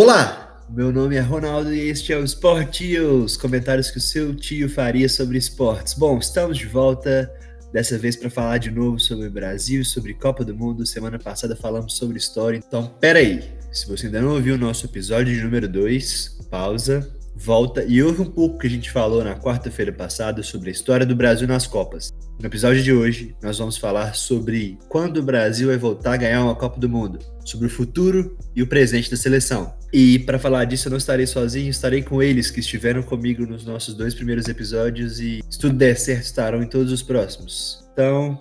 [0.00, 2.82] Olá, meu nome é Ronaldo e este é o Sport
[3.24, 5.94] Os comentários que o seu tio faria sobre esportes.
[5.94, 7.28] Bom, estamos de volta,
[7.72, 10.86] dessa vez para falar de novo sobre Brasil, sobre Copa do Mundo.
[10.86, 13.42] Semana passada falamos sobre história, então peraí,
[13.72, 18.22] se você ainda não ouviu o nosso episódio de número 2, pausa, volta e ouve
[18.22, 21.66] um pouco que a gente falou na quarta-feira passada sobre a história do Brasil nas
[21.66, 22.14] Copas.
[22.40, 26.44] No episódio de hoje, nós vamos falar sobre quando o Brasil vai voltar a ganhar
[26.44, 29.74] uma Copa do Mundo, sobre o futuro e o presente da seleção.
[29.92, 33.66] E para falar disso, eu não estarei sozinho, estarei com eles que estiveram comigo nos
[33.66, 37.84] nossos dois primeiros episódios e, se tudo der certo, estarão em todos os próximos.
[37.92, 38.38] Então,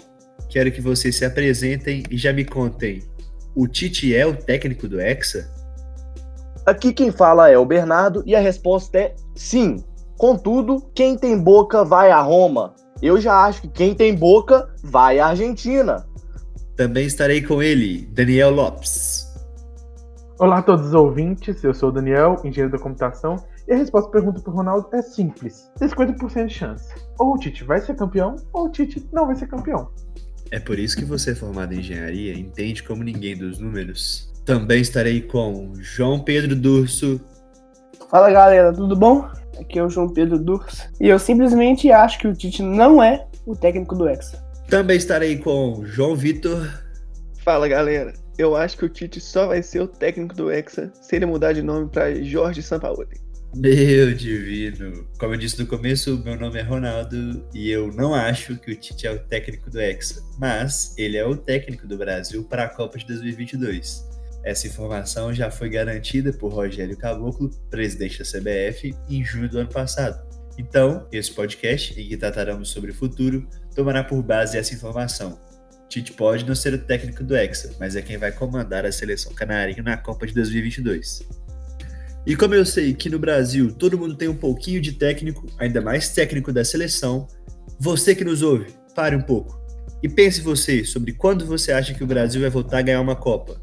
[0.48, 3.02] quero que vocês se apresentem e já me contem.
[3.56, 5.50] O Tite é o técnico do Hexa?
[6.68, 9.84] Aqui quem fala é o Bernardo e a resposta é sim.
[10.20, 12.76] Contudo, quem tem boca vai a Roma.
[13.02, 16.08] Eu já acho que quem tem boca vai à Argentina.
[16.76, 19.28] Também estarei com ele, Daniel Lopes.
[20.40, 24.10] Olá a todos os ouvintes, eu sou o Daniel, engenheiro da computação, e a resposta
[24.10, 26.94] à pergunta para o Ronaldo é simples: tem 50% de chance.
[27.20, 29.90] Ou o Tite vai ser campeão, ou o Tite não vai ser campeão.
[30.52, 34.32] É por isso que você é formado em engenharia entende como ninguém dos números.
[34.46, 37.20] Também estarei com João Pedro Durso.
[38.10, 39.28] Fala galera, tudo bom?
[39.60, 40.88] Aqui é o João Pedro Durs.
[41.00, 44.44] E eu simplesmente acho que o Tite não é o técnico do Hexa.
[44.70, 46.68] Também estarei com João Vitor.
[47.44, 51.16] Fala galera, eu acho que o Tite só vai ser o técnico do Hexa se
[51.16, 53.28] ele mudar de nome para Jorge Sampaoli.
[53.56, 55.08] Meu divino!
[55.18, 58.76] Como eu disse no começo, meu nome é Ronaldo e eu não acho que o
[58.76, 62.70] Tite é o técnico do Hexa, mas ele é o técnico do Brasil para a
[62.70, 64.17] Copa de 2022.
[64.44, 69.70] Essa informação já foi garantida por Rogério Caboclo, presidente da CBF, em junho do ano
[69.70, 70.26] passado.
[70.58, 75.40] Então, esse podcast, em que trataremos sobre o futuro, tomará por base essa informação.
[75.88, 79.34] Tite pode não ser o técnico do Hexa, mas é quem vai comandar a seleção
[79.34, 81.28] canarinha na Copa de 2022.
[82.26, 85.80] E como eu sei que no Brasil todo mundo tem um pouquinho de técnico, ainda
[85.80, 87.28] mais técnico da seleção,
[87.80, 89.58] você que nos ouve, pare um pouco
[90.04, 93.16] e pense você sobre quando você acha que o Brasil vai voltar a ganhar uma
[93.16, 93.62] Copa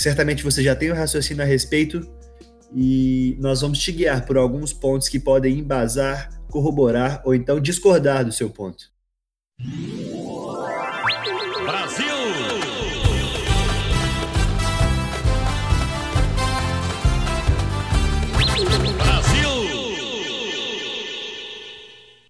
[0.00, 2.00] certamente você já tem um raciocínio a respeito
[2.74, 8.24] e nós vamos te guiar por alguns pontos que podem embasar, corroborar ou então discordar
[8.24, 8.84] do seu ponto.
[11.64, 12.04] Brasil!
[18.96, 19.50] Brasil!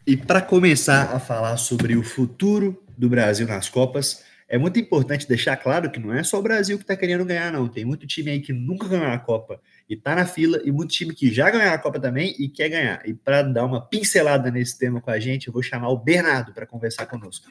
[0.05, 5.29] E para começar a falar sobre o futuro do Brasil nas Copas, é muito importante
[5.29, 7.69] deixar claro que não é só o Brasil que está querendo ganhar, não.
[7.69, 10.91] Tem muito time aí que nunca ganhou a Copa e está na fila, e muito
[10.91, 13.01] time que já ganhou a Copa também e quer ganhar.
[13.09, 16.53] E para dar uma pincelada nesse tema com a gente, eu vou chamar o Bernardo
[16.53, 17.47] para conversar conosco.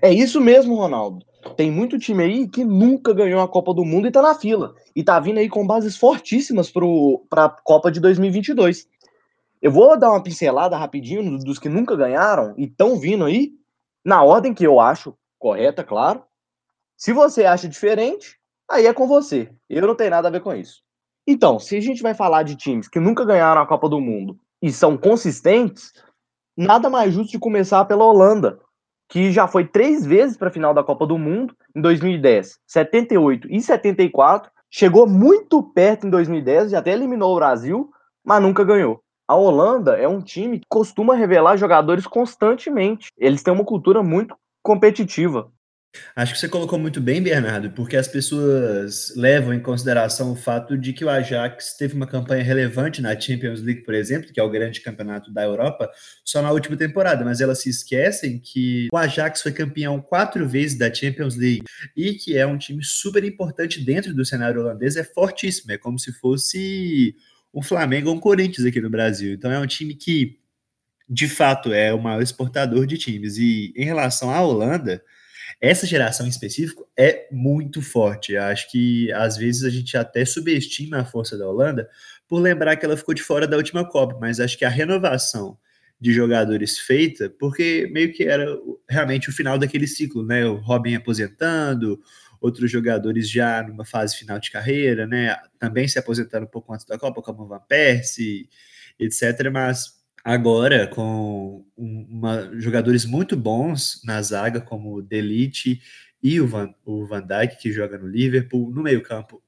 [0.00, 1.26] É isso mesmo, Ronaldo.
[1.58, 4.74] Tem muito time aí que nunca ganhou a Copa do Mundo e está na fila.
[4.96, 6.72] E está vindo aí com bases fortíssimas
[7.28, 8.88] para a Copa de 2022.
[9.60, 13.52] Eu vou dar uma pincelada rapidinho dos que nunca ganharam e estão vindo aí,
[14.02, 16.22] na ordem que eu acho correta, claro.
[16.96, 18.38] Se você acha diferente,
[18.70, 19.50] aí é com você.
[19.68, 20.82] Eu não tenho nada a ver com isso.
[21.26, 24.38] Então, se a gente vai falar de times que nunca ganharam a Copa do Mundo
[24.62, 25.92] e são consistentes,
[26.56, 28.60] nada mais justo de começar pela Holanda,
[29.08, 33.48] que já foi três vezes para a final da Copa do Mundo, em 2010, 78
[33.50, 37.90] e 74, chegou muito perto em 2010 e até eliminou o Brasil,
[38.24, 39.02] mas nunca ganhou.
[39.26, 43.10] A Holanda é um time que costuma revelar jogadores constantemente.
[43.16, 45.52] Eles têm uma cultura muito competitiva.
[46.16, 50.76] Acho que você colocou muito bem, Bernardo, porque as pessoas levam em consideração o fato
[50.78, 54.42] de que o Ajax teve uma campanha relevante na Champions League, por exemplo, que é
[54.42, 55.90] o grande campeonato da Europa,
[56.24, 60.78] só na última temporada, mas elas se esquecem que o Ajax foi campeão quatro vezes
[60.78, 61.64] da Champions League
[61.94, 65.98] e que é um time super importante dentro do cenário holandês, é fortíssimo, é como
[65.98, 67.14] se fosse
[67.52, 69.34] um Flamengo ou um Corinthians aqui no Brasil.
[69.34, 70.38] Então é um time que
[71.12, 73.36] de fato é o maior exportador de times.
[73.36, 75.02] E em relação à Holanda,
[75.60, 78.32] essa geração em específico é muito forte.
[78.32, 81.86] Eu acho que às vezes a gente até subestima a força da Holanda
[82.26, 85.58] por lembrar que ela ficou de fora da última Copa, mas acho que a renovação
[86.00, 88.46] de jogadores feita, porque meio que era
[88.88, 90.46] realmente o final daquele ciclo, né?
[90.46, 92.00] O Robin aposentando,
[92.40, 95.36] outros jogadores já numa fase final de carreira, né?
[95.58, 98.48] Também se aposentando um pouco antes da Copa, como o Van Persie,
[98.98, 99.50] etc.
[99.52, 105.80] Mas agora com uma, jogadores muito bons na zaga, como o Delite
[106.22, 108.70] e o Van, o Van Dijk, que joga no Liverpool.
[108.70, 109.42] No meio-campo,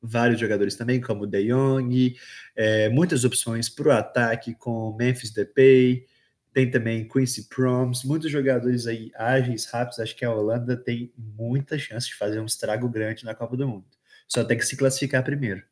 [0.00, 2.16] vários jogadores também, como o De Jong,
[2.54, 6.06] é, muitas opções para o ataque com Memphis Depay,
[6.52, 9.98] tem também Quincy Proms, muitos jogadores aí ágeis, rápidos.
[9.98, 13.68] Acho que a Holanda tem muita chance de fazer um estrago grande na Copa do
[13.68, 13.84] Mundo.
[14.26, 15.62] Só tem que se classificar primeiro.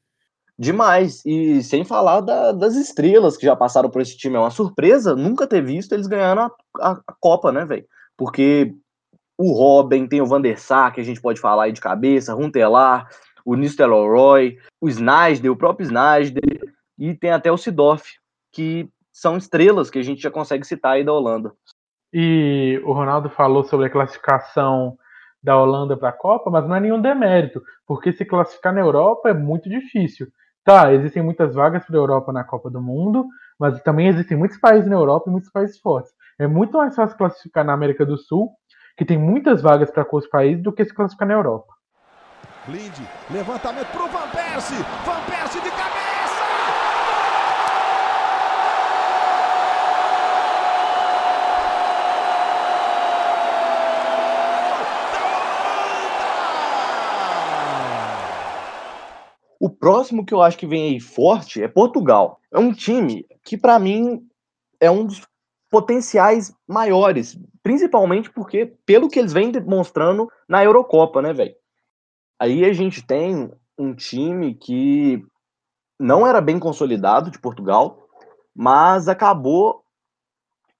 [0.58, 1.24] Demais.
[1.26, 4.36] E sem falar da, das estrelas que já passaram por esse time.
[4.36, 7.86] É uma surpresa nunca ter visto eles ganhando a, a, a Copa, né, velho?
[8.16, 8.74] Porque
[9.36, 12.34] o Robin, tem o Van der Sar, que a gente pode falar aí de cabeça,
[12.34, 13.08] Runtelar,
[13.44, 18.04] o Nistelrooy, o Snijder, o próprio Snijder, e tem até o Sidorf,
[18.52, 21.52] que são estrelas que a gente já consegue citar aí da Holanda.
[22.12, 24.96] E o Ronaldo falou sobre a classificação
[25.42, 29.28] da Holanda para a Copa, mas não é nenhum demérito, porque se classificar na Europa
[29.28, 30.28] é muito difícil.
[30.64, 33.26] Tá, existem muitas vagas para a Europa na Copa do Mundo,
[33.60, 36.10] mas também existem muitos países na Europa e muitos países fortes.
[36.38, 38.50] É muito mais fácil classificar na América do Sul,
[38.96, 41.74] que tem muitas vagas para os países, do que se classificar na Europa.
[42.66, 42.98] Blind,
[43.30, 46.04] levantamento pro Van Persie, Van Persie de cabeça!
[59.60, 62.40] O próximo que eu acho que vem aí forte é Portugal.
[62.50, 64.26] É um time que, para mim,
[64.80, 65.20] é um dos
[65.70, 71.54] potenciais maiores, principalmente porque, pelo que eles vêm demonstrando na Eurocopa, né, velho?
[72.40, 75.22] Aí a gente tem um time que
[76.00, 78.08] não era bem consolidado de Portugal,
[78.56, 79.84] mas acabou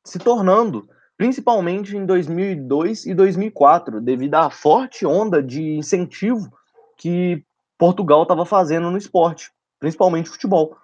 [0.03, 6.51] se tornando, principalmente em 2002 e 2004, devido à forte onda de incentivo
[6.97, 7.45] que
[7.79, 10.76] Portugal estava fazendo no esporte, principalmente futebol.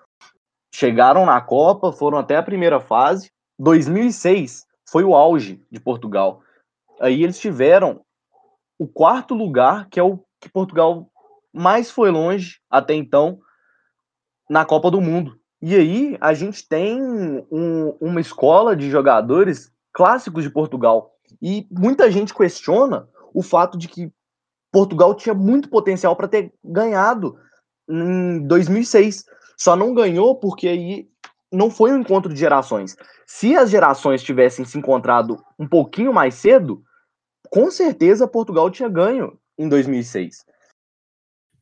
[0.75, 3.31] Chegaram na Copa, foram até a primeira fase.
[3.59, 6.43] 2006 foi o auge de Portugal.
[7.01, 8.03] Aí eles tiveram
[8.79, 11.11] o quarto lugar, que é o que Portugal
[11.53, 13.41] mais foi longe até então
[14.49, 15.39] na Copa do Mundo.
[15.63, 17.01] E aí a gente tem
[17.51, 21.15] um, uma escola de jogadores clássicos de Portugal.
[21.41, 24.11] E muita gente questiona o fato de que
[24.73, 27.37] Portugal tinha muito potencial para ter ganhado
[27.89, 29.25] em 2006.
[29.59, 31.09] Só não ganhou porque aí
[31.53, 32.97] não foi um encontro de gerações.
[33.27, 36.83] Se as gerações tivessem se encontrado um pouquinho mais cedo,
[37.51, 40.45] com certeza Portugal tinha ganho em 2006.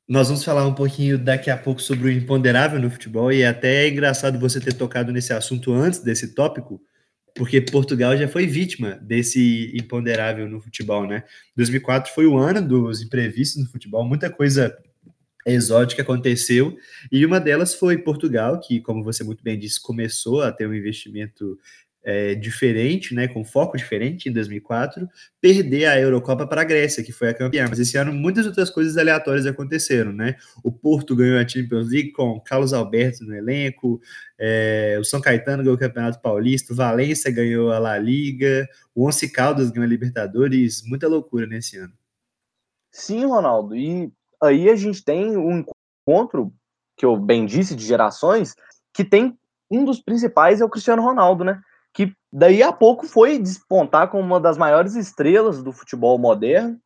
[0.09, 3.49] Nós vamos falar um pouquinho daqui a pouco sobre o imponderável no futebol, e é
[3.49, 6.81] até engraçado você ter tocado nesse assunto antes desse tópico,
[7.39, 11.23] porque Portugal já foi vítima desse imponderável no futebol, né?
[11.57, 14.77] 2004 foi o ano dos imprevistos no futebol, muita coisa
[15.47, 16.77] exótica aconteceu,
[17.11, 20.75] e uma delas foi Portugal, que, como você muito bem disse, começou a ter um
[20.75, 21.59] investimento
[22.09, 25.07] é, diferente, né, com foco diferente em 2004,
[25.43, 27.67] perder a Eurocopa para a Grécia, que foi a campeã.
[27.69, 30.37] Mas esse ano muitas outras coisas aleatórias aconteceram, né?
[30.65, 34.01] O Porto ganhou a Champions League com Carlos Alberto no elenco,
[34.39, 39.07] é, o São Caetano ganhou o Campeonato Paulista, o Valência ganhou a La Liga, o
[39.07, 41.93] Once Caldas ganhou a Libertadores, muita loucura nesse ano.
[42.91, 44.11] Sim, Ronaldo, e
[44.43, 45.63] aí a gente tem um
[46.07, 46.55] encontro,
[46.97, 48.55] que eu bem disse, de gerações,
[48.95, 49.37] que tem
[49.71, 51.61] um dos principais é o Cristiano Ronaldo, né?
[51.93, 56.79] Que daí a pouco foi despontar como uma das maiores estrelas do futebol moderno.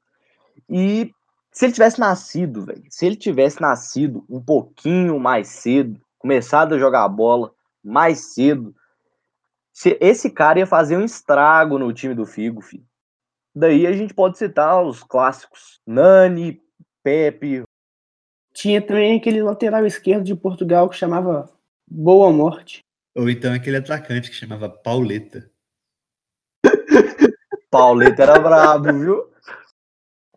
[0.68, 1.10] E
[1.50, 6.78] se ele tivesse nascido, velho, se ele tivesse nascido um pouquinho mais cedo, começado a
[6.78, 7.52] jogar bola
[7.84, 8.74] mais cedo,
[10.00, 12.86] esse cara ia fazer um estrago no time do Figo, filho.
[13.54, 16.60] Daí a gente pode citar os clássicos Nani,
[17.02, 17.64] Pepe.
[18.54, 21.50] Tinha também aquele lateral esquerdo de Portugal que chamava
[21.86, 22.82] Boa Morte.
[23.14, 25.50] Ou então aquele atacante que chamava Pauleta.
[27.70, 29.32] Pauleta era brabo, viu?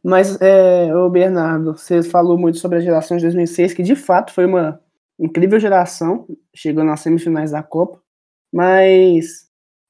[0.04, 4.32] Mas, é, ô Bernardo, você falou muito sobre a geração de 2006, que de fato
[4.32, 4.80] foi uma
[5.18, 8.00] incrível geração, chegou nas semifinais da Copa,
[8.54, 9.46] mas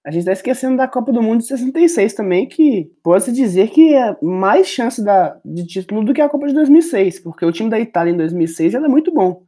[0.05, 3.93] a gente está esquecendo da Copa do Mundo de 66 também, que pode-se dizer que
[3.93, 7.69] é mais chance da, de título do que a Copa de 2006, porque o time
[7.69, 9.43] da Itália em 2006 era muito bom.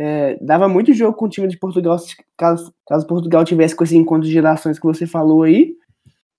[0.00, 1.98] É, dava muito jogo com o time de Portugal,
[2.36, 5.74] caso, caso Portugal tivesse com esse encontro de gerações que você falou aí.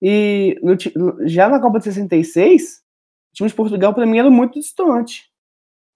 [0.00, 4.58] E no, já na Copa de 66, o time de Portugal para mim era muito
[4.58, 5.30] distante.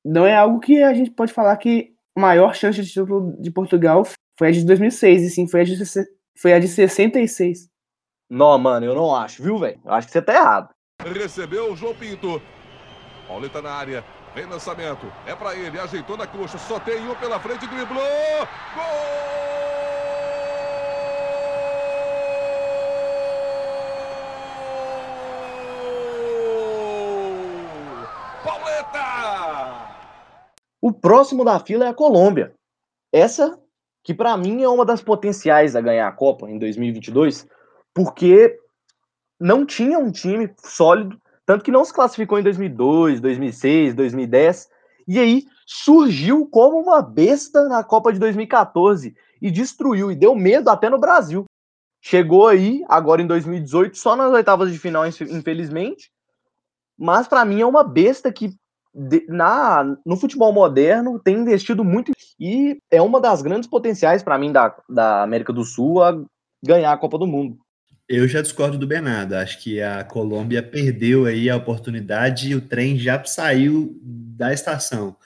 [0.04, 3.50] Não é algo que a gente pode falar que a maior chance de título de
[3.50, 4.06] Portugal
[4.38, 5.74] foi a de 2006, e sim foi a de,
[6.36, 7.70] foi a de 66.
[8.28, 9.80] Não, mano, eu não acho, viu, velho?
[9.86, 10.68] Acho que você tá errado.
[11.02, 12.42] Recebeu o João Pinto.
[13.26, 14.04] Pauleta na área.
[14.34, 15.06] Vem lançamento.
[15.26, 15.78] É para ele.
[15.78, 16.58] Ajeitou na coxa.
[16.58, 17.66] Só tem um pela frente.
[17.66, 18.02] Driblou.
[18.74, 19.34] Gol!
[30.84, 32.52] O próximo da fila é a Colômbia.
[33.10, 33.58] Essa
[34.02, 37.48] que para mim é uma das potenciais a ganhar a Copa em 2022,
[37.94, 38.58] porque
[39.40, 44.68] não tinha um time sólido tanto que não se classificou em 2002, 2006, 2010.
[45.06, 50.70] E aí surgiu como uma besta na Copa de 2014 e destruiu e deu medo
[50.70, 51.44] até no Brasil.
[52.00, 56.10] Chegou aí, agora em 2018, só nas oitavas de final, infelizmente.
[56.98, 58.54] Mas para mim é uma besta que
[59.28, 64.52] na, no futebol moderno tem investido muito e é uma das grandes potenciais para mim
[64.52, 66.16] da, da América do Sul a
[66.62, 67.58] ganhar a Copa do Mundo.
[68.08, 69.34] Eu já discordo do Bernardo.
[69.34, 75.16] Acho que a Colômbia perdeu aí a oportunidade e o trem já saiu da estação.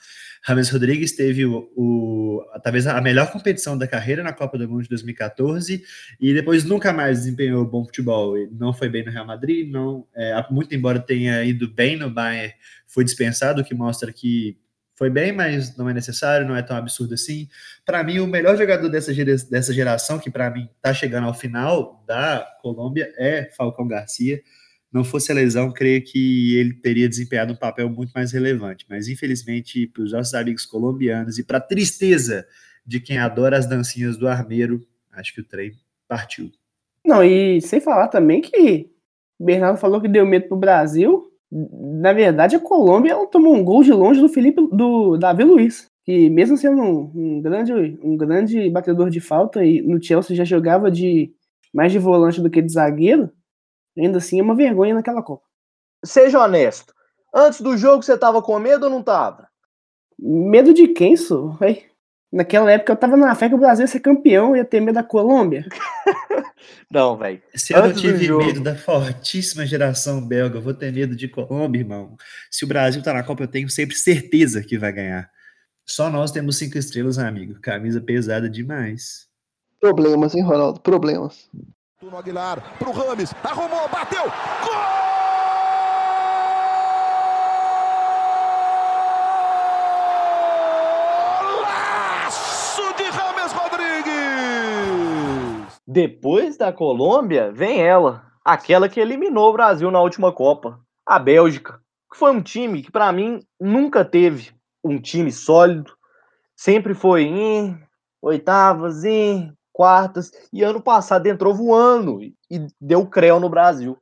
[0.41, 4.83] Rames Rodrigues teve o, o, talvez a melhor competição da carreira na Copa do Mundo
[4.83, 5.83] de 2014
[6.19, 8.35] e depois nunca mais desempenhou bom futebol.
[8.51, 12.53] Não foi bem no Real Madrid, não, é, muito embora tenha ido bem no Bayern,
[12.87, 14.57] foi dispensado, o que mostra que
[14.99, 17.47] foi bem, mas não é necessário, não é tão absurdo assim.
[17.85, 19.13] Para mim, o melhor jogador dessa,
[19.49, 24.41] dessa geração, que para mim está chegando ao final da Colômbia, é Falcão Garcia
[24.91, 28.85] não fosse a lesão, creio que ele teria desempenhado um papel muito mais relevante.
[28.89, 32.45] Mas, infelizmente, para os nossos amigos colombianos e para a tristeza
[32.85, 35.73] de quem adora as dancinhas do armeiro, acho que o trem
[36.07, 36.51] partiu.
[37.05, 38.89] Não, e sem falar também que
[39.39, 41.28] Bernardo falou que deu medo para o Brasil.
[41.51, 46.29] Na verdade, a Colômbia tomou um gol de longe do Felipe do Davi Luiz, que
[46.29, 50.91] mesmo sendo um, um, grande, um grande batedor de falta, e no Chelsea já jogava
[50.91, 51.33] de
[51.73, 53.31] mais de volante do que de zagueiro,
[53.97, 55.45] Ainda assim é uma vergonha naquela Copa.
[56.03, 56.93] Seja honesto.
[57.33, 59.47] Antes do jogo você tava com medo ou não tava?
[60.17, 61.57] Medo de quem, sou?
[62.31, 64.79] Naquela época eu tava na fé que o Brasil ia ser campeão e ia ter
[64.79, 65.65] medo da Colômbia.
[66.91, 67.41] não, velho.
[67.55, 72.15] Se eu tive medo da fortíssima geração belga, eu vou ter medo de Colômbia, irmão.
[72.51, 75.29] Se o Brasil tá na Copa, eu tenho sempre certeza que vai ganhar.
[75.87, 77.59] Só nós temos cinco estrelas, amigo.
[77.61, 79.27] Camisa pesada demais.
[79.79, 80.79] Problemas, hein, Ronaldo?
[80.81, 81.49] Problemas.
[82.01, 84.98] No Aguilar, pro Rames, arrumou, bateu, gol!
[95.91, 101.81] Depois da Colômbia, vem ela, aquela que eliminou o Brasil na última Copa, a Bélgica,
[102.11, 104.51] que foi um time que para mim nunca teve
[104.83, 105.91] um time sólido,
[106.55, 107.75] sempre foi em
[108.21, 113.97] oitavas, em quartas, e ano passado entrou voando e deu creu no Brasil.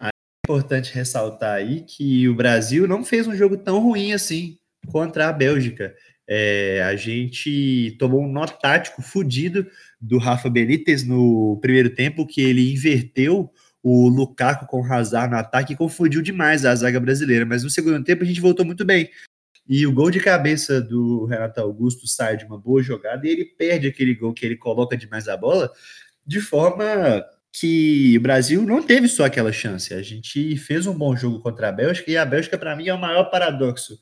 [0.00, 0.10] É
[0.46, 4.60] importante ressaltar aí que o Brasil não fez um jogo tão ruim assim
[4.92, 5.92] contra a Bélgica.
[6.34, 9.66] É, a gente tomou um nó tático fudido
[10.00, 15.36] do Rafa Benítez no primeiro tempo, que ele inverteu o Lukaku com o Hazard no
[15.38, 17.44] ataque e confundiu demais a zaga brasileira.
[17.44, 19.10] Mas no segundo tempo a gente voltou muito bem.
[19.68, 23.44] E o gol de cabeça do Renato Augusto sai de uma boa jogada e ele
[23.44, 25.70] perde aquele gol que ele coloca demais a bola,
[26.26, 27.22] de forma
[27.52, 29.92] que o Brasil não teve só aquela chance.
[29.92, 32.94] A gente fez um bom jogo contra a Bélgica e a Bélgica, para mim, é
[32.94, 34.00] o maior paradoxo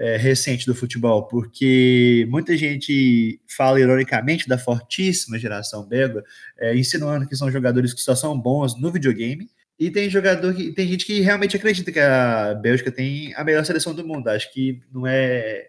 [0.00, 6.24] é, recente do futebol, porque muita gente fala ironicamente da fortíssima geração belga,
[6.58, 10.72] é, insinuando que são jogadores que só são bons no videogame e tem jogador que
[10.72, 14.28] tem gente que realmente acredita que a Bélgica tem a melhor seleção do mundo.
[14.28, 15.68] Acho que não é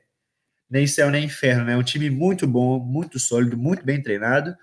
[0.69, 1.73] nem céu nem inferno, né?
[1.73, 4.55] É um time muito bom, muito sólido, muito bem treinado.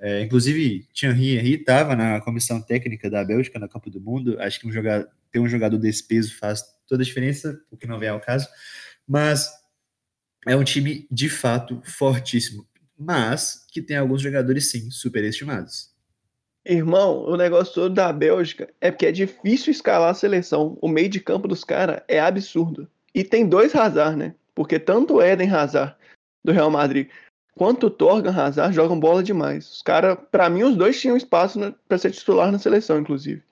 [0.00, 4.36] É, inclusive, Thierry Henry estava na comissão técnica da Bélgica na Copa do Mundo.
[4.40, 7.86] Acho que um jogador, ter um jogador desse peso faz toda a diferença, o que
[7.86, 8.48] não vem ao caso.
[9.08, 9.50] Mas
[10.46, 12.66] é um time de fato fortíssimo,
[12.98, 15.94] mas que tem alguns jogadores sim superestimados.
[16.64, 20.76] Irmão, o negócio todo da Bélgica é porque é difícil escalar a seleção.
[20.82, 22.88] O meio de campo dos caras é absurdo.
[23.14, 24.34] E tem dois Hazard, né?
[24.54, 25.94] Porque tanto o Eden Hazard
[26.44, 27.08] do Real Madrid
[27.56, 29.70] quanto o Torgan Hazard jogam bola demais.
[29.70, 33.42] Os caras, para mim, os dois tinham espaço para ser titular na seleção, inclusive.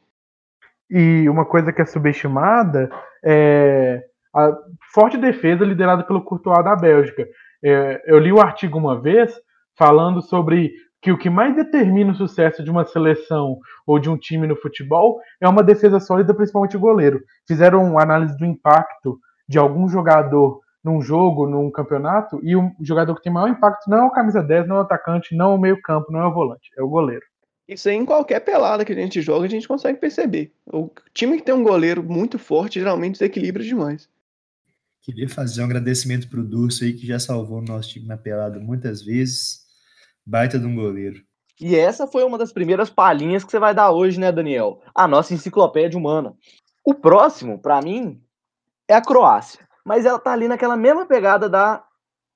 [0.90, 2.90] E uma coisa que é subestimada
[3.24, 4.52] é a
[4.92, 7.26] forte defesa liderada pelo Courtois da Bélgica.
[7.62, 9.32] É, eu li o artigo uma vez
[9.76, 14.16] falando sobre que o que mais determina o sucesso de uma seleção ou de um
[14.16, 17.20] time no futebol é uma defesa sólida, principalmente o goleiro.
[17.46, 23.14] Fizeram uma análise do impacto de algum jogador num jogo, num campeonato, e o jogador
[23.14, 25.54] que tem maior impacto não é o camisa 10, não é o atacante, não é
[25.54, 27.24] o meio-campo, não é o volante, é o goleiro.
[27.66, 30.52] Isso aí em qualquer pelada que a gente joga, a gente consegue perceber.
[30.70, 34.08] O time que tem um goleiro muito forte geralmente desequilibra demais.
[35.04, 38.58] Queria fazer um agradecimento pro Durso aí, que já salvou o nosso time na pelada
[38.58, 39.60] muitas vezes.
[40.24, 41.22] Baita de um goleiro.
[41.60, 44.80] E essa foi uma das primeiras palhinhas que você vai dar hoje, né, Daniel?
[44.94, 46.34] A nossa enciclopédia humana.
[46.82, 48.18] O próximo, para mim,
[48.88, 49.60] é a Croácia.
[49.84, 51.84] Mas ela tá ali naquela mesma pegada da,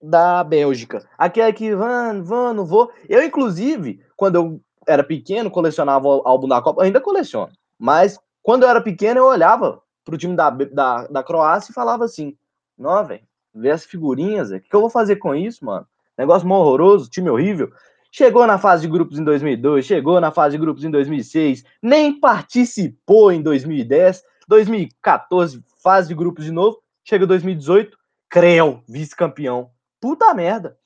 [0.02, 1.08] da Bélgica.
[1.16, 2.92] Aquela que, van, van, não vou.
[3.08, 7.50] Eu, inclusive, quando eu era pequeno, colecionava o álbum da Copa, ainda coleciono.
[7.78, 12.04] Mas quando eu era pequeno, eu olhava pro time da, da, da Croácia e falava
[12.04, 12.36] assim:
[12.78, 13.22] Não, velho,
[13.54, 15.86] ver as figurinhas, o que, eu vou fazer com isso, mano?
[16.16, 17.70] Negócio horroroso, time horrível.
[18.10, 22.18] Chegou na fase de grupos em 2002, chegou na fase de grupos em 2006, nem
[22.18, 27.98] participou em 2010, 2014, fase de grupos de novo, chega 2018,
[28.30, 29.70] Creu, vice-campeão.
[30.00, 30.76] Puta merda.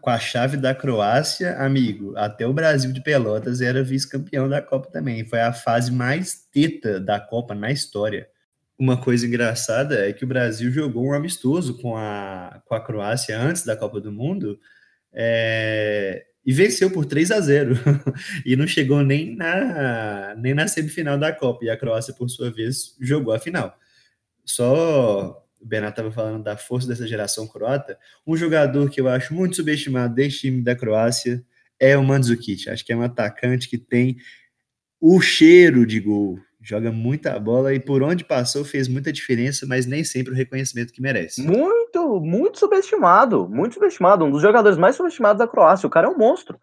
[0.00, 4.90] Com a chave da Croácia, amigo, até o Brasil de Pelotas era vice-campeão da Copa
[4.90, 5.24] também.
[5.24, 8.28] Foi a fase mais teta da Copa na história.
[8.78, 13.38] Uma coisa engraçada é que o Brasil jogou um amistoso com a, com a Croácia
[13.38, 14.58] antes da Copa do Mundo
[15.12, 17.74] é, e venceu por 3 a 0
[18.44, 21.64] e não chegou nem na, nem na semifinal da Copa.
[21.64, 23.74] E a Croácia, por sua vez, jogou a final.
[24.44, 29.34] Só o Bernardo estava falando da força dessa geração croata, um jogador que eu acho
[29.34, 31.44] muito subestimado desse time da Croácia
[31.78, 32.68] é o Mandzukic.
[32.70, 34.16] Acho que é um atacante que tem
[35.00, 39.86] o cheiro de gol, joga muita bola e por onde passou fez muita diferença, mas
[39.86, 41.40] nem sempre o reconhecimento que merece.
[41.40, 45.86] Muito, muito subestimado, muito subestimado, um dos jogadores mais subestimados da Croácia.
[45.86, 46.58] O cara é um monstro.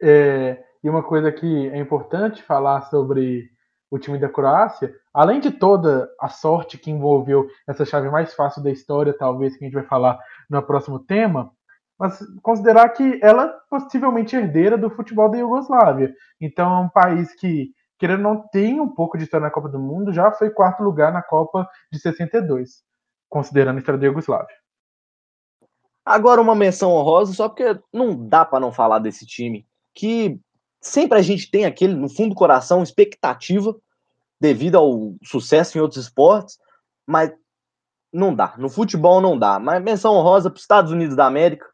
[0.00, 3.50] É, e uma coisa que é importante falar sobre
[3.90, 8.62] o time da Croácia, além de toda a sorte que envolveu essa chave mais fácil
[8.62, 10.18] da história, talvez que a gente vai falar
[10.48, 11.50] no próximo tema,
[11.98, 16.14] mas considerar que ela é possivelmente herdeira do futebol da Iugoslávia.
[16.40, 17.72] Então é um país que,
[18.02, 21.12] querendo não tem um pouco de história na Copa do Mundo, já foi quarto lugar
[21.12, 22.82] na Copa de 62,
[23.28, 24.56] considerando a história da Iugoslávia.
[26.04, 30.36] Agora uma menção honrosa, só porque não dá para não falar desse time, que
[30.80, 33.72] sempre a gente tem aquele, no fundo do coração, expectativa
[34.40, 36.58] devido ao sucesso em outros esportes,
[37.06, 37.32] mas
[38.12, 38.56] não dá.
[38.58, 39.60] No futebol não dá.
[39.60, 41.71] Mas menção honrosa para os Estados Unidos da América,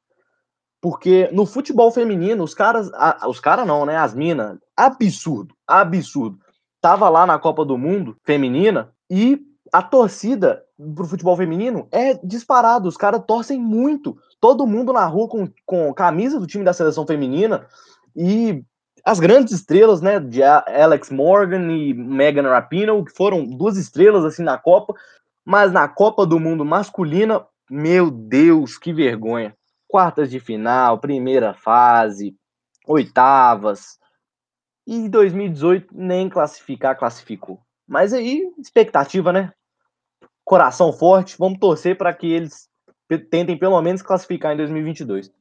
[0.81, 2.91] porque no futebol feminino, os caras,
[3.27, 3.97] os caras não, né?
[3.97, 6.38] As minas, absurdo, absurdo.
[6.81, 9.41] Tava lá na Copa do Mundo feminina e
[9.73, 10.62] a torcida
[10.95, 12.88] pro futebol feminino é disparado.
[12.88, 14.17] Os caras torcem muito.
[14.41, 17.67] Todo mundo na rua com, com camisa do time da seleção feminina.
[18.14, 18.62] E
[19.05, 24.43] as grandes estrelas, né, de Alex Morgan e Megan Rapinoe, que foram duas estrelas assim
[24.43, 24.95] na Copa,
[25.45, 29.55] mas na Copa do Mundo masculina, meu Deus, que vergonha.
[29.88, 32.37] Quartas de final, primeira fase,
[32.87, 33.98] oitavas.
[34.87, 37.61] E em 2018 nem classificar classificou.
[37.87, 39.53] Mas aí, expectativa, né?
[40.44, 42.68] Coração forte, vamos torcer para que eles
[43.31, 45.33] tentem pelo menos classificar em 2022.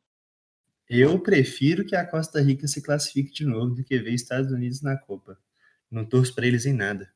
[0.89, 4.81] Eu prefiro que a Costa Rica se classifique de novo do que ver Estados Unidos
[4.81, 5.37] na Copa.
[5.91, 7.09] Não torço para eles em nada.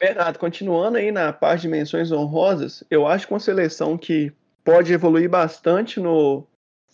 [0.00, 4.32] Bernardo, continuando aí na parte de menções honrosas, eu acho que uma seleção que
[4.64, 6.46] pode evoluir bastante no,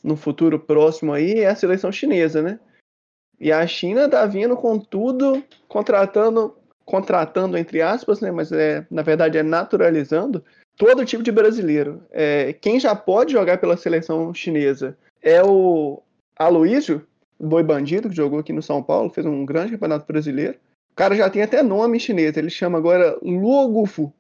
[0.02, 2.58] no futuro próximo aí é a seleção chinesa, né?
[3.40, 8.30] E a China tá vindo com tudo, contratando, contratando entre aspas, né?
[8.30, 10.44] Mas é, na verdade é naturalizando
[10.76, 12.02] todo tipo de brasileiro.
[12.10, 16.02] É, quem já pode jogar pela seleção chinesa é o
[16.36, 17.06] Aloísio,
[17.38, 20.58] boi bandido, que jogou aqui no São Paulo, fez um grande campeonato brasileiro.
[20.92, 24.12] O cara já tem até nome chinês, ele chama agora Luogufu.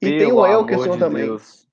[0.00, 1.26] E Pelo tem o Elkerson de também.
[1.26, 1.65] Deus.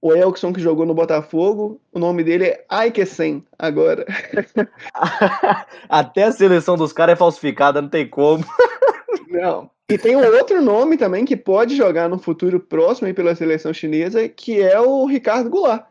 [0.00, 4.06] O Elkerson que jogou no Botafogo, o nome dele é Aikesen agora.
[5.88, 8.44] até a seleção dos caras é falsificada, não tem como.
[9.28, 9.68] não.
[9.90, 14.28] E tem um outro nome também que pode jogar no futuro próximo pela seleção chinesa,
[14.28, 15.86] que é o Ricardo Goulart.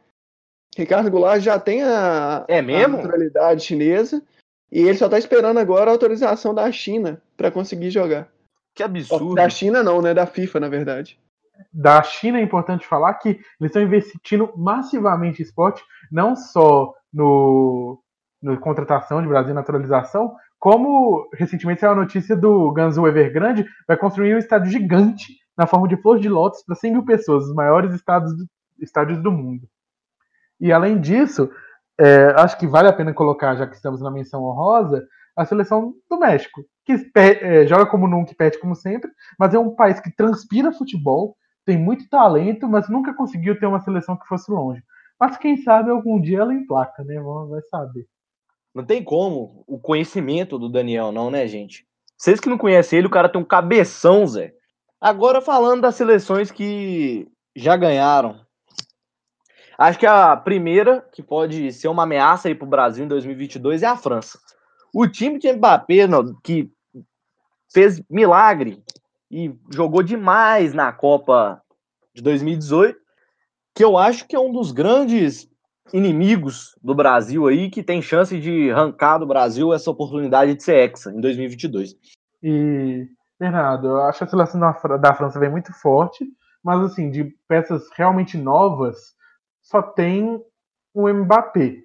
[0.77, 2.95] Ricardo Goulart já tem a, é mesmo?
[2.95, 4.21] a naturalidade chinesa
[4.71, 8.29] e ele só tá esperando agora a autorização da China para conseguir jogar.
[8.75, 9.33] Que absurdo.
[9.33, 10.13] Da China não, né?
[10.13, 11.19] Da FIFA, na verdade.
[11.73, 18.01] Da China é importante falar que eles estão investindo massivamente em esporte, não só no,
[18.41, 24.35] no contratação de Brasil naturalização, como recentemente saiu a notícia do Gansu Evergrande, vai construir
[24.35, 27.93] um estádio gigante na forma de flores de lótus para 100 mil pessoas, os maiores
[27.93, 28.33] estados,
[28.79, 29.67] estádios do mundo.
[30.59, 31.51] E além disso,
[31.99, 35.93] é, acho que vale a pena colocar, já que estamos na menção honrosa, a seleção
[36.09, 39.99] do México, que é, joga como nunca e pede como sempre, mas é um país
[39.99, 41.35] que transpira futebol,
[41.67, 44.81] tem muito talento, mas nunca conseguiu ter uma seleção que fosse longe.
[45.19, 47.19] Mas quem sabe algum dia ela emplaca, né?
[47.49, 48.07] Vai saber.
[48.73, 51.85] Não tem como o conhecimento do Daniel, não, né, gente?
[52.17, 54.53] Vocês que não conhecem ele, o cara tem um cabeção, Zé.
[54.99, 58.47] Agora falando das seleções que já ganharam
[59.77, 63.83] Acho que a primeira que pode ser uma ameaça aí para o Brasil em 2022
[63.83, 64.39] é a França.
[64.91, 66.07] O time de Mbappé,
[66.43, 66.71] que
[67.71, 68.81] fez milagre
[69.29, 71.61] e jogou demais na Copa
[72.13, 72.97] de 2018,
[73.75, 75.49] que eu acho que é um dos grandes
[75.93, 80.75] inimigos do Brasil aí, que tem chance de arrancar do Brasil essa oportunidade de ser
[80.75, 81.95] hexa em 2022.
[82.43, 83.07] E,
[83.39, 86.25] Bernardo, eu acho a seleção da, França vem muito forte,
[86.63, 88.97] mas assim, de peças realmente novas,
[89.61, 90.41] só tem
[90.93, 91.77] o Mbappé.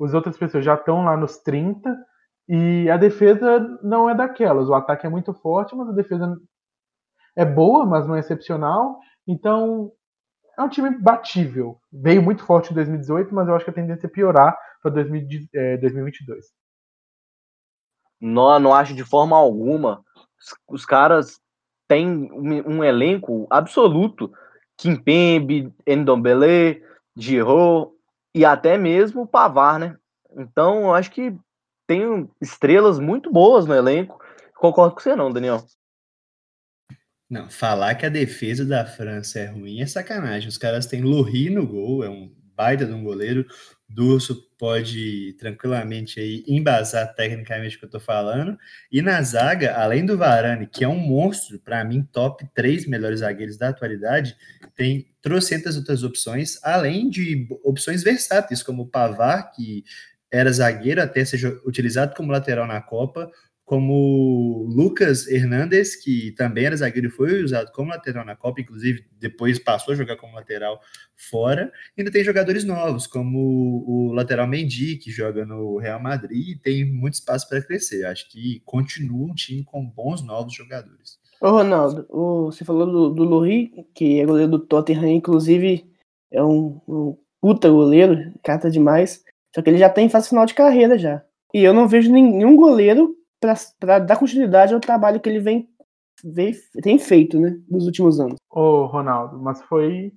[0.00, 1.94] As outras pessoas já estão lá nos 30
[2.48, 4.68] e a defesa não é daquelas.
[4.68, 6.40] O ataque é muito forte, mas a defesa
[7.36, 9.00] é boa, mas não é excepcional.
[9.26, 9.92] Então,
[10.58, 11.80] é um time batível.
[11.92, 16.46] Veio muito forte em 2018, mas eu acho que a tendência é piorar para 2022.
[18.20, 20.04] Não, não acho de forma alguma.
[20.38, 21.40] Os, os caras
[21.88, 24.32] têm um, um, elenco absoluto.
[24.76, 26.82] Kimpembe, Endombele,
[27.16, 27.92] Giroud
[28.34, 29.96] e até mesmo Pavar, né?
[30.36, 31.36] Então, eu acho que
[31.86, 34.20] tem estrelas muito boas no elenco.
[34.56, 35.64] Concordo com você não, Daniel.
[37.30, 40.48] Não, falar que a defesa da França é ruim é sacanagem.
[40.48, 43.46] Os caras têm Lohri no gol, é um baita de um goleiro.
[43.88, 48.58] Durso pode tranquilamente aí embasar tecnicamente o que eu tô falando.
[48.90, 53.20] E na zaga, além do Varane, que é um monstro, para mim, top 3 melhores
[53.20, 54.36] zagueiros da atualidade,
[54.74, 59.84] tem trocentas outras opções, além de opções versáteis, como o Pavar, que
[60.32, 63.30] era zagueiro até ser utilizado como lateral na Copa,
[63.70, 69.06] como Lucas Hernandes, que também era zagueiro e foi usado como lateral na Copa, inclusive
[69.16, 70.80] depois passou a jogar como lateral
[71.16, 71.70] fora.
[71.96, 76.84] Ainda tem jogadores novos, como o lateral Mendy, que joga no Real Madrid e tem
[76.84, 78.04] muito espaço para crescer.
[78.06, 81.20] Acho que continua um time com bons novos jogadores.
[81.40, 82.08] Ô Ronaldo,
[82.46, 83.44] você falou do, do
[83.94, 85.88] que é goleiro do Tottenham, inclusive
[86.32, 89.22] é um, um puta goleiro, cata demais,
[89.54, 91.22] só que ele já tem fase final de carreira já.
[91.54, 95.68] E eu não vejo nenhum goleiro para dar continuidade ao trabalho que ele vem,
[96.22, 98.36] vem tem feito, né, nos últimos anos.
[98.50, 100.12] Ô, Ronaldo, mas foi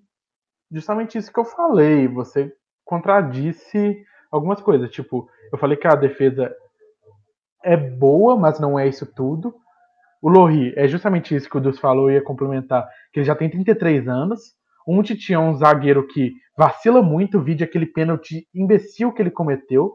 [0.72, 2.08] justamente isso que eu falei.
[2.10, 4.92] Você contradisse algumas coisas.
[4.92, 6.54] Tipo, eu falei que a defesa
[7.64, 9.56] é boa, mas não é isso tudo.
[10.22, 13.36] O Lohri é justamente isso que o Dus falou e ia complementar, que ele já
[13.36, 14.40] tem 33 anos.
[14.88, 19.94] Um Titi é um zagueiro que vacila muito, vide aquele pênalti imbecil que ele cometeu.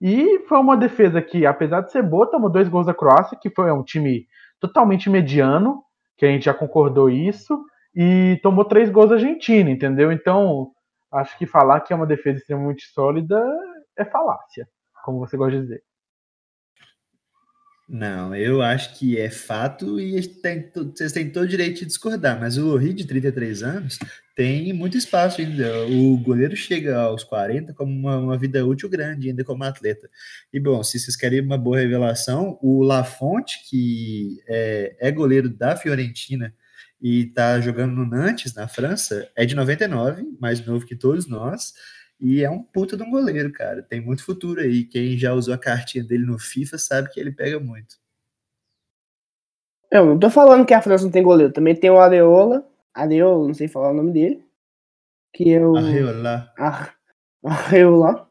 [0.00, 3.50] E foi uma defesa que, apesar de ser boa, tomou dois gols da Croácia, que
[3.50, 4.26] foi um time
[4.58, 5.82] totalmente mediano,
[6.16, 7.62] que a gente já concordou isso,
[7.94, 10.10] e tomou três gols da Argentina, entendeu?
[10.10, 10.70] Então,
[11.12, 13.42] acho que falar que é uma defesa extremamente sólida
[13.96, 14.66] é falácia,
[15.04, 15.82] como você gosta de dizer.
[17.92, 22.38] Não, eu acho que é fato e tem, vocês têm todo o direito de discordar,
[22.38, 23.98] mas o Lohri, de 33 anos,
[24.40, 25.84] tem muito espaço ainda.
[25.86, 30.08] O goleiro chega aos 40 como uma, uma, vida útil grande ainda como atleta.
[30.50, 35.76] E, bom, se vocês querem uma boa revelação, o Lafonte, que é, é goleiro da
[35.76, 36.54] Fiorentina
[37.02, 41.74] e está jogando no Nantes, na França, é de 99, mais novo que todos nós,
[42.18, 43.82] e é um puta de um goleiro, cara.
[43.82, 44.84] Tem muito futuro aí.
[44.84, 47.96] Quem já usou a cartinha dele no FIFA sabe que ele pega muito.
[49.90, 51.52] Eu não tô falando que a França não tem goleiro.
[51.52, 52.69] Também tem o Areola.
[52.94, 54.44] Areola, não sei falar o nome dele.
[55.32, 55.76] Que é o.
[55.76, 56.52] Areola.
[57.44, 58.30] Areola.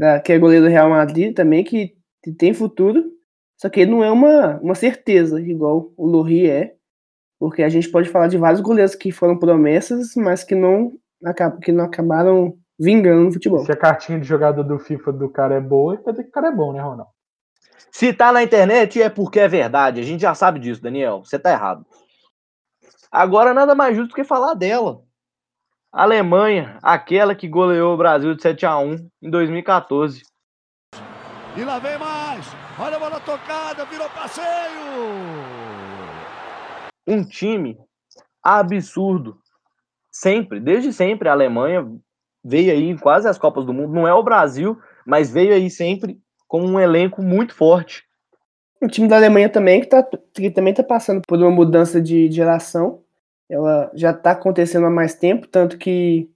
[0.00, 1.94] É, que é goleiro do Real Madrid também, que
[2.38, 3.04] tem futuro.
[3.56, 6.74] Só que ele não é uma, uma certeza, igual o Lohri é.
[7.38, 10.92] Porque a gente pode falar de vários goleiros que foram promessas, mas que não
[11.62, 13.64] que não acabaram vingando no futebol.
[13.64, 16.32] Se a cartinha de jogador do FIFA do cara é boa, quer dizer que o
[16.32, 17.12] cara é bom, né, Ronaldo?
[17.92, 20.00] Se tá na internet é porque é verdade.
[20.00, 21.22] A gente já sabe disso, Daniel.
[21.24, 21.84] Você tá errado.
[23.10, 25.02] Agora nada mais justo que falar dela.
[25.92, 30.22] A Alemanha, aquela que goleou o Brasil de 7 a 1 em 2014.
[31.56, 32.46] E lá vem mais.
[32.78, 34.46] Olha a bola tocada, virou passeio.
[37.04, 37.76] Um time
[38.40, 39.40] absurdo
[40.12, 41.84] sempre, desde sempre, a Alemanha
[42.44, 43.92] veio aí em quase as Copas do Mundo.
[43.92, 48.04] Não é o Brasil, mas veio aí sempre com um elenco muito forte.
[48.80, 52.30] O time da Alemanha também, que, tá, que também está passando por uma mudança de
[52.30, 53.00] geração.
[53.48, 56.30] Ela já está acontecendo há mais tempo, tanto que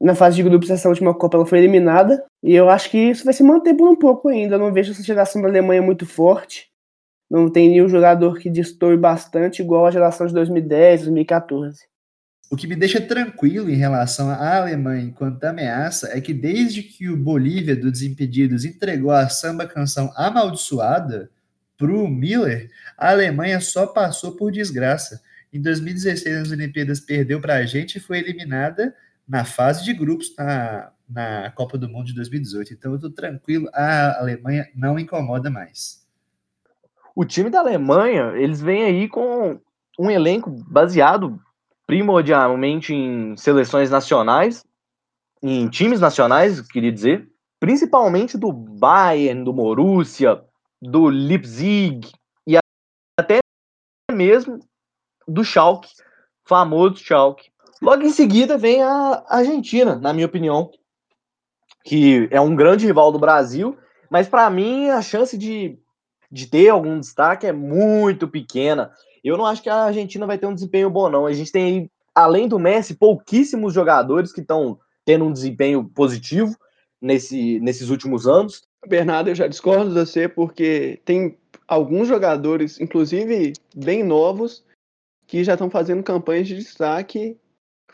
[0.00, 2.24] na fase de grupos dessa última Copa ela foi eliminada.
[2.42, 4.56] E eu acho que isso vai se manter por um pouco ainda.
[4.56, 6.70] Eu não vejo essa geração da Alemanha muito forte.
[7.30, 11.86] Não tem nenhum jogador que destoe bastante, igual a geração de 2010, 2014.
[12.50, 17.08] O que me deixa tranquilo em relação à Alemanha enquanto ameaça é que desde que
[17.08, 21.30] o Bolívia do Desimpedidos entregou a samba canção amaldiçoada
[21.82, 25.20] para o Miller, a Alemanha só passou por desgraça.
[25.52, 28.94] Em 2016, as Olimpíadas perdeu para a gente e foi eliminada
[29.26, 32.74] na fase de grupos na, na Copa do Mundo de 2018.
[32.74, 36.06] Então eu estou tranquilo, a Alemanha não incomoda mais.
[37.16, 39.60] O time da Alemanha, eles vêm aí com
[39.98, 41.36] um elenco baseado
[41.84, 44.64] primordialmente em seleções nacionais,
[45.42, 50.44] em times nacionais, queria dizer, principalmente do Bayern, do Borussia,
[50.82, 52.10] do Leipzig
[52.44, 52.58] e
[53.16, 53.38] até
[54.10, 54.58] mesmo
[55.28, 55.88] do Schalke,
[56.44, 57.52] famoso Schalke.
[57.80, 60.70] Logo em seguida vem a Argentina, na minha opinião,
[61.84, 63.78] que é um grande rival do Brasil,
[64.10, 65.78] mas para mim a chance de,
[66.30, 68.92] de ter algum destaque é muito pequena.
[69.22, 71.26] Eu não acho que a Argentina vai ter um desempenho bom, não.
[71.26, 76.56] A gente tem, além do Messi, pouquíssimos jogadores que estão tendo um desempenho positivo
[77.00, 78.62] nesse, nesses últimos anos.
[78.86, 81.36] Bernardo, eu já discordo de você porque tem
[81.68, 84.64] alguns jogadores, inclusive bem novos,
[85.26, 87.38] que já estão fazendo campanhas de destaque,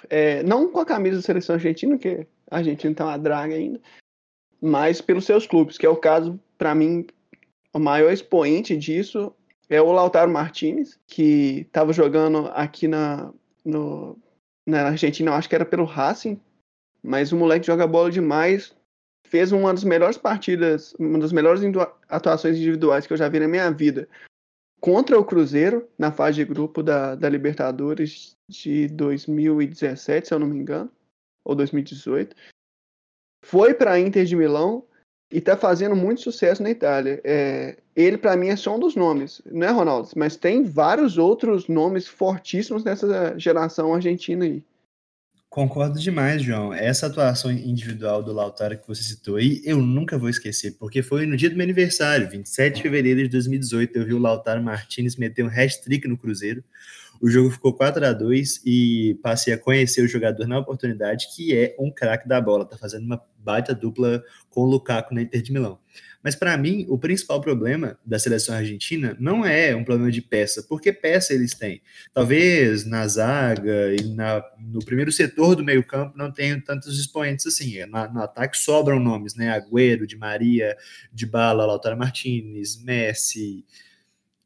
[0.09, 3.81] é, não com a camisa da seleção argentina, que a Argentina está uma draga ainda,
[4.61, 7.07] mas pelos seus clubes, que é o caso, para mim,
[7.73, 9.33] o maior expoente disso
[9.69, 13.33] é o Lautaro Martinez, que estava jogando aqui na,
[13.65, 14.19] no,
[14.67, 16.41] na Argentina, eu acho que era pelo Racing,
[17.03, 18.75] mas o moleque joga bola demais,
[19.29, 21.61] fez uma das melhores partidas, uma das melhores
[22.09, 24.09] atuações individuais que eu já vi na minha vida
[24.81, 30.47] contra o Cruzeiro na fase de grupo da, da Libertadores de 2017, se eu não
[30.47, 30.91] me engano,
[31.45, 32.35] ou 2018.
[33.45, 34.85] Foi para a Inter de Milão
[35.31, 37.21] e está fazendo muito sucesso na Itália.
[37.25, 40.09] É, ele, para mim, é só um dos nomes, não é, Ronaldo?
[40.17, 44.65] Mas tem vários outros nomes fortíssimos nessa geração argentina aí.
[45.51, 46.75] Concordo demais, João.
[46.75, 51.25] Essa atuação individual do Lautaro que você citou aí, eu nunca vou esquecer, porque foi
[51.25, 55.17] no dia do meu aniversário, 27 de fevereiro de 2018, eu vi o Lautaro Martinez
[55.17, 56.63] meter um hat-trick no Cruzeiro.
[57.19, 61.57] O jogo ficou 4 a 2 e passei a conhecer o jogador na oportunidade, que
[61.57, 65.41] é um craque da bola, tá fazendo uma baita dupla com o Lukaku na Inter
[65.41, 65.79] de Milão.
[66.23, 70.65] Mas para mim, o principal problema da seleção argentina não é um problema de peça,
[70.69, 71.81] porque peça eles têm.
[72.13, 77.85] Talvez na zaga e na, no primeiro setor do meio-campo não tenham tantos expoentes assim.
[77.87, 79.51] No ataque sobram nomes, né?
[79.51, 80.77] Agüero, Di Maria,
[81.13, 83.65] Di Bala, Lautaro Martinez, Messi.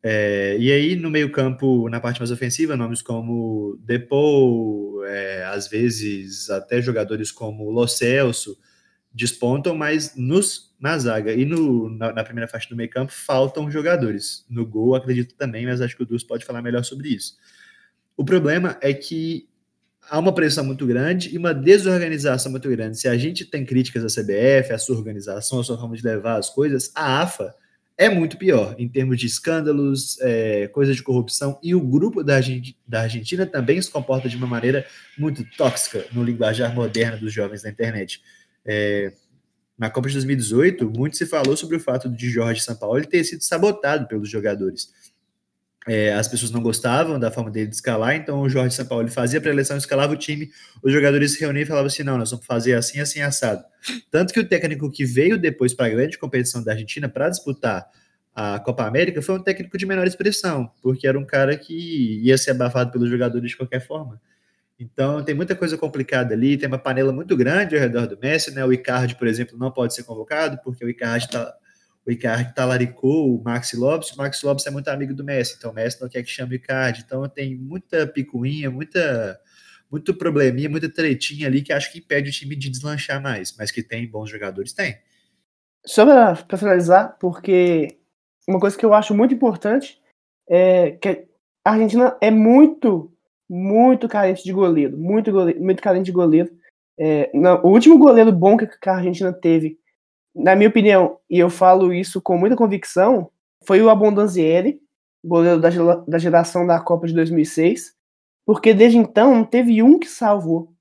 [0.03, 6.51] É, e aí, no meio-campo, na parte mais ofensiva, nomes como Depou, é, às vezes
[6.51, 8.59] até jogadores como Lo Celso
[9.15, 13.71] despontam, mas nos, na zaga e no, na, na primeira faixa do meio campo faltam
[13.71, 14.45] jogadores.
[14.49, 17.37] No gol, acredito também, mas acho que o Dus pode falar melhor sobre isso.
[18.17, 19.49] O problema é que
[20.09, 22.99] há uma pressão muito grande e uma desorganização muito grande.
[22.99, 26.37] Se a gente tem críticas à CBF, à sua organização, à sua forma de levar
[26.39, 27.55] as coisas, a AFA
[27.97, 32.41] é muito pior em termos de escândalos, é, coisas de corrupção, e o grupo da,
[32.87, 34.85] da Argentina também se comporta de uma maneira
[35.17, 38.23] muito tóxica no linguajar moderno dos jovens da internet.
[38.65, 39.13] É,
[39.79, 43.43] na Copa de 2018, muito se falou sobre o fato de Jorge Sampaoli ter sido
[43.43, 44.91] sabotado pelos jogadores.
[45.89, 49.41] É, as pessoas não gostavam da forma dele de escalar, então o Jorge Sampaoli fazia
[49.41, 50.49] a pré-eleição, escalava o time,
[50.81, 53.65] os jogadores se reuniam e falavam assim: não, nós vamos fazer assim, assim, assado.
[54.09, 57.85] Tanto que o técnico que veio depois para a grande competição da Argentina para disputar
[58.35, 62.39] a Copa América foi um técnico de menor expressão, porque era um cara que ia
[62.39, 64.21] ser abafado pelos jogadores de qualquer forma.
[64.83, 68.53] Então tem muita coisa complicada ali, tem uma panela muito grande ao redor do Messi,
[68.53, 68.65] né?
[68.65, 71.55] O Icardi, por exemplo, não pode ser convocado, porque o Icardi tá,
[72.05, 75.71] o Icardi talaricou o Maxi Lopes, o Maxi Lopes é muito amigo do Messi, então
[75.71, 79.39] o Messi não quer que chame o Icardi, então tem muita picuinha, muita
[79.91, 83.71] muito probleminha, muita tretinha ali que acho que impede o time de deslanchar mais, mas
[83.71, 84.97] que tem bons jogadores, tem.
[85.85, 87.99] Só para finalizar, porque
[88.49, 90.01] uma coisa que eu acho muito importante
[90.49, 91.29] é que
[91.63, 93.12] a Argentina é muito
[93.53, 96.51] muito carente de goleiro, muito, goleiro, muito carente de goleiro.
[96.99, 99.79] É, não, o último goleiro bom que a Argentina teve,
[100.35, 103.31] na minha opinião, e eu falo isso com muita convicção,
[103.67, 104.81] foi o Abondanzieri,
[105.23, 105.69] goleiro da,
[106.09, 107.95] da geração da Copa de 2006,
[108.47, 110.73] porque desde então não teve um que salvou.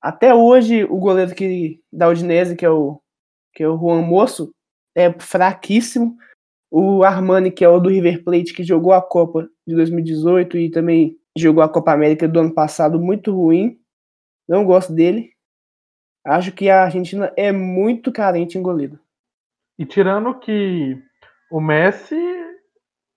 [0.00, 2.98] Até hoje, o goleiro que, da Udinese, que é o,
[3.52, 4.54] que é o Juan Moço,
[4.94, 6.16] é fraquíssimo.
[6.70, 10.70] O Armani, que é o do River Plate, que jogou a Copa de 2018 e
[10.70, 13.78] também jogou a Copa América do ano passado muito ruim.
[14.48, 15.30] Não gosto dele.
[16.24, 18.98] Acho que a Argentina é muito carente em goleiro.
[19.78, 21.00] E tirando que
[21.50, 22.16] o Messi,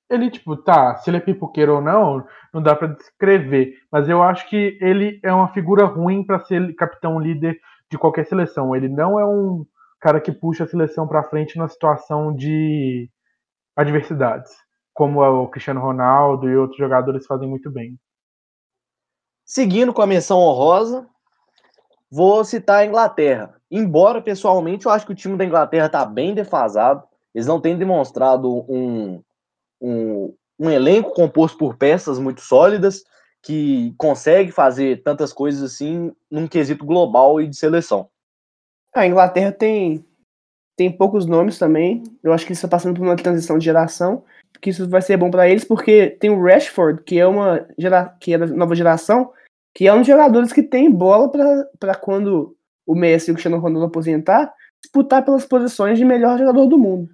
[0.09, 3.75] ele, tipo, tá, se ele é pipoqueiro ou não, não dá para descrever.
[3.91, 8.25] Mas eu acho que ele é uma figura ruim para ser capitão líder de qualquer
[8.25, 8.75] seleção.
[8.75, 9.65] Ele não é um
[9.99, 13.09] cara que puxa a seleção para frente na situação de
[13.75, 14.51] adversidades,
[14.93, 17.97] como o Cristiano Ronaldo e outros jogadores fazem muito bem.
[19.49, 21.07] Seguindo com a menção honrosa,
[22.11, 23.59] vou citar a Inglaterra.
[23.71, 27.03] Embora, pessoalmente, eu acho que o time da Inglaterra está bem defasado.
[27.33, 29.23] Eles não têm demonstrado um,
[29.81, 33.03] um, um elenco composto por peças muito sólidas
[33.41, 38.07] que consegue fazer tantas coisas assim num quesito global e de seleção.
[38.93, 40.05] A Inglaterra tem,
[40.75, 42.03] tem poucos nomes também.
[42.21, 44.23] Eu acho que eles estão passando por uma transição de geração,
[44.61, 48.15] que isso vai ser bom para eles, porque tem o Rashford, que é uma gera,
[48.19, 49.31] que é da nova geração,
[49.73, 51.31] que é um dos jogadores que tem bola
[51.79, 56.65] para quando o Messi e o Cristiano Ronaldo aposentar, disputar pelas posições de melhor jogador
[56.65, 57.09] do mundo.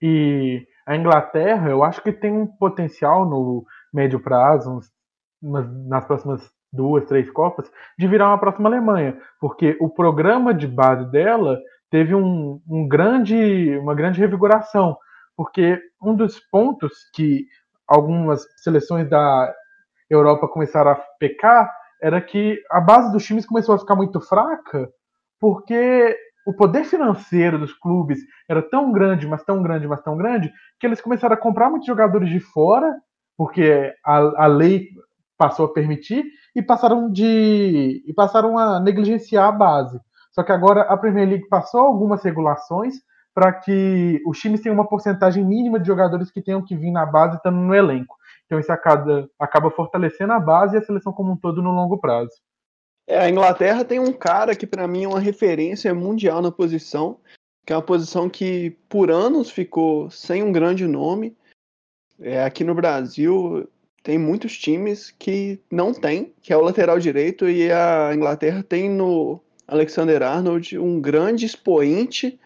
[0.00, 4.80] E a Inglaterra, eu acho que tem um potencial no médio prazo,
[5.42, 11.10] nas próximas duas, três Copas, de virar uma próxima Alemanha, porque o programa de base
[11.10, 11.58] dela
[11.90, 14.96] teve um, um grande, uma grande revigoração,
[15.38, 17.46] porque um dos pontos que
[17.86, 19.54] algumas seleções da
[20.10, 21.72] Europa começaram a pecar
[22.02, 24.90] era que a base dos times começou a ficar muito fraca,
[25.38, 30.52] porque o poder financeiro dos clubes era tão grande, mas tão grande, mas tão grande,
[30.80, 32.92] que eles começaram a comprar muitos jogadores de fora,
[33.36, 34.88] porque a, a lei
[35.36, 36.24] passou a permitir,
[36.56, 40.00] e passaram de e passaram a negligenciar a base.
[40.32, 42.96] Só que agora a Premier League passou algumas regulações
[43.38, 47.06] para que os times tenham uma porcentagem mínima de jogadores que tenham que vir na
[47.06, 48.16] base estando no elenco.
[48.44, 51.98] Então isso acaba, acaba fortalecendo a base e a seleção como um todo no longo
[51.98, 52.32] prazo.
[53.06, 57.20] É, a Inglaterra tem um cara que para mim é uma referência mundial na posição,
[57.64, 61.36] que é uma posição que por anos ficou sem um grande nome.
[62.18, 63.70] É, aqui no Brasil
[64.02, 68.90] tem muitos times que não tem, que é o lateral direito, e a Inglaterra tem
[68.90, 72.36] no Alexander Arnold um grande expoente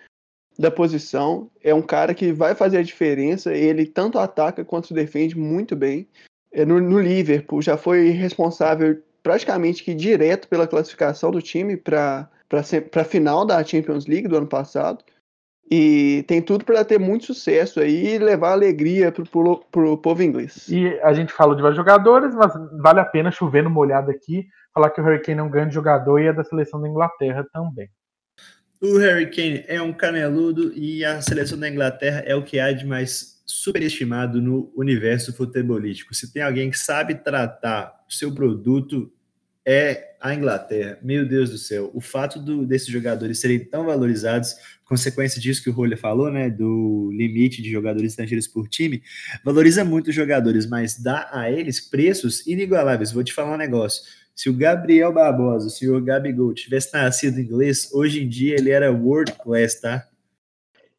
[0.58, 1.50] da posição.
[1.62, 3.54] É um cara que vai fazer a diferença.
[3.54, 6.08] Ele tanto ataca quanto defende muito bem.
[6.52, 12.28] É no, no Liverpool já foi responsável praticamente que direto pela classificação do time para
[12.52, 15.04] a final da Champions League do ano passado.
[15.70, 19.24] E tem tudo para ter muito sucesso aí e levar alegria pro,
[19.70, 20.68] pro povo inglês.
[20.68, 24.46] E a gente falou de vários jogadores, mas vale a pena chover no molhado aqui,
[24.74, 27.46] falar que o Harry Kane é um grande jogador e é da seleção da Inglaterra
[27.54, 27.88] também.
[28.82, 32.72] O Harry Kane é um caneludo e a seleção da Inglaterra é o que há
[32.72, 36.12] de mais superestimado no universo futebolístico.
[36.12, 39.08] Se tem alguém que sabe tratar o seu produto,
[39.64, 40.98] é a Inglaterra.
[41.00, 45.70] Meu Deus do céu, o fato do, desses jogadores serem tão valorizados, consequência disso que
[45.70, 49.00] o Rolha falou, né, do limite de jogadores estrangeiros por time,
[49.44, 53.12] valoriza muito os jogadores, mas dá a eles preços inigualáveis.
[53.12, 54.02] Vou te falar um negócio.
[54.34, 58.92] Se o Gabriel Barbosa, o senhor Gabigol, tivesse nascido inglês, hoje em dia ele era
[58.92, 60.04] world class, tá?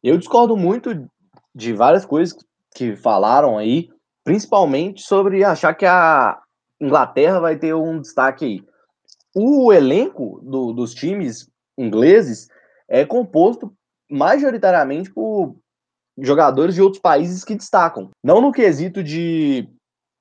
[0.02, 1.08] Eu discordo muito
[1.54, 2.36] de várias coisas
[2.74, 3.88] que falaram aí,
[4.22, 6.40] principalmente sobre achar que a,
[6.80, 8.64] Inglaterra vai ter um destaque aí.
[9.34, 12.48] O elenco do, dos times ingleses
[12.88, 13.72] é composto
[14.10, 15.56] majoritariamente por
[16.18, 18.10] jogadores de outros países que destacam.
[18.22, 19.68] Não no quesito de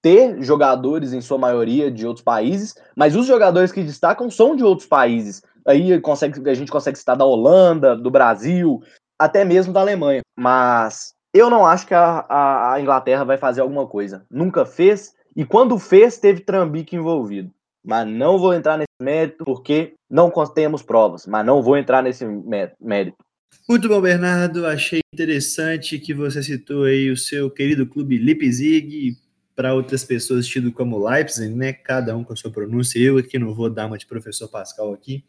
[0.04, 4.64] ter jogadores, em sua maioria, de outros países, mas os jogadores que destacam são de
[4.64, 5.42] outros países.
[5.66, 8.84] Aí consegue, a gente consegue citar da Holanda, do Brasil,
[9.18, 10.22] até mesmo da Alemanha.
[10.38, 14.26] Mas eu não acho que a, a, a Inglaterra vai fazer alguma coisa.
[14.30, 17.50] Nunca fez e quando fez, teve Trambique envolvido.
[17.86, 21.26] Mas não vou entrar nesse mérito porque não temos provas.
[21.26, 22.26] Mas não vou entrar nesse
[22.80, 23.18] mérito.
[23.68, 24.66] Muito bom, Bernardo.
[24.66, 29.16] Achei interessante que você citou aí o seu querido clube Leipzig
[29.56, 31.74] para outras pessoas tido como Leipzig, né?
[31.74, 33.00] Cada um com a sua pronúncia.
[33.00, 35.24] Eu aqui não vou dar uma de professor Pascal aqui.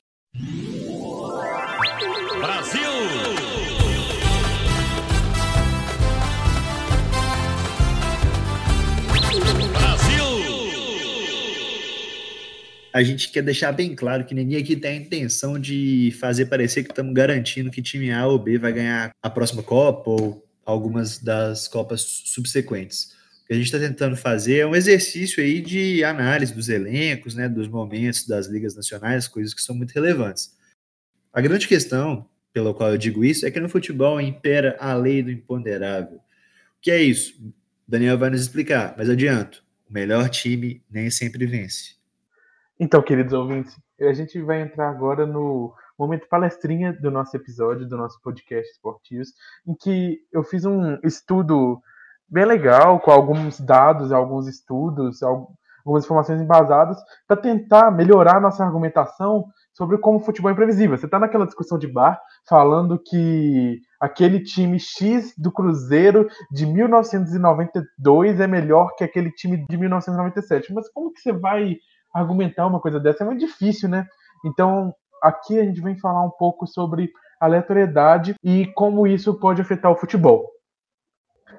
[12.94, 16.84] a gente quer deixar bem claro que ninguém aqui tem a intenção de fazer parecer
[16.84, 21.18] que estamos garantindo que time A ou B vai ganhar a próxima Copa ou algumas
[21.18, 23.12] das Copas subsequentes.
[23.46, 27.48] Que a gente está tentando fazer é um exercício aí de análise dos elencos, né,
[27.48, 30.56] dos momentos das ligas nacionais, coisas que são muito relevantes.
[31.32, 35.22] A grande questão pela qual eu digo isso é que no futebol impera a lei
[35.22, 36.18] do imponderável.
[36.18, 37.34] O que é isso?
[37.42, 37.52] O
[37.90, 41.96] Daniel vai nos explicar, mas adianto, o melhor time nem sempre vence.
[42.78, 47.96] Então, queridos ouvintes, a gente vai entrar agora no momento palestrinha do nosso episódio, do
[47.96, 49.32] nosso podcast esportivos,
[49.66, 51.82] em que eu fiz um estudo
[52.34, 59.44] bem legal, com alguns dados, alguns estudos, algumas informações embasadas, para tentar melhorar nossa argumentação
[59.72, 60.98] sobre como o futebol é imprevisível.
[60.98, 68.40] Você está naquela discussão de bar falando que aquele time X do Cruzeiro de 1992
[68.40, 70.74] é melhor que aquele time de 1997.
[70.74, 71.76] Mas como que você vai
[72.12, 74.06] argumentar uma coisa dessa é muito difícil, né?
[74.44, 77.10] Então, aqui a gente vem falar um pouco sobre
[77.40, 80.48] aleatoriedade e como isso pode afetar o futebol.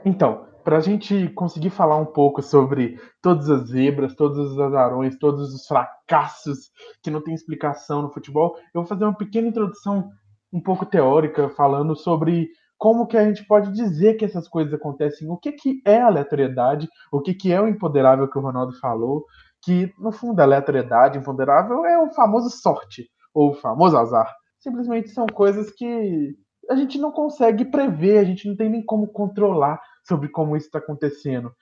[0.04, 5.16] Então, para a gente conseguir falar um pouco sobre todas as zebras, todos os azarões,
[5.20, 6.72] todos os fracassos
[7.04, 10.10] que não tem explicação no futebol, eu vou fazer uma pequena introdução
[10.52, 12.50] um pouco teórica, falando sobre
[12.80, 16.90] como que a gente pode dizer que essas coisas acontecem, o que, que é aleatoriedade,
[17.12, 19.24] o que, que é o empoderável que o Ronaldo falou,
[19.64, 24.34] que, no fundo, a aleatoriedade imponderável é o famoso sorte, ou o famoso azar.
[24.60, 26.34] Simplesmente são coisas que
[26.70, 30.68] a gente não consegue prever, a gente não tem nem como controlar sobre como isso
[30.68, 31.54] está acontecendo.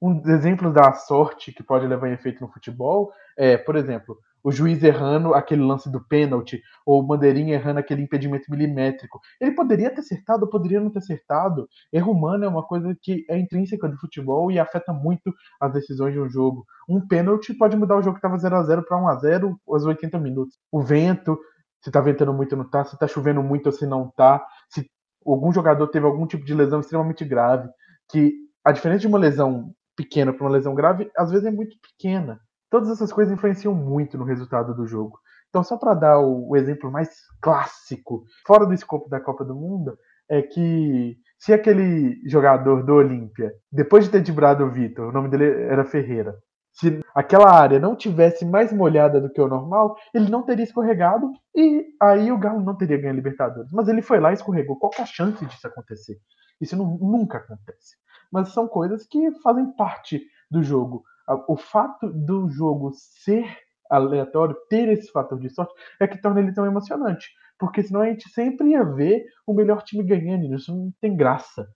[0.00, 4.52] Um exemplo da sorte que pode levar em efeito no futebol é, por exemplo, o
[4.52, 9.20] juiz errando aquele lance do pênalti, ou o bandeirinha errando aquele impedimento milimétrico.
[9.40, 11.68] Ele poderia ter acertado, poderia não ter acertado.
[11.92, 16.14] Erro humano é uma coisa que é intrínseca do futebol e afeta muito as decisões
[16.14, 16.64] de um jogo.
[16.88, 19.60] Um pênalti pode mudar o jogo que estava 0 a 0 para 1 a 0
[19.68, 20.56] aos 80 minutos.
[20.70, 21.38] O vento,
[21.80, 24.44] se está ventando muito ou não está, se está chovendo muito ou se não está,
[24.68, 24.88] se
[25.24, 27.68] algum jogador teve algum tipo de lesão extremamente grave,
[28.10, 31.76] que a diferença de uma lesão pequena para uma lesão grave, às vezes é muito
[31.80, 32.40] pequena.
[32.70, 35.18] Todas essas coisas influenciam muito no resultado do jogo.
[35.48, 37.08] Então, só para dar o, o, exemplo mais
[37.40, 39.96] clássico, fora do escopo da Copa do Mundo,
[40.28, 45.28] é que se aquele jogador do Olímpia, depois de ter driblado o Vitor, o nome
[45.28, 46.36] dele era Ferreira,
[46.78, 51.32] se aquela área não tivesse mais molhada do que o normal, ele não teria escorregado
[51.56, 53.70] e aí o Galo não teria ganho a Libertadores.
[53.72, 54.78] Mas ele foi lá e escorregou.
[54.78, 56.18] Qual é a chance disso acontecer?
[56.60, 57.96] Isso não, nunca acontece.
[58.30, 61.02] Mas são coisas que fazem parte do jogo
[61.46, 63.44] o fato do jogo ser
[63.90, 67.28] aleatório, ter esse fator de sorte, é que torna ele tão emocionante.
[67.58, 71.68] Porque senão a gente sempre ia ver o melhor time ganhando, isso não tem graça.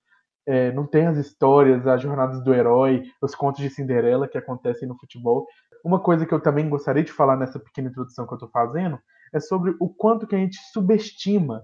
[0.47, 4.89] É, não tem as histórias, as jornadas do herói, os contos de Cinderela que acontecem
[4.89, 5.47] no futebol.
[5.85, 8.99] Uma coisa que eu também gostaria de falar nessa pequena introdução que eu estou fazendo
[9.33, 11.63] é sobre o quanto que a gente subestima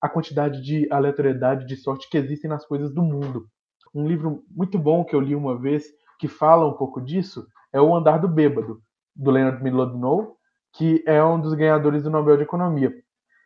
[0.00, 3.48] a quantidade de aleatoriedade, de sorte que existem nas coisas do mundo.
[3.94, 5.84] Um livro muito bom que eu li uma vez
[6.18, 8.80] que fala um pouco disso é O Andar do Bêbado,
[9.14, 10.36] do Leonard Milodnow,
[10.72, 12.92] que é um dos ganhadores do Nobel de Economia.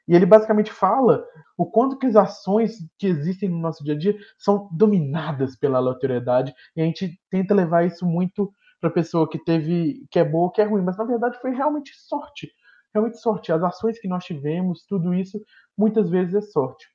[0.09, 1.24] E ele basicamente fala
[1.57, 5.78] o quanto que as ações que existem no nosso dia a dia são dominadas pela
[5.78, 10.24] aleatoriedade e a gente tenta levar isso muito para a pessoa que teve que é
[10.24, 12.50] boa que é ruim, mas na verdade foi realmente sorte.
[12.92, 13.53] Realmente sorte.
[13.53, 15.40] As ações que nós tivemos, tudo isso,
[15.78, 16.86] muitas vezes é sorte.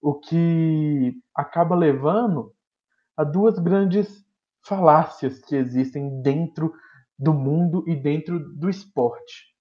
[0.00, 2.54] O que acaba levando
[3.16, 4.24] a duas grandes
[4.64, 6.72] falácias que existem dentro
[7.18, 9.51] do mundo e dentro do esporte.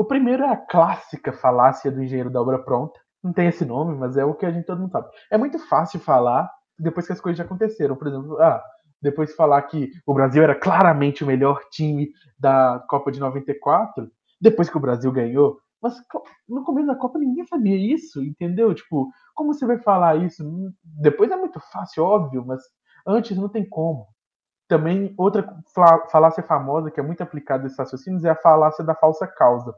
[0.00, 2.98] O primeiro é a clássica falácia do engenheiro da obra pronta.
[3.22, 5.10] Não tem esse nome, mas é o que a gente todo mundo sabe.
[5.30, 7.94] É muito fácil falar depois que as coisas já aconteceram.
[7.94, 8.64] Por exemplo, ah,
[9.02, 14.10] depois de falar que o Brasil era claramente o melhor time da Copa de 94,
[14.40, 15.58] depois que o Brasil ganhou.
[15.82, 15.96] Mas
[16.48, 18.74] no começo da Copa ninguém sabia isso, entendeu?
[18.74, 20.42] Tipo, como você vai falar isso?
[20.82, 22.62] Depois é muito fácil, óbvio, mas
[23.06, 24.06] antes não tem como.
[24.66, 25.46] Também, outra
[26.10, 29.74] falácia famosa que é muito aplicada nesses raciocínios é a falácia da falsa causa.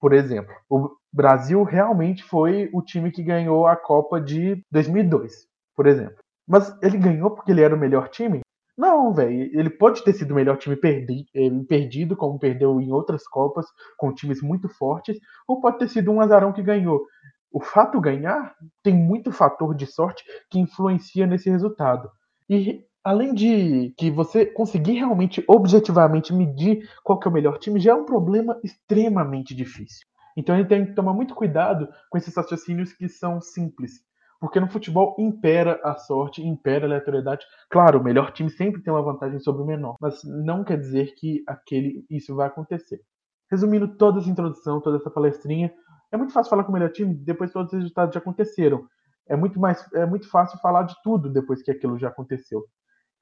[0.00, 5.86] Por exemplo, o Brasil realmente foi o time que ganhou a Copa de 2002, por
[5.86, 6.16] exemplo.
[6.46, 8.40] Mas ele ganhou porque ele era o melhor time?
[8.76, 9.50] Não, velho.
[9.58, 11.24] Ele pode ter sido o melhor time perdi,
[11.66, 13.66] perdido, como perdeu em outras Copas,
[13.96, 15.18] com times muito fortes,
[15.48, 17.06] ou pode ter sido um azarão que ganhou.
[17.50, 22.10] O fato ganhar tem muito fator de sorte que influencia nesse resultado.
[22.50, 27.78] E além de que você conseguir realmente objetivamente medir qual que é o melhor time,
[27.78, 30.04] já é um problema extremamente difícil.
[30.36, 33.92] Então a gente tem que tomar muito cuidado com esses raciocínios que são simples.
[34.40, 37.46] Porque no futebol impera a sorte, impera a aleatoriedade.
[37.70, 41.14] Claro, o melhor time sempre tem uma vantagem sobre o menor, mas não quer dizer
[41.14, 43.00] que aquele isso vai acontecer.
[43.48, 45.72] Resumindo toda essa introdução, toda essa palestrinha,
[46.10, 48.84] é muito fácil falar com o melhor time depois todos os resultados já aconteceram.
[49.28, 52.64] É muito mais é muito fácil falar de tudo depois que aquilo já aconteceu.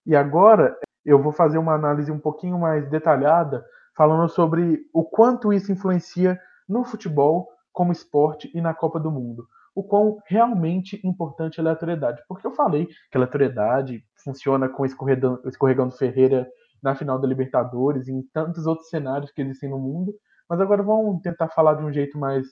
[0.07, 3.65] E agora eu vou fazer uma análise um pouquinho mais detalhada,
[3.97, 6.39] falando sobre o quanto isso influencia
[6.69, 9.47] no futebol como esporte e na Copa do Mundo.
[9.75, 12.23] O quão realmente importante é a aleatoriedade.
[12.29, 16.47] Porque eu falei que a aleatoriedade funciona com escorregão, escorregão do Ferreira
[16.83, 20.15] na final da Libertadores e em tantos outros cenários que existem no mundo.
[20.49, 22.47] Mas agora vamos tentar falar de um jeito mais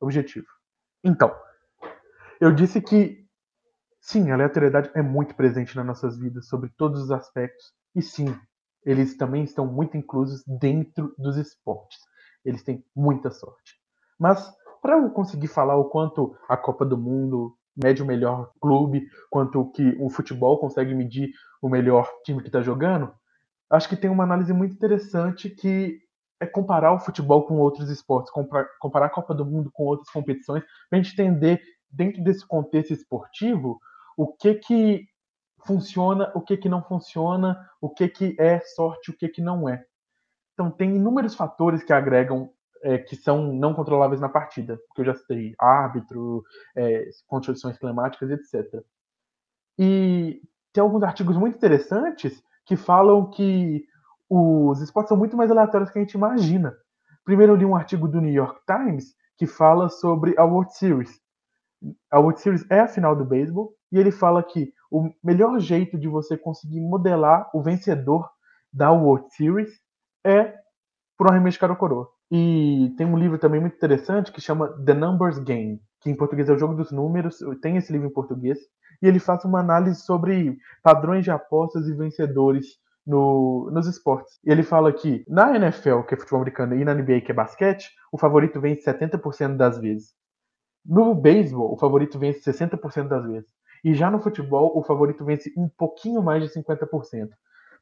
[0.00, 0.46] objetivo.
[1.04, 1.32] Então,
[2.40, 3.24] eu disse que
[4.00, 7.72] Sim, a aleatoriedade é muito presente nas nossas vidas, sobre todos os aspectos.
[7.94, 8.34] E sim,
[8.84, 11.98] eles também estão muito inclusos dentro dos esportes.
[12.44, 13.74] Eles têm muita sorte.
[14.18, 19.06] Mas, para eu conseguir falar o quanto a Copa do Mundo mede o melhor clube,
[19.30, 21.30] quanto que o futebol consegue medir
[21.62, 23.12] o melhor time que está jogando,
[23.70, 25.98] acho que tem uma análise muito interessante que
[26.40, 28.32] é comparar o futebol com outros esportes,
[28.80, 32.92] comparar a Copa do Mundo com outras competições, para a gente entender, dentro desse contexto
[32.92, 33.78] esportivo,
[34.16, 35.06] o que que
[35.64, 39.68] funciona, o que que não funciona, o que que é sorte, o que que não
[39.68, 39.84] é.
[40.54, 42.52] Então tem inúmeros fatores que agregam
[42.82, 46.42] é, que são não controláveis na partida, que eu já citei, árbitro,
[46.76, 48.82] é, condições climáticas, etc.
[49.78, 50.40] E
[50.72, 53.84] tem alguns artigos muito interessantes que falam que
[54.28, 56.74] os esportes são muito mais aleatórios que a gente imagina.
[57.24, 61.20] Primeiro eu li um artigo do New York Times que fala sobre a World Series.
[62.10, 65.98] A World Series é a final do beisebol e ele fala que o melhor jeito
[65.98, 68.28] de você conseguir modelar o vencedor
[68.72, 69.70] da World Series
[70.24, 70.54] é
[71.16, 72.08] por um arremesso cara coroa.
[72.30, 76.48] E tem um livro também muito interessante que chama The Numbers Game, que em português
[76.48, 78.58] é o jogo dos números, tem esse livro em português,
[79.02, 84.38] e ele faz uma análise sobre padrões de apostas e vencedores no, nos esportes.
[84.44, 87.34] E ele fala que na NFL, que é futebol americano, e na NBA, que é
[87.34, 90.14] basquete, o favorito vence 70% das vezes.
[90.84, 93.50] No beisebol, o favorito vence 60% das vezes.
[93.84, 97.28] E já no futebol, o favorito vence um pouquinho mais de 50%.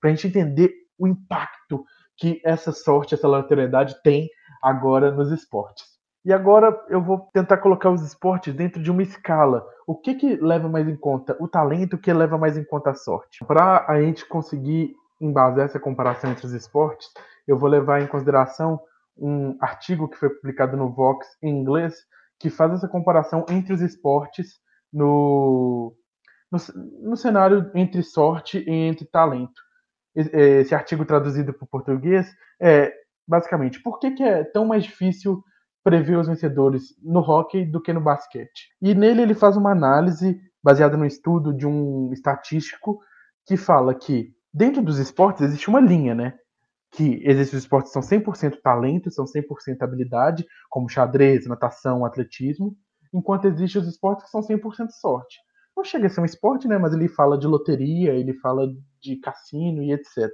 [0.01, 1.85] Para a gente entender o impacto
[2.17, 4.29] que essa sorte, essa lateralidade tem
[4.63, 5.85] agora nos esportes.
[6.25, 9.65] E agora eu vou tentar colocar os esportes dentro de uma escala.
[9.87, 12.91] O que, que leva mais em conta o talento, o que leva mais em conta
[12.91, 13.45] a sorte?
[13.45, 17.09] Para a gente conseguir embasar essa comparação entre os esportes,
[17.47, 18.81] eu vou levar em consideração
[19.17, 21.95] um artigo que foi publicado no Vox em inglês
[22.39, 24.61] que faz essa comparação entre os esportes
[24.93, 25.95] no,
[26.51, 26.59] no,
[27.03, 29.61] no cenário entre sorte e entre talento.
[30.15, 32.93] Esse artigo traduzido para o português é
[33.27, 35.45] basicamente por que, que é tão mais difícil
[35.85, 38.69] prever os vencedores no hockey do que no basquete.
[38.83, 43.01] E nele ele faz uma análise baseada no estudo de um estatístico
[43.47, 46.35] que fala que dentro dos esportes existe uma linha, né?
[46.91, 52.77] Que existem os esportes que são 100% talento, são 100% habilidade, como xadrez, natação, atletismo,
[53.13, 55.39] enquanto existem os esportes que são 100% sorte.
[55.77, 56.77] Não chega a ser um esporte, né?
[56.79, 58.67] Mas ele fala de loteria, ele fala
[59.01, 60.29] de cassino e etc.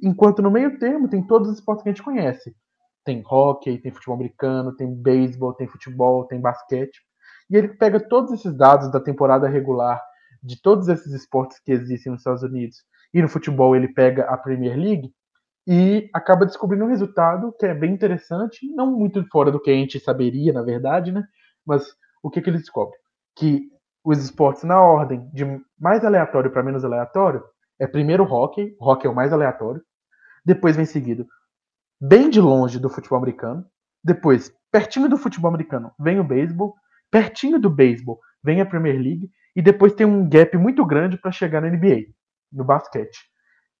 [0.00, 2.54] Enquanto no meio termo tem todos os esportes que a gente conhece.
[3.04, 7.00] Tem hockey, tem futebol americano, tem beisebol, tem futebol, tem basquete.
[7.50, 10.00] E ele pega todos esses dados da temporada regular
[10.42, 12.78] de todos esses esportes que existem nos Estados Unidos
[13.14, 15.12] e no futebol ele pega a Premier League
[15.66, 19.74] e acaba descobrindo um resultado que é bem interessante, não muito fora do que a
[19.74, 21.22] gente saberia, na verdade, né?
[21.66, 21.86] Mas
[22.22, 22.96] o que, que ele descobre?
[23.36, 23.68] Que
[24.04, 25.44] os esportes na ordem de
[25.78, 27.42] mais aleatório para menos aleatório
[27.80, 29.82] é primeiro o hockey, o hockey é o mais aleatório,
[30.44, 31.26] depois vem seguido
[32.00, 33.64] bem de longe do futebol americano,
[34.02, 36.74] depois pertinho do futebol americano vem o beisebol,
[37.10, 41.30] pertinho do beisebol vem a Premier League e depois tem um gap muito grande para
[41.30, 42.06] chegar na NBA
[42.50, 43.18] no basquete.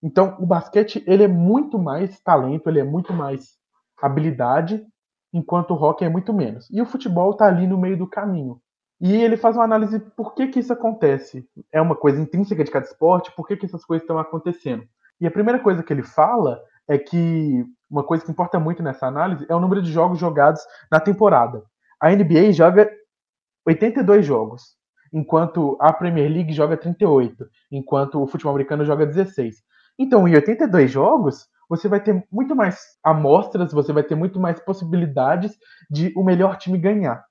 [0.02, 3.56] Então, o basquete ele é muito mais talento, ele é muito mais
[4.00, 4.84] habilidade,
[5.32, 6.68] enquanto o hockey é muito menos.
[6.70, 8.60] E o futebol está ali no meio do caminho.
[9.00, 11.44] E ele faz uma análise por que, que isso acontece.
[11.72, 14.84] É uma coisa intrínseca de cada esporte, por que, que essas coisas estão acontecendo.
[15.20, 19.06] E a primeira coisa que ele fala é que uma coisa que importa muito nessa
[19.06, 20.60] análise é o número de jogos jogados
[20.90, 21.62] na temporada.
[22.00, 22.90] A NBA joga
[23.66, 24.76] 82 jogos
[25.12, 29.56] enquanto a Premier League joga 38, enquanto o futebol americano joga 16.
[29.98, 34.60] Então, em 82 jogos, você vai ter muito mais amostras, você vai ter muito mais
[34.60, 35.56] possibilidades
[35.90, 37.24] de o melhor time ganhar.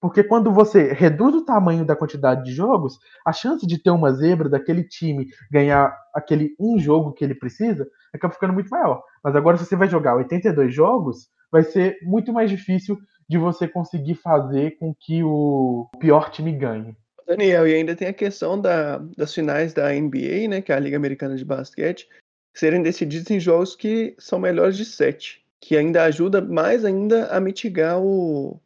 [0.00, 4.10] Porque quando você reduz o tamanho da quantidade de jogos, a chance de ter uma
[4.14, 9.02] zebra daquele time ganhar aquele um jogo que ele precisa acaba ficando muito maior.
[9.22, 12.96] Mas agora, se você vai jogar 82 jogos, vai ser muito mais difícil
[13.28, 16.96] de você conseguir fazer com que o pior time ganhe.
[17.26, 20.78] Daniel, e ainda tem a questão da, das finais da NBA, né, que é a
[20.78, 22.08] Liga Americana de Basquete,
[22.54, 27.40] serem decididos em jogos que são melhores de sete, que ainda ajuda mais ainda a
[27.40, 28.60] mitigar o,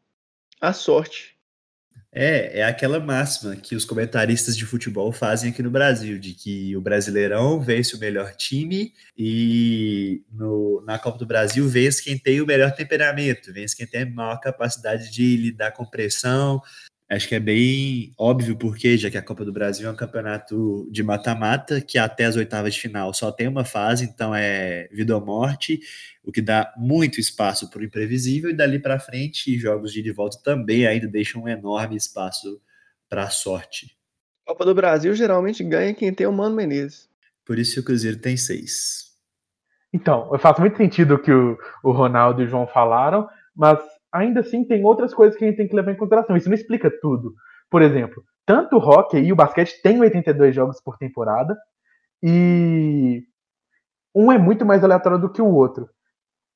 [0.61, 1.37] a sorte.
[2.19, 6.75] É, é aquela máxima que os comentaristas de futebol fazem aqui no Brasil, de que
[6.75, 12.41] o Brasileirão vence o melhor time e no, na Copa do Brasil vence quem tem
[12.41, 16.63] o melhor temperamento, vence quem tem a maior capacidade de lidar com pressão,
[17.09, 20.89] Acho que é bem óbvio porque, já que a Copa do Brasil é um campeonato
[20.91, 25.15] de mata-mata, que até as oitavas de final só tem uma fase, então é vida
[25.15, 25.79] ou morte,
[26.25, 30.09] o que dá muito espaço para o imprevisível, e dali para frente, jogos de ida
[30.09, 32.61] e volta também ainda deixam um enorme espaço
[33.09, 33.97] para a sorte.
[34.45, 37.09] Copa do Brasil geralmente ganha quem tem o Mano Menezes.
[37.45, 39.13] Por isso que o Cruzeiro tem seis.
[39.93, 43.79] Então, faz muito sentido o que o, o Ronaldo e o João falaram, mas
[44.13, 46.37] ainda assim tem outras coisas que a gente tem que levar em consideração.
[46.37, 47.35] Isso não explica tudo.
[47.71, 51.57] Por exemplo, tanto o hockey e o basquete têm 82 jogos por temporada
[52.23, 53.23] e
[54.15, 55.89] um é muito mais aleatório do que o outro.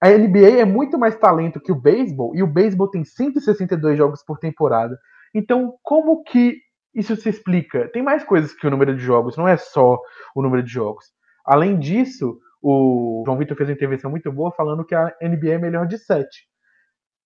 [0.03, 4.25] A NBA é muito mais talento que o beisebol e o beisebol tem 162 jogos
[4.25, 4.97] por temporada.
[5.35, 6.57] Então, como que
[6.95, 7.89] isso se explica?
[7.93, 9.99] Tem mais coisas que o número de jogos, não é só
[10.35, 11.05] o número de jogos.
[11.45, 15.59] Além disso, o João Vitor fez uma intervenção muito boa falando que a NBA é
[15.59, 16.29] melhor de 7.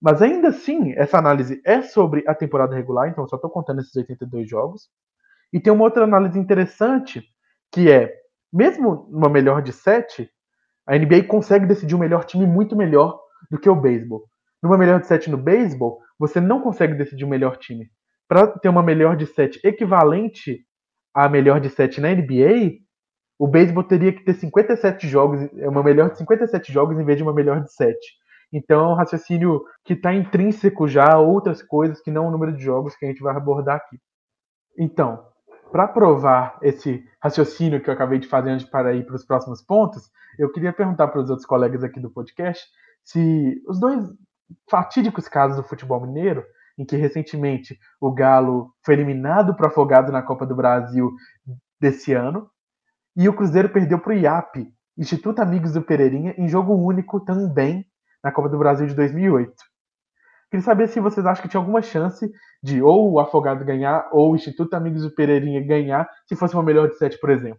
[0.05, 3.81] Mas ainda assim, essa análise é sobre a temporada regular, então eu só estou contando
[3.81, 4.91] esses 82 jogos.
[5.51, 7.25] E tem uma outra análise interessante,
[7.73, 8.13] que é,
[8.53, 10.31] mesmo numa melhor de 7,
[10.87, 13.19] A NBA consegue decidir o melhor time muito melhor
[13.51, 14.25] do que o beisebol.
[14.63, 17.89] Numa melhor de sete no beisebol, você não consegue decidir o melhor time.
[18.29, 20.67] Para ter uma melhor de sete equivalente
[21.15, 22.81] à melhor de sete na NBA,
[23.39, 27.23] o beisebol teria que ter 57 jogos, uma melhor de 57 jogos em vez de
[27.23, 27.97] uma melhor de 7.
[28.55, 32.57] Então é um raciocínio que está intrínseco já a outras coisas que não o número
[32.57, 33.99] de jogos que a gente vai abordar aqui.
[34.79, 35.27] Então,
[35.73, 39.61] para provar esse raciocínio que eu acabei de fazer antes para ir para os próximos
[39.61, 42.65] pontos, eu queria perguntar para os outros colegas aqui do podcast
[43.03, 44.05] se os dois
[44.71, 46.45] fatídicos casos do futebol mineiro,
[46.79, 51.11] em que recentemente o Galo foi eliminado para Afogado na Copa do Brasil
[51.81, 52.49] desse ano,
[53.17, 57.85] e o Cruzeiro perdeu para o IAP, Instituto Amigos do Pereirinha, em jogo único também
[58.25, 59.53] na Copa do Brasil de 2008.
[60.51, 62.31] Queria saber se vocês acham que tinha alguma chance
[62.63, 66.63] de ou o Afogado ganhar ou o Instituto Amigos do Pereirinha ganhar, se fosse uma
[66.63, 67.59] melhor de sete, por exemplo.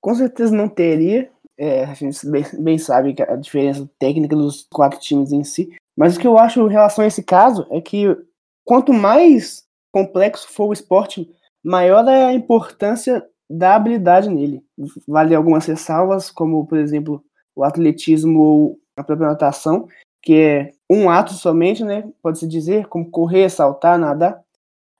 [0.00, 1.30] Com certeza não teria.
[1.56, 5.70] É, a gente bem, bem sabe a diferença técnica dos quatro times em si.
[5.96, 8.16] Mas o que eu acho em relação a esse caso é que
[8.64, 11.30] quanto mais complexo for o esporte,
[11.62, 14.64] maior é a importância da habilidade nele.
[15.06, 17.22] Vale algumas ressalvas, como, por exemplo,
[17.54, 19.88] o atletismo ou a própria natação,
[20.22, 22.10] que é um ato somente, né?
[22.22, 24.40] Pode-se dizer, como correr, saltar, nadar.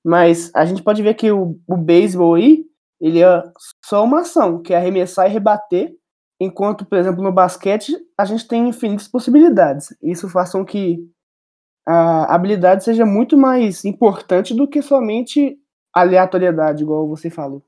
[0.04, 2.64] Mas a gente pode ver que o, o beisebol aí,
[3.00, 3.42] ele é
[3.84, 5.94] só uma ação, que é arremessar e rebater,
[6.40, 9.94] enquanto, por exemplo, no basquete, a gente tem infinitas possibilidades.
[10.02, 10.98] Isso faz com que
[11.86, 15.58] a habilidade seja muito mais importante do que somente
[15.92, 17.62] aleatoriedade, igual você falou.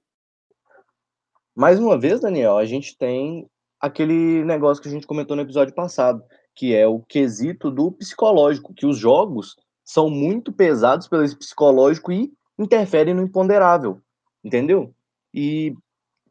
[1.55, 3.49] Mais uma vez, Daniel, a gente tem
[3.85, 6.25] aquele negócio que a gente comentou no episódio passado,
[6.55, 12.33] que é o quesito do psicológico, que os jogos são muito pesados pelo psicológico e
[12.59, 14.01] interferem no imponderável,
[14.43, 14.95] entendeu?
[15.35, 15.75] E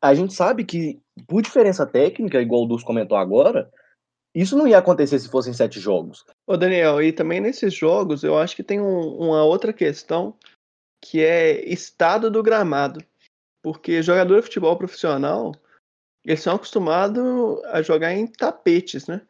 [0.01, 3.72] a gente sabe que, por diferença técnica, igual o Dus comentou agora,
[4.34, 6.26] isso não ia acontecer se fossem sete jogos.
[6.47, 10.36] Ô Daniel, e também nesses jogos eu acho que tem um, uma outra questão
[10.99, 12.99] que é estado do gramado.
[13.62, 15.54] Porque jogador de futebol profissional,
[16.26, 19.21] eles são acostumados a jogar em tapetes, né?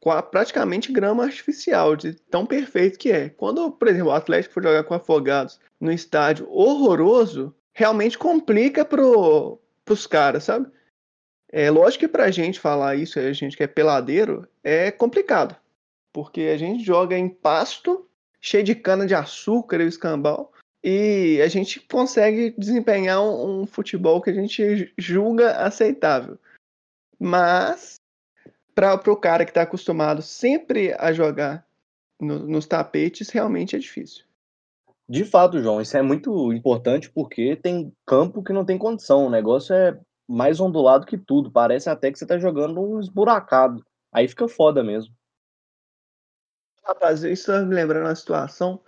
[0.00, 3.28] Com a, praticamente grama artificial, de tão perfeito que é.
[3.28, 9.58] Quando, por exemplo, o Atlético for jogar com afogados no estádio horroroso, realmente complica pro,
[9.84, 10.70] pros caras, sabe?
[11.50, 15.56] É lógico que pra gente falar isso, a gente que é peladeiro, é complicado.
[16.12, 18.06] Porque a gente joga em pasto,
[18.40, 20.52] cheio de cana de açúcar e escambau,
[20.82, 26.38] e a gente consegue desempenhar um, um futebol que a gente julga aceitável.
[27.18, 27.96] Mas
[28.74, 31.66] para o cara que está acostumado sempre a jogar
[32.20, 34.24] no, nos tapetes, realmente é difícil.
[35.08, 39.26] De fato, João, isso é muito importante porque tem campo que não tem condição.
[39.26, 39.98] O negócio é
[40.28, 41.50] mais ondulado que tudo.
[41.50, 43.84] Parece até que você está jogando um esburacado.
[44.12, 45.14] Aí fica foda mesmo.
[46.84, 48.80] Rapaz, isso tá me lembrando uma situação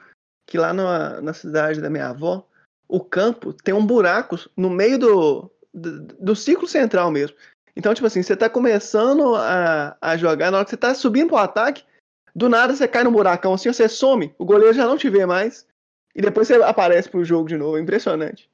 [0.51, 2.44] que lá na, na cidade da minha avó,
[2.88, 7.36] o campo tem um buraco no meio do, do, do ciclo central mesmo.
[7.76, 11.28] Então, tipo assim, você tá começando a, a jogar, na hora que você tá subindo
[11.28, 11.84] pro ataque,
[12.34, 15.24] do nada você cai no buracão assim, você some, o goleiro já não te vê
[15.24, 15.64] mais,
[16.16, 17.78] e depois você aparece pro jogo de novo.
[17.78, 18.51] Impressionante.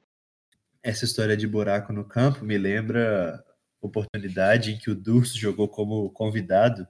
[0.83, 3.43] Essa história de buraco no campo me lembra
[3.81, 6.87] oportunidade em que o Durso jogou como convidado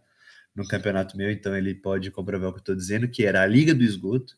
[0.53, 3.47] no campeonato meu, então ele pode comprovar o que eu estou dizendo, que era a
[3.47, 4.35] Liga do Esgoto,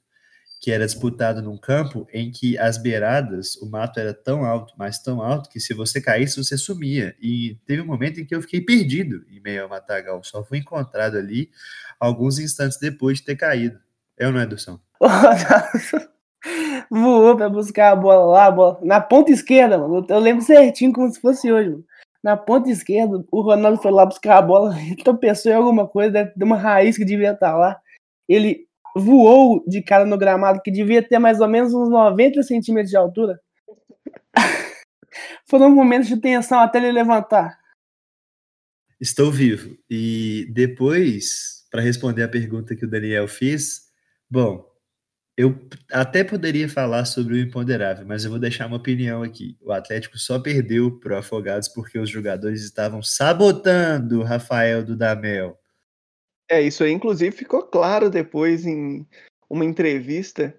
[0.59, 4.99] que era disputado num campo em que as beiradas, o mato era tão alto, mas
[4.99, 7.15] tão alto, que se você caísse, você sumia.
[7.21, 10.21] E teve um momento em que eu fiquei perdido em meio ao matagal.
[10.23, 11.49] Só fui encontrado ali
[11.97, 13.79] alguns instantes depois de ter caído.
[14.17, 14.81] Eu não é, Dução?
[16.91, 18.79] Voou para buscar a bola lá, a bola.
[18.83, 20.05] na ponta esquerda, mano.
[20.09, 21.85] Eu lembro certinho como se fosse hoje, mano.
[22.21, 26.43] Na ponta esquerda, o Ronaldo foi lá buscar a bola, tropeçou em alguma coisa, ter
[26.43, 27.79] uma raiz que devia estar lá.
[28.27, 32.89] Ele voou de cara no gramado, que devia ter mais ou menos uns 90 centímetros
[32.89, 33.39] de altura.
[35.47, 37.57] Foram momentos de tensão até ele levantar.
[38.99, 39.77] Estou vivo.
[39.89, 43.83] E depois, para responder a pergunta que o Daniel fez,
[44.29, 44.69] bom,
[45.37, 45.57] eu
[45.93, 49.57] até poderia falar sobre o imponderável, mas eu vou deixar uma opinião aqui.
[49.61, 54.97] O Atlético só perdeu para o Afogados porque os jogadores estavam sabotando o Rafael do
[54.97, 55.57] Damel.
[56.49, 59.05] É, isso aí, inclusive, ficou claro depois em
[59.47, 60.53] uma entrevista.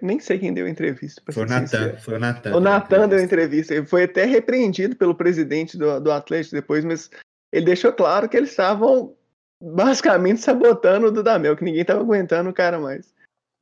[0.00, 1.20] Nem sei quem deu a entrevista.
[1.32, 1.96] Foi o Natan.
[1.96, 2.56] Foi o Natan.
[2.56, 3.74] O Natan deu a entrevista.
[3.74, 7.10] Ele foi até repreendido pelo presidente do, do Atlético depois, mas
[7.52, 9.12] ele deixou claro que eles estavam
[9.60, 13.12] basicamente sabotando o Dudamel, que ninguém estava aguentando o cara mais.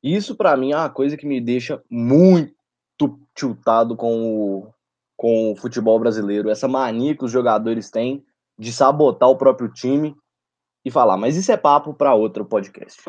[0.02, 2.52] Isso, para mim, é uma coisa que me deixa muito
[3.34, 4.74] tiltado com o,
[5.16, 6.50] com o futebol brasileiro.
[6.50, 8.22] Essa mania que os jogadores têm
[8.58, 10.14] de sabotar o próprio time
[10.84, 11.16] e falar.
[11.16, 13.02] Mas isso é papo para outro podcast.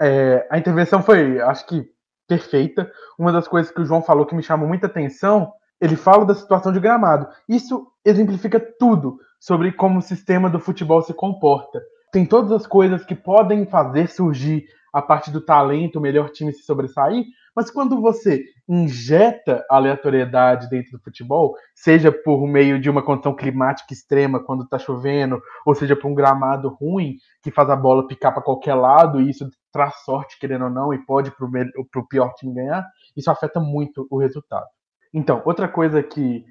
[0.00, 1.88] É, a intervenção foi, acho que,
[2.26, 2.90] perfeita.
[3.18, 6.34] Uma das coisas que o João falou que me chamou muita atenção, ele fala da
[6.34, 7.28] situação de gramado.
[7.48, 11.80] Isso exemplifica tudo sobre como o sistema do futebol se comporta.
[12.12, 16.52] Tem todas as coisas que podem fazer surgir a parte do talento, o melhor time
[16.52, 17.24] se sobressair,
[17.54, 23.92] mas quando você injeta aleatoriedade dentro do futebol, seja por meio de uma condição climática
[23.92, 28.32] extrema quando está chovendo, ou seja por um gramado ruim que faz a bola picar
[28.32, 32.32] para qualquer lado e isso traz sorte, querendo ou não, e pode para o pior
[32.34, 32.86] time ganhar,
[33.16, 34.66] isso afeta muito o resultado.
[35.12, 36.44] Então, outra coisa que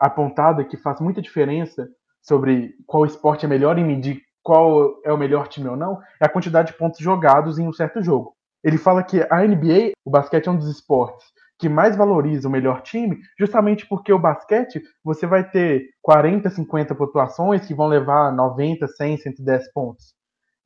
[0.00, 1.88] apontada que faz muita diferença
[2.22, 6.24] sobre qual esporte é melhor em medir qual é o melhor time ou não é
[6.24, 8.37] a quantidade de pontos jogados em um certo jogo.
[8.68, 11.24] Ele fala que a NBA, o basquete é um dos esportes
[11.58, 16.94] que mais valoriza o melhor time, justamente porque o basquete você vai ter 40, 50
[16.94, 20.14] pontuações que vão levar 90, 100, 110 pontos.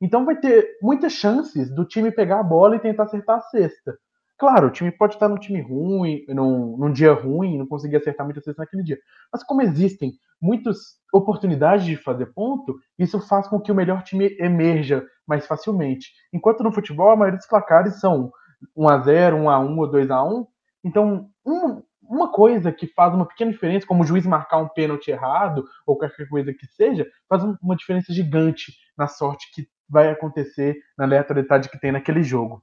[0.01, 3.97] Então vai ter muitas chances do time pegar a bola e tentar acertar a cesta.
[4.43, 8.25] Claro, o time pode estar num time ruim, num, num dia ruim, não conseguir acertar
[8.25, 8.99] muitas vezes naquele dia.
[9.31, 14.35] Mas como existem muitas oportunidades de fazer ponto, isso faz com que o melhor time
[14.37, 16.11] emerja mais facilmente.
[16.33, 18.33] Enquanto no futebol, a maioria dos placares são
[18.77, 20.47] 1x0, 1x1 ou 2x1.
[20.83, 25.07] Então, uma, uma coisa que faz uma pequena diferença, como o juiz marcar um pênalti
[25.07, 30.75] errado, ou qualquer coisa que seja, faz uma diferença gigante na sorte que vai acontecer
[30.97, 32.61] na aleatoriedade que tem naquele jogo.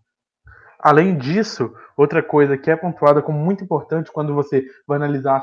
[0.82, 5.42] Além disso, outra coisa que é pontuada como muito importante quando você vai analisar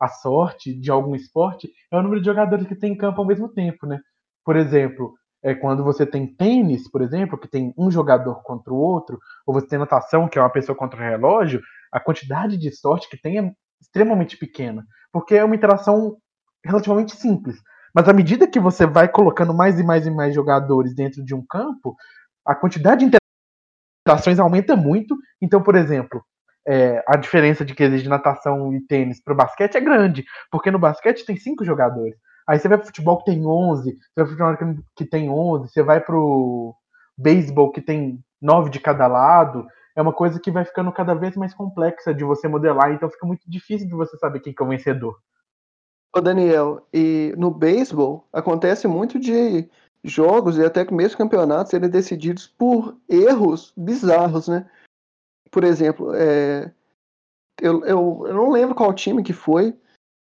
[0.00, 3.26] a sorte de algum esporte é o número de jogadores que tem em campo ao
[3.26, 4.00] mesmo tempo, né?
[4.44, 8.76] Por exemplo, é quando você tem tênis, por exemplo, que tem um jogador contra o
[8.76, 11.60] outro, ou você tem natação, que é uma pessoa contra o relógio,
[11.92, 16.16] a quantidade de sorte que tem é extremamente pequena, porque é uma interação
[16.64, 17.56] relativamente simples.
[17.94, 21.34] Mas à medida que você vai colocando mais e mais e mais jogadores dentro de
[21.34, 21.94] um campo,
[22.44, 23.17] a quantidade de
[24.08, 25.16] natações aumenta muito.
[25.40, 26.22] Então, por exemplo,
[26.66, 30.70] é, a diferença de que existe natação e tênis para o basquete é grande, porque
[30.70, 32.16] no basquete tem cinco jogadores.
[32.48, 35.68] Aí você vai para futebol que tem 11, você vai para futebol que tem 11,
[35.68, 36.74] você vai para o
[37.16, 39.66] beisebol que tem nove de cada lado.
[39.94, 43.26] É uma coisa que vai ficando cada vez mais complexa de você modelar, então fica
[43.26, 45.18] muito difícil de você saber quem que é o vencedor.
[46.14, 49.68] Ô Daniel, e no beisebol acontece muito de
[50.04, 54.68] jogos e até mesmo campeonatos serem decididos por erros bizarros, né?
[55.50, 56.70] Por exemplo, é...
[57.60, 59.74] eu, eu, eu não lembro qual time que foi,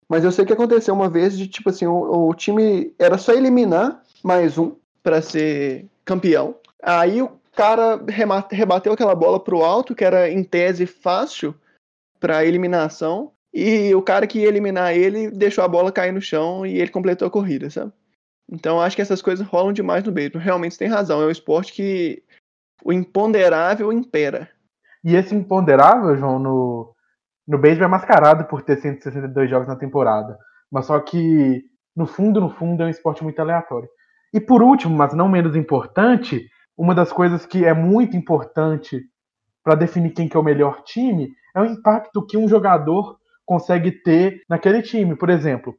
[0.07, 3.33] mas eu sei que aconteceu uma vez de tipo assim, o, o time era só
[3.33, 6.55] eliminar mais um para ser campeão.
[6.81, 7.99] Aí o cara
[8.49, 11.55] rebateu aquela bola pro alto, que era em tese fácil
[12.19, 16.65] para eliminação, e o cara que ia eliminar ele deixou a bola cair no chão
[16.65, 17.91] e ele completou a corrida, sabe?
[18.51, 20.41] Então acho que essas coisas rolam demais no beisebol.
[20.41, 22.23] Realmente você tem razão, é um esporte que
[22.83, 24.49] o imponderável impera.
[25.03, 26.95] E esse imponderável, João, no,
[27.47, 30.37] no beisebol é mascarado por ter 162 jogos na temporada.
[30.71, 31.63] Mas só que,
[31.95, 33.89] no fundo, no fundo, é um esporte muito aleatório.
[34.33, 39.01] E por último, mas não menos importante, uma das coisas que é muito importante
[39.63, 43.91] para definir quem que é o melhor time é o impacto que um jogador consegue
[43.91, 45.15] ter naquele time.
[45.15, 45.75] Por exemplo,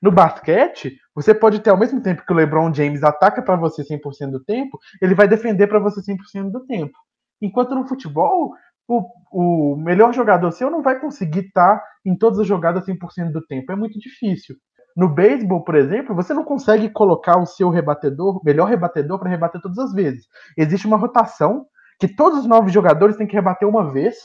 [0.00, 3.82] no basquete, você pode ter ao mesmo tempo que o LeBron James ataca para você
[3.82, 6.92] 100% do tempo, ele vai defender para você 100% do tempo.
[7.40, 8.52] Enquanto no futebol,
[8.86, 9.02] o,
[9.32, 13.44] o melhor jogador seu não vai conseguir estar tá em todas as jogadas 100% do
[13.46, 13.72] tempo.
[13.72, 14.56] É muito difícil.
[14.94, 19.60] No beisebol, por exemplo, você não consegue colocar o seu rebatedor, melhor rebatedor, para rebater
[19.60, 20.26] todas as vezes.
[20.56, 21.64] Existe uma rotação
[21.98, 24.16] que todos os nove jogadores têm que rebater uma vez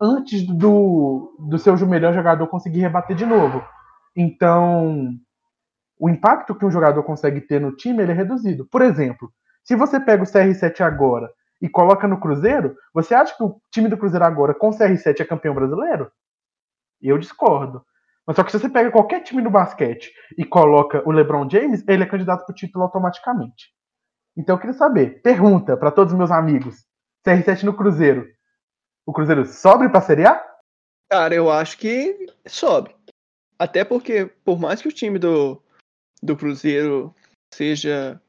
[0.00, 3.62] antes do, do seu melhor jogador conseguir rebater de novo.
[4.16, 5.14] Então,
[6.00, 8.64] o impacto que um jogador consegue ter no time ele é reduzido.
[8.64, 9.30] Por exemplo,
[9.62, 11.30] se você pega o CR7 agora
[11.60, 15.20] e coloca no Cruzeiro, você acha que o time do Cruzeiro agora com o CR7
[15.20, 16.10] é campeão brasileiro?
[17.02, 17.84] Eu discordo.
[18.26, 21.86] Mas só que se você pega qualquer time do basquete e coloca o LeBron James,
[21.86, 23.70] ele é candidato para o título automaticamente.
[24.34, 26.86] Então eu queria saber, pergunta para todos os meus amigos:
[27.26, 28.26] CR7 no Cruzeiro,
[29.04, 30.42] o Cruzeiro sobe para a Série A?
[31.10, 32.94] Cara, eu acho que sobe.
[33.58, 35.62] Até porque, por mais que o time do,
[36.22, 37.14] do Cruzeiro
[37.52, 38.20] seja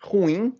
[0.00, 0.56] ruim,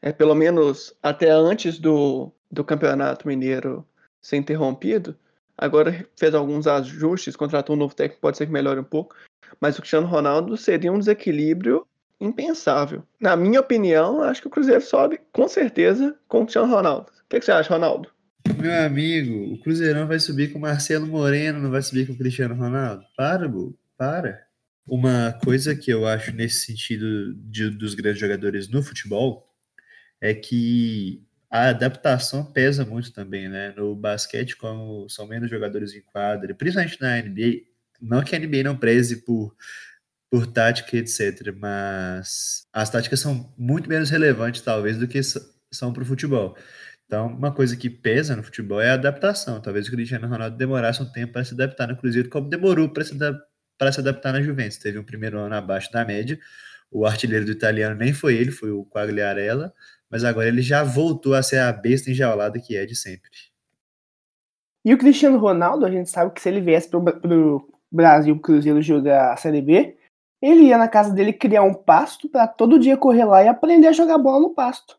[0.00, 3.86] é pelo menos até antes do, do Campeonato Mineiro
[4.20, 5.16] ser interrompido,
[5.56, 9.14] agora fez alguns ajustes, contratou um novo técnico, pode ser que melhore um pouco,
[9.60, 11.86] mas o Cristiano Ronaldo seria um desequilíbrio
[12.20, 13.02] impensável.
[13.20, 17.10] Na minha opinião, acho que o Cruzeiro sobe com certeza com o Cristiano Ronaldo.
[17.10, 18.10] O que, que você acha, Ronaldo?
[18.56, 22.18] Meu amigo, o Cruzeirão vai subir com o Marcelo Moreno, não vai subir com o
[22.18, 23.04] Cristiano Ronaldo?
[23.16, 24.47] Para, Bu, para.
[24.88, 29.46] Uma coisa que eu acho nesse sentido de, dos grandes jogadores no futebol
[30.20, 33.72] é que a adaptação pesa muito também, né?
[33.76, 37.62] No basquete, como são menos jogadores em quadra, principalmente na NBA,
[38.00, 39.54] não que a NBA não preze por,
[40.30, 46.02] por tática, etc., mas as táticas são muito menos relevantes, talvez, do que são para
[46.02, 46.56] o futebol.
[47.06, 49.60] Então, uma coisa que pesa no futebol é a adaptação.
[49.62, 53.04] Talvez o Cristiano Ronaldo demorasse um tempo para se adaptar no Cruzeiro, como demorou para
[53.04, 53.14] se,
[53.92, 54.78] se adaptar na Juventus.
[54.78, 56.38] Teve um primeiro ano abaixo da média.
[56.90, 59.72] O artilheiro do italiano nem foi ele, foi o Quagliarella
[60.10, 63.30] mas agora ele já voltou a ser a besta enjaulada que é de sempre.
[64.84, 68.80] E o Cristiano Ronaldo, a gente sabe que se ele viesse para o Brasil, Cruzeiro
[68.80, 69.96] jogar a Série B,
[70.40, 73.88] ele ia na casa dele criar um pasto para todo dia correr lá e aprender
[73.88, 74.96] a jogar bola no pasto.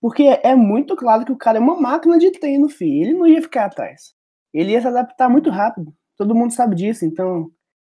[0.00, 3.02] Porque é muito claro que o cara é uma máquina de treino, filho.
[3.02, 4.14] Ele não ia ficar atrás.
[4.52, 5.92] Ele ia se adaptar muito rápido.
[6.16, 7.04] Todo mundo sabe disso.
[7.04, 7.50] Então,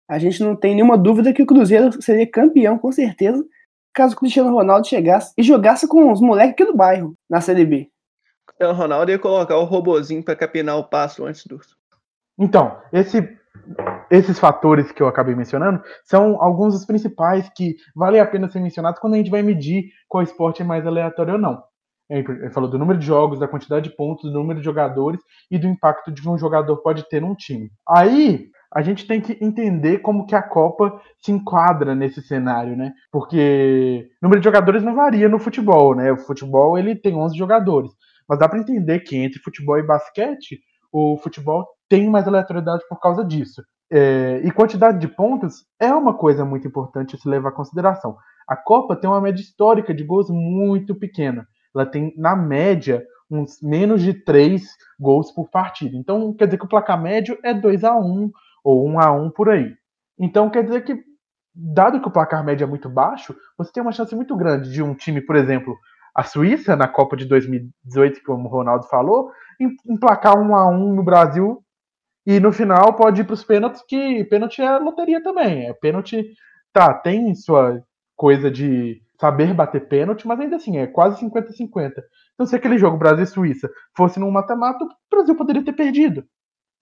[0.10, 3.44] a gente não tem nenhuma dúvida que o Cruzeiro seria campeão, com certeza,
[3.94, 7.66] caso o Cristiano Ronaldo chegasse e jogasse com os moleques aqui do bairro, na Série
[7.66, 7.90] B.
[8.44, 11.60] O Cristiano Ronaldo ia colocar o robozinho para capinar o passo antes do.
[12.38, 13.38] Então, esse,
[14.10, 18.60] esses fatores que eu acabei mencionando são alguns dos principais que valem a pena ser
[18.60, 21.64] mencionados quando a gente vai medir qual esporte é mais aleatório ou não.
[22.10, 25.58] Ele falou do número de jogos, da quantidade de pontos, do número de jogadores e
[25.58, 27.72] do impacto de que um jogador pode ter num time.
[27.88, 32.94] Aí, a gente tem que entender como que a Copa se enquadra nesse cenário, né?
[33.12, 36.12] Porque o número de jogadores não varia no futebol, né?
[36.12, 37.92] O futebol ele tem 11 jogadores,
[38.28, 40.60] mas dá para entender que entre futebol e basquete,
[40.92, 43.62] o futebol tem mais aleatoriedade por causa disso.
[43.92, 48.18] É, e quantidade de pontos é uma coisa muito importante se levar em consideração.
[48.48, 51.48] A Copa tem uma média histórica de gols muito pequena.
[51.76, 54.64] Ela tem, na média, uns menos de 3
[55.00, 55.96] gols por partida.
[55.96, 58.32] Então, quer dizer que o placar médio é 2 a 1
[58.64, 59.76] ou um a um por aí.
[60.18, 61.04] Então quer dizer que,
[61.54, 64.82] dado que o placar médio é muito baixo, você tem uma chance muito grande de
[64.82, 65.78] um time, por exemplo,
[66.16, 69.32] a Suíça na Copa de 2018, como o Ronaldo falou,
[69.88, 71.64] emplacar um a um no Brasil
[72.26, 75.66] e no final pode ir para os pênaltis, que pênalti é loteria também.
[75.66, 76.34] É pênalti,
[76.72, 77.84] tá, tem sua
[78.16, 81.94] coisa de saber bater pênalti, mas ainda assim é quase 50-50.
[82.34, 86.26] Então, se aquele jogo Brasil-Suíça fosse num mata-mata, o Brasil poderia ter perdido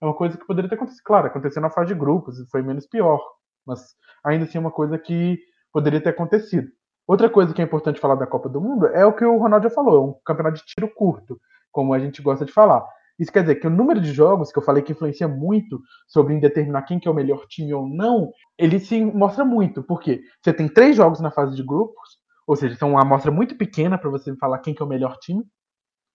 [0.02, 1.02] é uma coisa que poderia ter acontecido.
[1.04, 3.20] Claro, aconteceu na fase de grupos, foi menos pior,
[3.64, 3.94] mas
[4.24, 5.38] ainda assim é uma coisa que
[5.72, 6.68] poderia ter acontecido.
[7.06, 9.68] Outra coisa que é importante falar da Copa do Mundo é o que o Ronaldo
[9.68, 11.40] já falou, é um campeonato de tiro curto,
[11.70, 12.84] como a gente gosta de falar.
[13.18, 16.38] Isso quer dizer que o número de jogos, que eu falei que influencia muito sobre
[16.40, 20.52] determinar quem que é o melhor time ou não, ele se mostra muito, porque você
[20.52, 24.10] tem três jogos na fase de grupos, ou seja, são uma amostra muito pequena para
[24.10, 25.44] você falar quem que é o melhor time.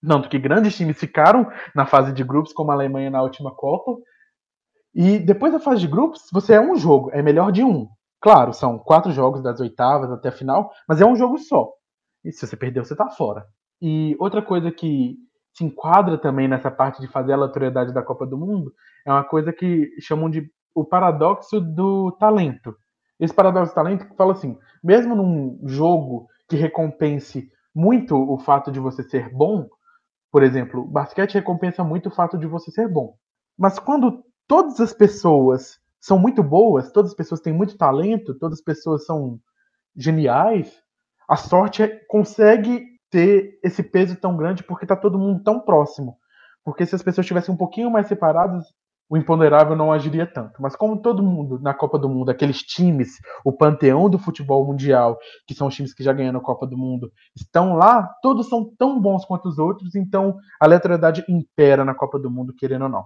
[0.06, 3.96] Tanto que grandes times ficaram na fase de grupos, como a Alemanha na última Copa.
[4.94, 7.88] E depois da fase de grupos, você é um jogo, é melhor de um.
[8.20, 11.70] Claro, são quatro jogos das oitavas até a final, mas é um jogo só.
[12.24, 13.46] E se você perdeu, você tá fora.
[13.80, 15.16] E outra coisa que
[15.54, 18.72] se enquadra também nessa parte de fazer a aleatoriedade da Copa do Mundo
[19.06, 22.76] é uma coisa que chamam de o paradoxo do talento.
[23.18, 28.70] Esse paradoxo do talento que fala assim: mesmo num jogo que recompense muito o fato
[28.70, 29.68] de você ser bom,
[30.38, 33.16] por exemplo, basquete recompensa muito o fato de você ser bom.
[33.58, 38.60] Mas quando todas as pessoas são muito boas, todas as pessoas têm muito talento, todas
[38.60, 39.40] as pessoas são
[39.96, 40.80] geniais,
[41.28, 46.16] a sorte é, consegue ter esse peso tão grande porque está todo mundo tão próximo.
[46.62, 48.64] Porque se as pessoas estivessem um pouquinho mais separadas,
[49.08, 50.60] o imponderável não agiria tanto.
[50.60, 55.18] Mas como todo mundo na Copa do Mundo, aqueles times, o panteão do futebol mundial,
[55.46, 58.70] que são os times que já ganharam a Copa do Mundo, estão lá, todos são
[58.78, 62.88] tão bons quanto os outros, então a aleatoriedade impera na Copa do Mundo, querendo ou
[62.88, 63.04] não.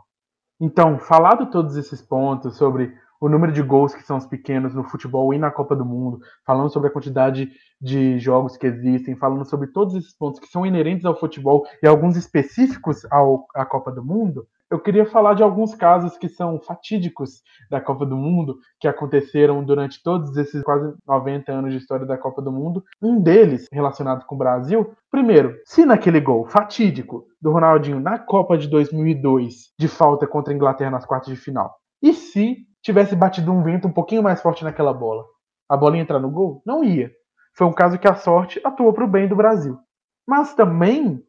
[0.61, 4.83] Então, falado todos esses pontos sobre o número de gols que são os pequenos no
[4.83, 7.49] futebol e na Copa do Mundo, falando sobre a quantidade
[7.81, 11.87] de jogos que existem, falando sobre todos esses pontos que são inerentes ao futebol e
[11.87, 16.59] alguns específicos ao, à Copa do Mundo, eu queria falar de alguns casos que são
[16.59, 22.07] fatídicos da Copa do Mundo, que aconteceram durante todos esses quase 90 anos de história
[22.07, 22.83] da Copa do Mundo.
[23.01, 28.57] Um deles, relacionado com o Brasil, primeiro, se naquele gol fatídico do Ronaldinho na Copa
[28.57, 33.53] de 2002, de falta contra a Inglaterra nas quartas de final, e se tivesse batido
[33.53, 35.23] um vento um pouquinho mais forte naquela bola,
[35.69, 36.63] a bola ia entrar no gol?
[36.65, 37.11] Não ia.
[37.55, 39.79] Foi um caso que a sorte atuou para o bem do Brasil.
[40.27, 41.23] Mas também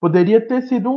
[0.00, 0.90] poderia ter sido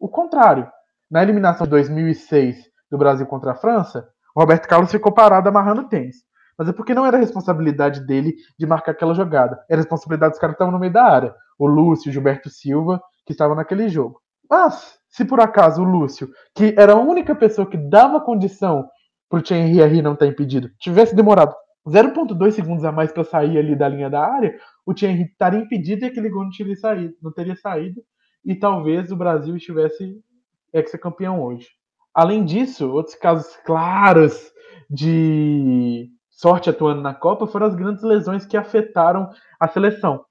[0.00, 0.68] o contrário
[1.12, 2.56] na eliminação de 2006
[2.90, 6.24] do Brasil contra a França, o Roberto Carlos ficou parado amarrando tênis.
[6.58, 9.62] Mas é porque não era responsabilidade dele de marcar aquela jogada.
[9.68, 11.34] Era responsabilidade dos caras que estavam no meio da área.
[11.58, 14.22] O Lúcio, o Gilberto Silva, que estavam naquele jogo.
[14.48, 18.88] Mas, se por acaso o Lúcio, que era a única pessoa que dava condição
[19.28, 21.54] para o Thierry não estar impedido, tivesse demorado
[21.86, 24.56] 0,2 segundos a mais para sair ali da linha da área,
[24.86, 28.02] o Thierry estaria impedido e aquele gol não teria saído, não teria saído
[28.44, 30.18] e talvez o Brasil estivesse
[30.72, 31.68] ex-campeão hoje.
[32.14, 34.52] Além disso, outros casos claros
[34.90, 40.24] de sorte atuando na Copa foram as grandes lesões que afetaram a seleção,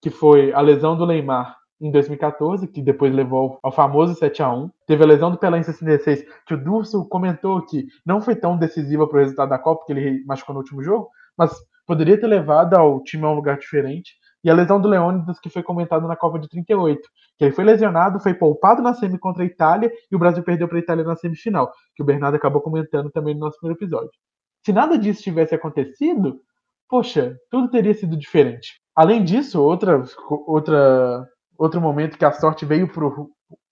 [0.00, 4.52] que foi a lesão do Neymar em 2014, que depois levou ao famoso 7 a
[4.52, 8.34] 1 Teve a lesão do Pelé em 66, que o Durso comentou que não foi
[8.34, 11.52] tão decisiva para o resultado da Copa, porque ele machucou no último jogo, mas
[11.86, 14.14] poderia ter levado ao time a um lugar diferente.
[14.42, 17.00] E a lesão do Leônidas, que foi comentado na Copa de 38,
[17.36, 20.68] que ele foi lesionado, foi poupado na semi contra a Itália e o Brasil perdeu
[20.68, 24.10] para a Itália na semifinal, que o Bernardo acabou comentando também no nosso primeiro episódio.
[24.64, 26.40] Se nada disso tivesse acontecido,
[26.88, 28.80] poxa, tudo teria sido diferente.
[28.94, 30.02] Além disso, outra,
[30.46, 31.26] outra
[31.58, 33.30] outro momento que a sorte veio pro,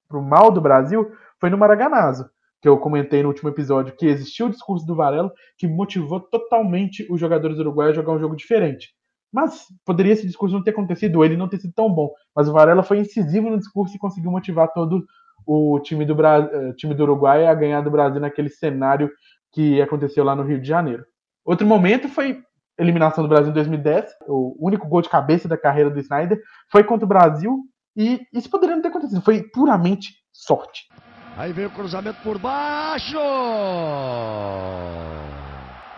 [0.08, 2.28] pro mal do Brasil foi no Maraganazo,
[2.60, 7.06] que eu comentei no último episódio, que existiu o discurso do Varela que motivou totalmente
[7.08, 8.88] os jogadores uruguaios a jogar um jogo diferente.
[9.36, 12.10] Mas poderia esse discurso não ter acontecido, ele não ter sido tão bom.
[12.34, 15.04] Mas o Varela foi incisivo no discurso e conseguiu motivar todo
[15.46, 16.38] o time do, Bra...
[16.38, 19.10] Eh, time do Uruguai a ganhar do Brasil naquele cenário
[19.52, 21.04] que aconteceu lá no Rio de Janeiro.
[21.44, 22.42] Outro momento foi
[22.80, 24.06] a eliminação do Brasil em 2010.
[24.26, 26.40] O único gol de cabeça da carreira do Snyder
[26.72, 27.58] foi contra o Brasil
[27.94, 30.88] e isso poderia não ter acontecido, foi puramente sorte.
[31.36, 33.18] Aí veio o cruzamento por baixo!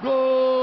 [0.02, 0.57] Gol!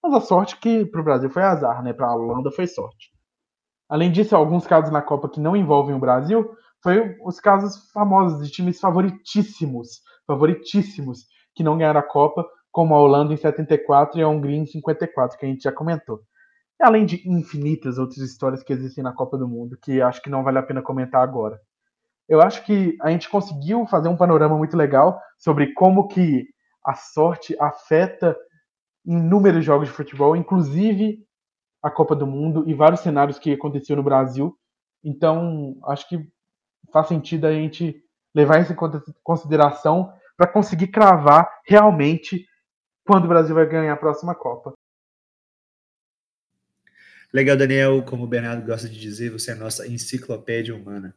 [0.00, 1.92] Mas a sorte que para o Brasil foi azar, né?
[1.92, 3.10] Para a Holanda foi sorte.
[3.88, 6.48] Além disso, alguns casos na Copa que não envolvem o Brasil
[6.82, 11.24] foi os casos famosos de times favoritíssimos favoritíssimos
[11.54, 15.36] que não ganharam a Copa, como a Holanda em 74 e a Hungria em 54,
[15.36, 16.20] que a gente já comentou.
[16.80, 20.44] Além de infinitas outras histórias que existem na Copa do Mundo, que acho que não
[20.44, 21.58] vale a pena comentar agora.
[22.28, 26.46] Eu acho que a gente conseguiu fazer um panorama muito legal sobre como que
[26.84, 28.36] a sorte afeta
[29.04, 31.26] inúmeros jogos de futebol, inclusive
[31.82, 34.58] a Copa do Mundo e vários cenários que aconteciam no Brasil.
[35.02, 36.28] Então, acho que
[36.92, 38.02] faz sentido a gente
[38.34, 38.76] levar isso em
[39.22, 42.46] consideração para conseguir cravar realmente
[43.04, 44.74] quando o Brasil vai ganhar a próxima Copa.
[47.32, 48.02] Legal, Daniel.
[48.04, 51.14] Como o Bernardo gosta de dizer, você é a nossa enciclopédia humana.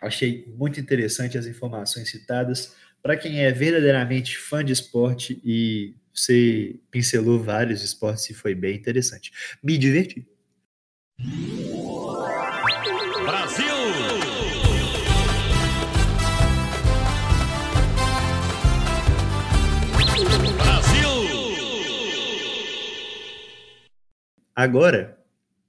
[0.00, 2.76] Achei muito interessante as informações citadas.
[3.06, 8.74] Para quem é verdadeiramente fã de esporte e você pincelou vários esportes e foi bem
[8.74, 9.30] interessante.
[9.62, 10.26] Me diverti.
[24.52, 25.16] Agora,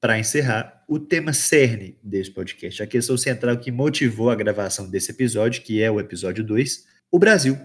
[0.01, 5.11] para encerrar, o tema cerne desse podcast, a questão central que motivou a gravação desse
[5.11, 7.57] episódio, que é o episódio 2, o Brasil.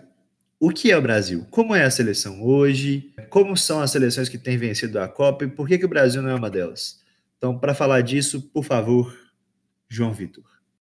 [0.61, 1.47] O que é o Brasil?
[1.51, 3.13] Como é a seleção hoje?
[3.29, 6.23] Como são as seleções que têm vencido a Copa e por que, que o Brasil
[6.23, 7.01] não é uma delas?
[7.37, 9.13] Então, para falar disso, por favor,
[9.89, 10.45] João Vitor.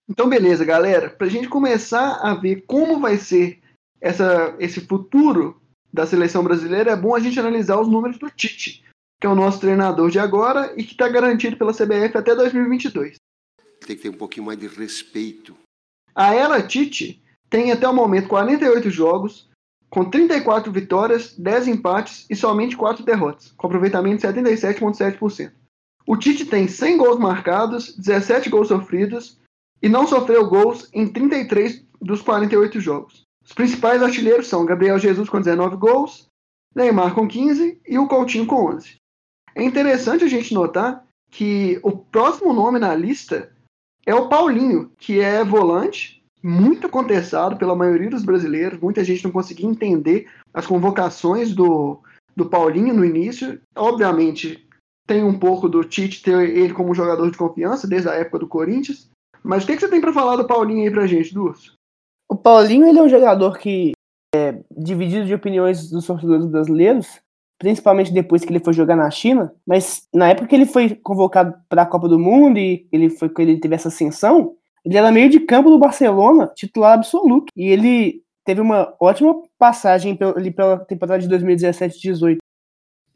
[0.07, 1.09] Então, beleza, galera.
[1.09, 3.61] Para a gente começar a ver como vai ser
[4.01, 8.85] essa, esse futuro da seleção brasileira, é bom a gente analisar os números do Tite
[9.25, 13.17] que é o nosso treinador de agora e que está garantido pela CBF até 2022.
[13.87, 15.57] Tem que ter um pouquinho mais de respeito.
[16.15, 17.24] A era Tite
[17.55, 19.49] tem até o momento 48 jogos,
[19.89, 25.53] com 34 vitórias, 10 empates e somente 4 derrotas, com aproveitamento de 77,7%.
[26.05, 29.41] O Tite tem 100 gols marcados, 17 gols sofridos
[29.81, 33.23] e não sofreu gols em 33 dos 48 jogos.
[33.45, 36.27] Os principais artilheiros são Gabriel Jesus com 19 gols,
[36.75, 38.97] Neymar com 15 e o Coutinho com 11.
[39.55, 43.53] É interessante a gente notar que o próximo nome na lista
[44.05, 48.79] é o Paulinho, que é volante, muito contestado pela maioria dos brasileiros.
[48.79, 52.03] Muita gente não conseguia entender as convocações do,
[52.37, 53.59] do Paulinho no início.
[53.75, 54.69] Obviamente,
[55.07, 58.47] tem um pouco do Tite ter ele como jogador de confiança desde a época do
[58.47, 59.09] Corinthians.
[59.43, 61.73] Mas o que, que você tem para falar do Paulinho aí pra gente, Durso?
[62.29, 63.93] O Paulinho ele é um jogador que
[64.35, 67.21] é dividido de opiniões dos torcedores brasileiros,
[67.59, 71.55] principalmente depois que ele foi jogar na China, mas na época que ele foi convocado
[71.71, 75.11] para a Copa do Mundo e ele foi que ele teve essa ascensão, ele era
[75.11, 80.79] meio de campo do Barcelona, titular absoluto, e ele teve uma ótima passagem ali pela
[80.79, 82.37] temporada de 2017-18.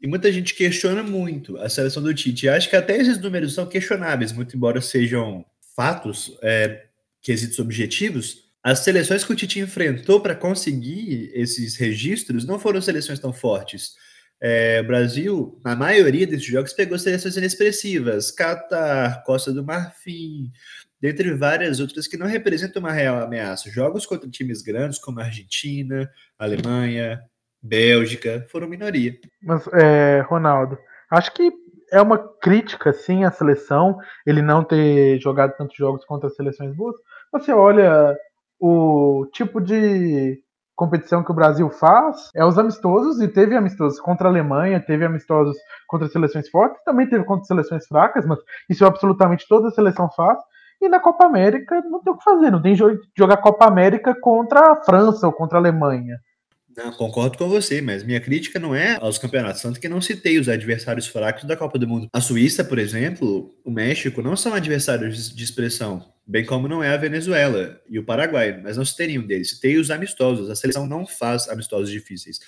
[0.01, 2.47] E muita gente questiona muito a seleção do Tite.
[2.47, 5.45] Acho que até esses números são questionáveis, muito embora sejam
[5.75, 6.85] fatos, é,
[7.21, 8.45] quesitos objetivos.
[8.63, 13.93] As seleções que o Tite enfrentou para conseguir esses registros não foram seleções tão fortes.
[14.41, 20.49] É, o Brasil, na maioria desses jogos, pegou seleções inexpressivas, Catar, Costa do Marfim,
[21.01, 23.69] dentre várias outras que não representam uma real ameaça.
[23.69, 27.21] Jogos contra times grandes como a Argentina, Alemanha,
[27.61, 29.13] Bélgica, foram minoria.
[29.41, 30.77] Mas, é, Ronaldo,
[31.11, 31.51] acho que
[31.91, 36.95] é uma crítica, sim, à seleção, ele não ter jogado tantos jogos contra seleções boas.
[37.31, 38.15] Você olha
[38.59, 40.41] o tipo de
[40.75, 45.03] competição que o Brasil faz é os amistosos, e teve amistosos contra a Alemanha, teve
[45.03, 48.39] amistosos contra seleções fortes, também teve contra seleções fracas, mas
[48.69, 50.39] isso absolutamente toda seleção faz.
[50.81, 54.71] E na Copa América não tem o que fazer, não tem jogar Copa América contra
[54.71, 56.19] a França ou contra a Alemanha.
[56.77, 60.39] Não, concordo com você, mas minha crítica não é aos campeonatos, tanto que não citei
[60.39, 62.07] os adversários fracos da Copa do Mundo.
[62.13, 66.93] A Suíça, por exemplo, o México não são adversários de expressão, bem como não é
[66.93, 69.49] a Venezuela e o Paraguai, mas não citei nenhum deles.
[69.49, 70.49] Citei os amistosos.
[70.49, 72.39] A seleção não faz amistosos difíceis.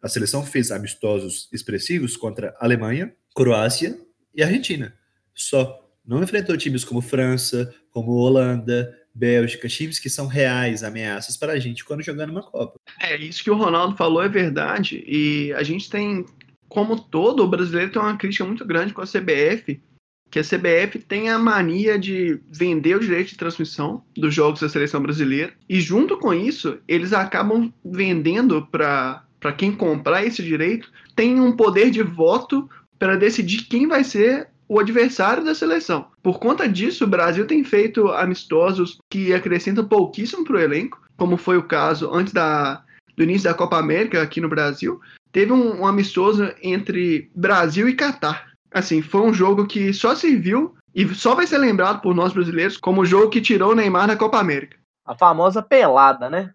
[0.00, 3.98] A seleção fez amistosos expressivos contra Alemanha, Croácia
[4.34, 4.94] e Argentina.
[5.34, 5.83] Só.
[6.06, 11.58] Não enfrentou times como França, como Holanda, Bélgica, times que são reais ameaças para a
[11.58, 12.78] gente quando jogando uma Copa.
[13.00, 15.04] É, isso que o Ronaldo falou é verdade.
[15.06, 16.26] E a gente tem,
[16.68, 19.80] como todo, o brasileiro tem uma crítica muito grande com a CBF,
[20.30, 24.68] que a CBF tem a mania de vender o direito de transmissão dos jogos da
[24.68, 25.52] seleção brasileira.
[25.68, 29.22] E junto com isso, eles acabam vendendo para
[29.56, 34.80] quem comprar esse direito, tem um poder de voto para decidir quem vai ser o
[34.80, 36.06] adversário da seleção.
[36.22, 41.36] Por conta disso, o Brasil tem feito amistosos que acrescentam pouquíssimo para o elenco, como
[41.36, 42.82] foi o caso antes da,
[43.16, 45.00] do início da Copa América aqui no Brasil.
[45.32, 48.52] Teve um, um amistoso entre Brasil e Catar.
[48.72, 52.76] Assim, foi um jogo que só serviu e só vai ser lembrado por nós brasileiros
[52.76, 54.76] como o jogo que tirou o Neymar da Copa América.
[55.04, 56.50] A famosa pelada, né?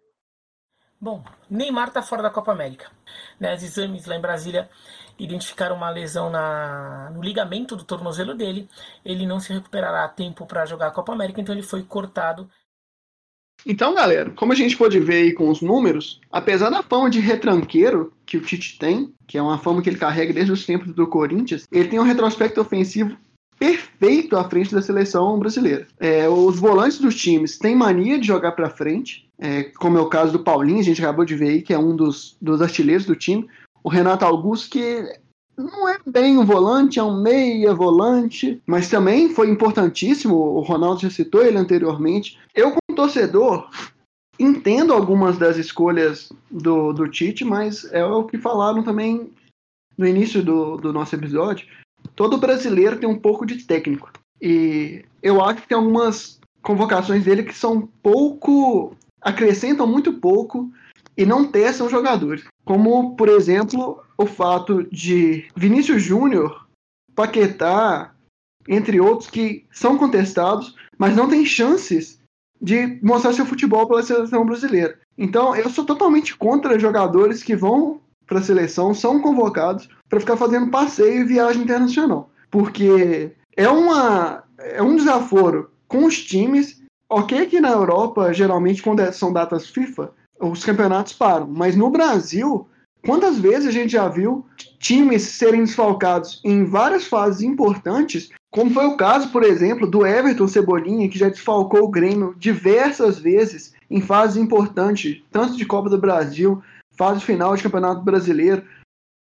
[1.00, 2.92] Bom, Neymar tá fora da Copa América.
[3.40, 4.70] Né, os exames lá em Brasília
[5.20, 8.68] identificaram uma lesão na, no ligamento do tornozelo dele.
[9.04, 12.50] Ele não se recuperará a tempo para jogar a Copa América, então ele foi cortado.
[13.66, 17.20] Então, galera, como a gente pode ver aí com os números, apesar da fama de
[17.20, 20.94] retranqueiro que o Tite tem, que é uma fama que ele carrega desde os tempos
[20.94, 23.18] do Corinthians, ele tem um retrospecto ofensivo
[23.60, 25.86] perfeito à frente da seleção brasileira.
[26.00, 30.08] É, os volantes dos times têm mania de jogar para frente, é, como é o
[30.08, 33.06] caso do Paulinho, a gente acabou de ver aí, que é um dos, dos artilheiros
[33.06, 33.50] do time
[33.84, 35.20] o Renato Augusto, que
[35.58, 40.36] não é bem um volante, é um meia volante, mas também foi importantíssimo.
[40.36, 42.40] O Ronaldo já citou ele anteriormente.
[42.56, 43.70] Eu, como torcedor,
[44.40, 49.32] entendo algumas das escolhas do, do Tite, mas é o que falaram também
[49.98, 51.68] no início do, do nosso episódio.
[52.16, 54.10] Todo brasileiro tem um pouco de técnico.
[54.42, 58.96] E eu acho que tem algumas convocações dele que são pouco.
[59.22, 60.72] acrescentam muito pouco
[61.20, 62.46] e não testam jogadores.
[62.64, 66.66] Como, por exemplo, o fato de Vinícius Júnior,
[67.14, 68.14] Paquetá,
[68.66, 72.22] entre outros, que são contestados, mas não têm chances
[72.62, 74.98] de mostrar seu futebol pela seleção brasileira.
[75.18, 80.38] Então, eu sou totalmente contra jogadores que vão para a seleção, são convocados para ficar
[80.38, 82.32] fazendo passeio e viagem internacional.
[82.50, 86.82] Porque é, uma, é um desaforo com os times.
[87.10, 91.48] Ok, que na Europa, geralmente, quando é, são datas FIFA, os campeonatos param.
[91.48, 92.68] Mas no Brasil,
[93.06, 94.46] quantas vezes a gente já viu
[94.80, 100.48] times serem desfalcados em várias fases importantes, como foi o caso, por exemplo, do Everton
[100.48, 106.00] Cebolinha, que já desfalcou o Grêmio diversas vezes em fases importantes, tanto de Copa do
[106.00, 106.62] Brasil,
[106.98, 108.64] fase final de Campeonato Brasileiro.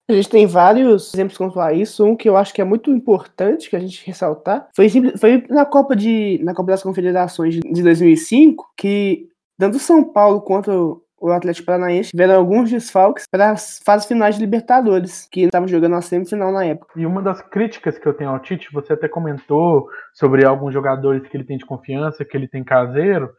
[0.09, 2.05] A gente tem vários exemplos quanto a isso.
[2.05, 5.65] Um que eu acho que é muito importante que a gente ressaltar foi, foi na
[5.65, 9.27] Copa de na Copa das Confederações de 2005 que
[9.57, 14.41] tanto São Paulo quanto o Atlético Paranaense tiveram alguns desfalques para as fases finais de
[14.41, 16.99] Libertadores, que estavam jogando a semifinal na época.
[16.99, 21.27] E uma das críticas que eu tenho ao Tite, você até comentou sobre alguns jogadores
[21.27, 23.31] que ele tem de confiança, que ele tem caseiro,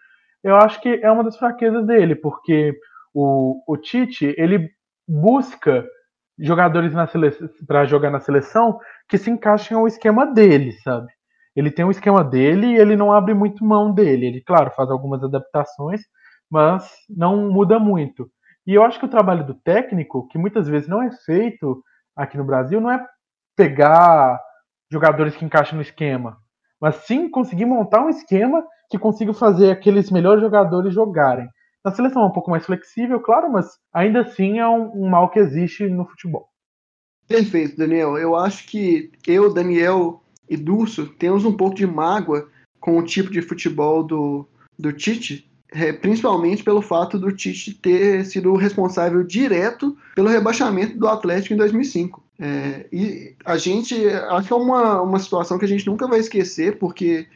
[0.42, 2.74] eu acho que é uma das fraquezas dele, porque
[3.14, 4.70] o, o Tite, ele
[5.06, 5.84] busca
[6.38, 6.92] jogadores
[7.66, 8.78] para jogar na seleção
[9.08, 11.06] que se encaixem ao esquema dele, sabe?
[11.58, 14.26] Ele tem um esquema dele e ele não abre muito mão dele.
[14.26, 16.02] Ele, claro, faz algumas adaptações,
[16.48, 18.30] mas não muda muito.
[18.64, 21.82] E eu acho que o trabalho do técnico, que muitas vezes não é feito
[22.14, 23.04] aqui no Brasil, não é
[23.56, 24.40] pegar
[24.88, 26.36] jogadores que encaixam no esquema,
[26.80, 31.48] mas sim conseguir montar um esquema que consiga fazer aqueles melhores jogadores jogarem.
[31.84, 35.28] Na seleção é um pouco mais flexível, claro, mas ainda assim é um, um mal
[35.28, 36.48] que existe no futebol.
[37.26, 38.16] Perfeito, Daniel.
[38.16, 42.48] Eu acho que eu, Daniel e Durso temos um pouco de mágoa
[42.80, 44.46] com o tipo de futebol do,
[44.78, 51.08] do Tite, é, principalmente pelo fato do Tite ter sido responsável direto pelo rebaixamento do
[51.08, 52.22] Atlético em 2005.
[52.40, 56.20] É, e a gente, acho que é uma, uma situação que a gente nunca vai
[56.20, 57.26] esquecer, porque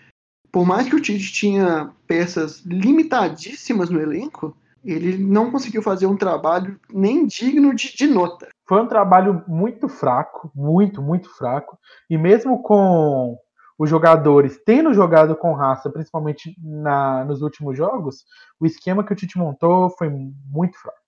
[0.51, 6.16] por mais que o Tite tinha peças limitadíssimas no elenco, ele não conseguiu fazer um
[6.16, 8.48] trabalho nem digno de, de nota.
[8.66, 11.78] Foi um trabalho muito fraco, muito, muito fraco,
[12.09, 13.36] e mesmo com
[13.78, 18.24] os jogadores tendo jogado com raça, principalmente na, nos últimos jogos,
[18.60, 20.98] o esquema que o Tite montou foi muito fraco.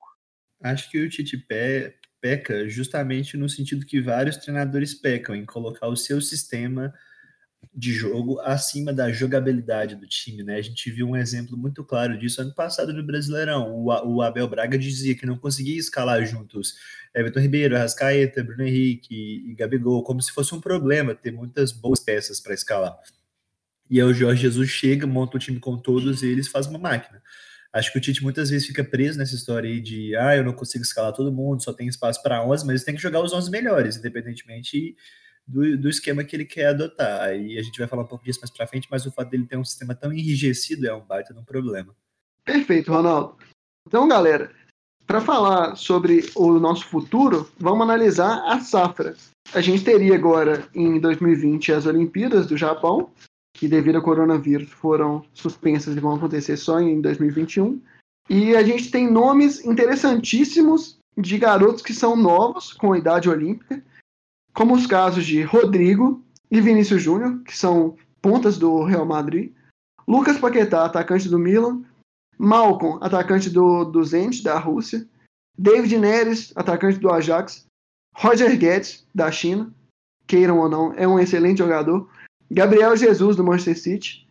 [0.62, 5.88] Acho que o Tite pe peca justamente no sentido que vários treinadores pecam em colocar
[5.88, 6.90] o seu sistema
[7.72, 10.56] de jogo acima da jogabilidade do time, né?
[10.56, 13.72] A gente viu um exemplo muito claro disso ano passado no Brasileirão.
[13.84, 16.74] O, Abel Braga dizia que não conseguia escalar juntos
[17.14, 22.00] Everton Ribeiro, Arrascaeta, Bruno Henrique e Gabigol, como se fosse um problema ter muitas boas
[22.00, 22.98] peças para escalar.
[23.88, 26.78] E aí o Jorge Jesus chega, monta o time com todos e eles fazem uma
[26.78, 27.22] máquina.
[27.72, 30.52] Acho que o Tite muitas vezes fica preso nessa história aí de ah, eu não
[30.52, 33.50] consigo escalar todo mundo, só tem espaço para 11, mas tem que jogar os 11
[33.50, 34.96] melhores, independentemente
[35.46, 37.22] do, do esquema que ele quer adotar.
[37.22, 39.46] Aí a gente vai falar um pouco disso mais para frente, mas o fato dele
[39.46, 41.94] ter um sistema tão enrijecido é um baita de um problema.
[42.44, 43.36] Perfeito, Ronaldo.
[43.86, 44.50] Então, galera,
[45.06, 49.14] para falar sobre o nosso futuro, vamos analisar a safra.
[49.52, 53.10] A gente teria agora em 2020 as Olimpíadas do Japão,
[53.54, 57.80] que devido ao coronavírus foram suspensas e vão acontecer só em 2021.
[58.28, 63.82] E a gente tem nomes interessantíssimos de garotos que são novos, com idade olímpica,
[64.54, 69.52] como os casos de Rodrigo e Vinícius Júnior, que são pontas do Real Madrid,
[70.06, 71.82] Lucas Paquetá, atacante do Milan,
[72.38, 75.06] Malcolm, atacante do, do Zenit, da Rússia,
[75.58, 77.66] David Neres, atacante do Ajax,
[78.16, 79.72] Roger Guedes, da China,
[80.26, 82.08] queiram ou não, é um excelente jogador,
[82.50, 84.28] Gabriel Jesus, do Manchester City,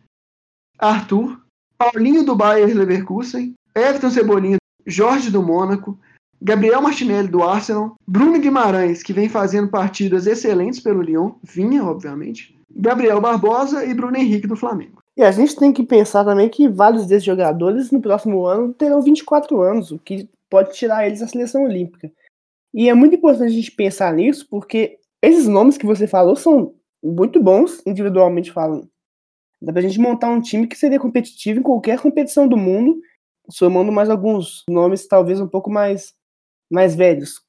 [0.78, 1.40] Arthur,
[1.76, 4.56] Paulinho do Bayern Leverkusen, Everton Cebolinha,
[4.86, 5.98] Jorge do Mônaco,
[6.40, 12.58] Gabriel Martinelli do Arsenal, Bruno Guimarães, que vem fazendo partidas excelentes pelo Lyon, vinha, obviamente,
[12.70, 15.02] Gabriel Barbosa e Bruno Henrique do Flamengo.
[15.16, 19.00] E a gente tem que pensar também que vários desses jogadores no próximo ano terão
[19.00, 22.10] 24 anos, o que pode tirar eles da seleção olímpica.
[22.72, 26.74] E é muito importante a gente pensar nisso, porque esses nomes que você falou são
[27.02, 28.88] muito bons, individualmente falando.
[29.62, 33.00] Dá pra gente montar um time que seria competitivo em qualquer competição do mundo,
[33.50, 36.12] somando mais alguns nomes talvez um pouco mais
[36.70, 37.40] mais velhos,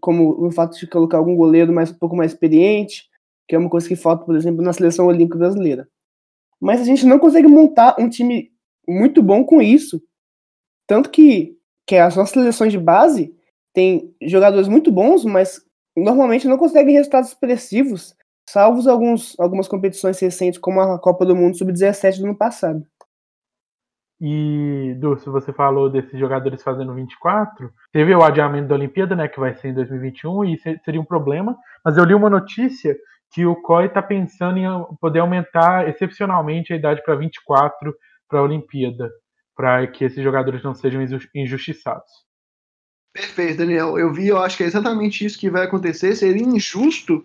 [0.00, 3.08] como o fato de colocar algum goleiro mais um pouco mais experiente,
[3.48, 5.88] que é uma coisa que falta, por exemplo, na seleção olímpica brasileira.
[6.60, 8.50] Mas a gente não consegue montar um time
[8.88, 10.02] muito bom com isso.
[10.86, 11.56] Tanto que,
[11.86, 13.34] que as nossas seleções de base
[13.74, 15.60] têm jogadores muito bons, mas
[15.96, 18.14] normalmente não conseguem resultados expressivos,
[18.48, 22.86] salvo alguns, algumas competições recentes, como a Copa do Mundo Sub-17 do ano passado.
[24.24, 29.40] E, se você falou desses jogadores fazendo 24, teve o adiamento da Olimpíada, né, que
[29.40, 31.58] vai ser em 2021, e seria um problema.
[31.84, 32.96] Mas eu li uma notícia
[33.32, 37.92] que o COI está pensando em poder aumentar excepcionalmente a idade para 24
[38.28, 39.10] para a Olimpíada,
[39.56, 41.02] para que esses jogadores não sejam
[41.34, 42.12] injustiçados.
[43.12, 43.98] Perfeito, Daniel.
[43.98, 46.14] Eu vi, eu acho que é exatamente isso que vai acontecer.
[46.14, 47.24] Seria injusto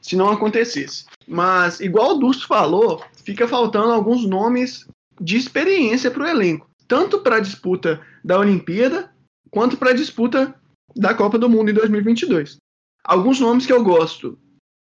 [0.00, 1.04] se não acontecesse.
[1.26, 4.88] Mas, igual o Dusto falou, fica faltando alguns nomes
[5.20, 9.12] de experiência para o elenco, tanto para a disputa da Olimpíada
[9.50, 10.54] quanto para a disputa
[10.96, 12.56] da Copa do Mundo em 2022.
[13.04, 14.38] Alguns nomes que eu gosto,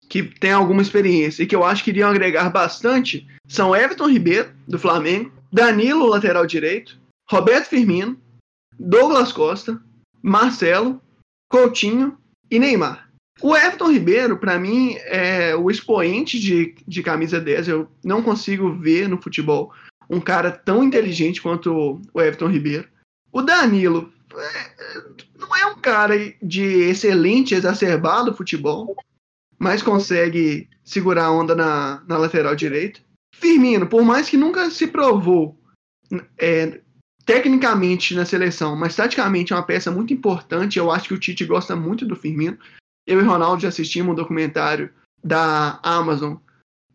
[0.09, 4.53] que tem alguma experiência e que eu acho que iriam agregar bastante, são Everton Ribeiro,
[4.67, 6.99] do Flamengo, Danilo, lateral direito,
[7.29, 8.19] Roberto Firmino,
[8.79, 9.81] Douglas Costa,
[10.21, 11.01] Marcelo,
[11.49, 12.17] Coutinho
[12.49, 13.09] e Neymar.
[13.41, 17.67] O Everton Ribeiro, para mim, é o expoente de, de camisa 10.
[17.67, 19.73] Eu não consigo ver no futebol
[20.09, 22.87] um cara tão inteligente quanto o Everton Ribeiro.
[23.31, 24.73] O Danilo é,
[25.39, 28.95] não é um cara de excelente, exacerbado futebol,
[29.57, 32.99] mas consegue segurar a onda na, na lateral direita.
[33.35, 35.57] Firmino, por mais que nunca se provou
[36.37, 36.81] é,
[37.25, 40.77] tecnicamente na seleção, mas taticamente é uma peça muito importante.
[40.77, 42.57] Eu acho que o Tite gosta muito do Firmino.
[43.07, 44.89] Eu e Ronaldo já assistimos um documentário
[45.23, 46.35] da Amazon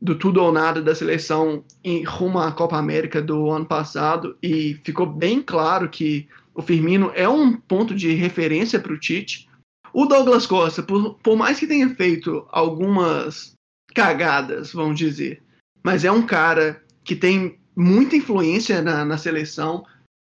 [0.00, 4.74] do tudo ou nada da seleção em rumo à Copa América do ano passado e
[4.84, 9.48] ficou bem claro que o Firmino é um ponto de referência para o Tite.
[9.92, 13.52] O Douglas Costa, por, por mais que tenha feito algumas
[13.94, 15.42] cagadas, vamos dizer,
[15.82, 19.84] mas é um cara que tem muita influência na, na seleção.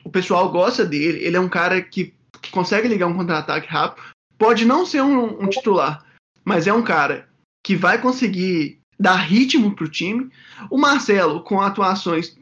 [0.04, 1.22] O pessoal gosta dele.
[1.22, 2.14] Ele é um cara que,
[2.50, 4.04] consegue ligar um contra-ataque rápido.
[4.36, 6.04] Pode não ser um, um titular,
[6.44, 7.28] mas é um cara
[7.64, 10.30] que vai conseguir dar ritmo para o time.
[10.70, 12.36] O Marcelo, com atuações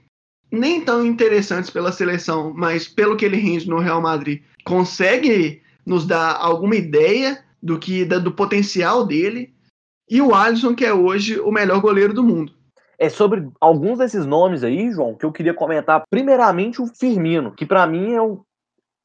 [0.53, 6.07] nem tão interessantes pela seleção, mas pelo que ele rende no Real Madrid, consegue nos
[6.07, 9.55] dar alguma ideia do que do potencial dele.
[10.11, 12.53] E o Alisson, que é hoje o melhor goleiro do mundo.
[12.99, 16.03] É sobre alguns desses nomes aí, João, que eu queria comentar.
[16.11, 18.43] Primeiramente, o Firmino, que para mim é um.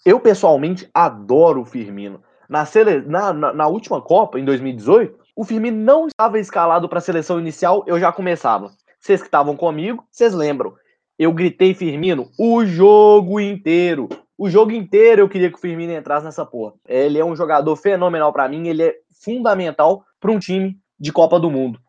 [0.05, 2.21] Eu pessoalmente adoro o Firmino.
[2.49, 3.01] Na, sele...
[3.01, 7.39] na, na, na última Copa, em 2018, o Firmino não estava escalado para a seleção
[7.39, 8.71] inicial, eu já começava.
[8.99, 10.73] Vocês que estavam comigo, vocês lembram.
[11.17, 14.09] Eu gritei Firmino o jogo inteiro.
[14.35, 16.73] O jogo inteiro eu queria que o Firmino entrasse nessa porra.
[16.87, 21.39] Ele é um jogador fenomenal para mim, ele é fundamental para um time de Copa
[21.39, 21.79] do Mundo.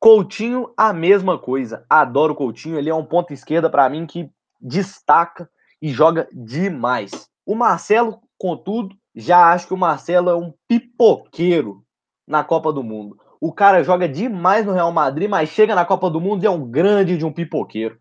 [0.00, 1.84] Coutinho, a mesma coisa.
[1.90, 5.50] Adoro o Coutinho, ele é um ponto esquerda para mim que destaca
[5.82, 7.28] e joga demais.
[7.44, 11.84] O Marcelo, contudo, já acho que o Marcelo é um pipoqueiro
[12.26, 13.18] na Copa do Mundo.
[13.40, 16.50] O cara joga demais no Real Madrid, mas chega na Copa do Mundo e é
[16.50, 17.98] um grande de um pipoqueiro.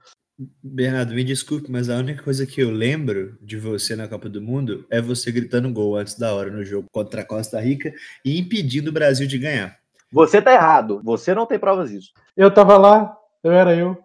[0.62, 4.42] Bernardo, me desculpe, mas a única coisa que eu lembro de você na Copa do
[4.42, 7.94] Mundo é você gritando gol antes da hora no jogo contra a Costa Rica
[8.24, 9.78] e impedindo o Brasil de ganhar.
[10.12, 11.02] Você tá errado.
[11.04, 12.12] Você não tem provas disso.
[12.36, 13.98] Eu tava lá, eu era eu.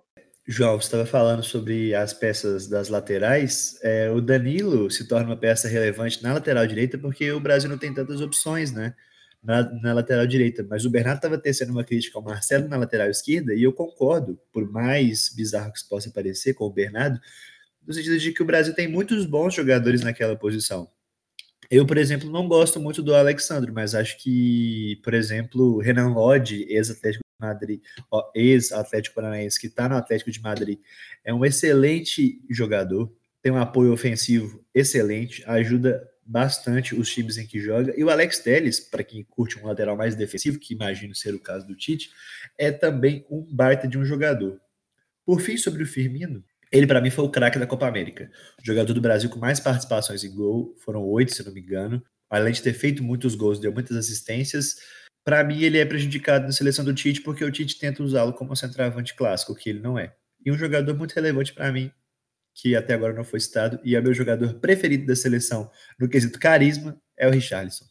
[0.47, 3.78] João, você estava falando sobre as peças das laterais.
[3.82, 7.78] É, o Danilo se torna uma peça relevante na lateral direita porque o Brasil não
[7.78, 8.94] tem tantas opções, né?
[9.43, 10.67] Na, na lateral direita.
[10.69, 14.39] Mas o Bernardo estava tecendo uma crítica ao Marcelo na lateral esquerda, e eu concordo,
[14.53, 17.21] por mais bizarro que isso possa parecer com o Bernardo,
[17.87, 20.89] no sentido de que o Brasil tem muitos bons jogadores naquela posição.
[21.71, 26.67] Eu, por exemplo, não gosto muito do Alexandre, mas acho que, por exemplo, Renan Lodge,
[26.69, 27.81] ex-Atlético de Madrid,
[28.35, 30.81] ex-Atlético Paranaense, que está no Atlético de Madrid,
[31.25, 37.59] é um excelente jogador, tem um apoio ofensivo excelente, ajuda bastante os times em que
[37.60, 37.92] joga.
[37.97, 41.40] E o Alex Telles, para quem curte um lateral mais defensivo, que imagino ser o
[41.40, 42.10] caso do Tite,
[42.56, 44.60] é também um baita de um jogador.
[45.24, 48.30] Por fim, sobre o Firmino, ele para mim foi o craque da Copa América.
[48.60, 52.02] O jogador do Brasil com mais participações em gol, foram oito, se não me engano.
[52.28, 54.76] Além de ter feito muitos gols, deu muitas assistências.
[55.24, 58.55] Para mim, ele é prejudicado na seleção do Tite porque o Tite tenta usá-lo como
[58.55, 60.14] centroavante clássico, que ele não é.
[60.44, 61.90] E um jogador muito relevante para mim
[62.61, 66.39] que até agora não foi citado, e é meu jogador preferido da seleção no quesito
[66.39, 67.85] carisma, é o Richarlison.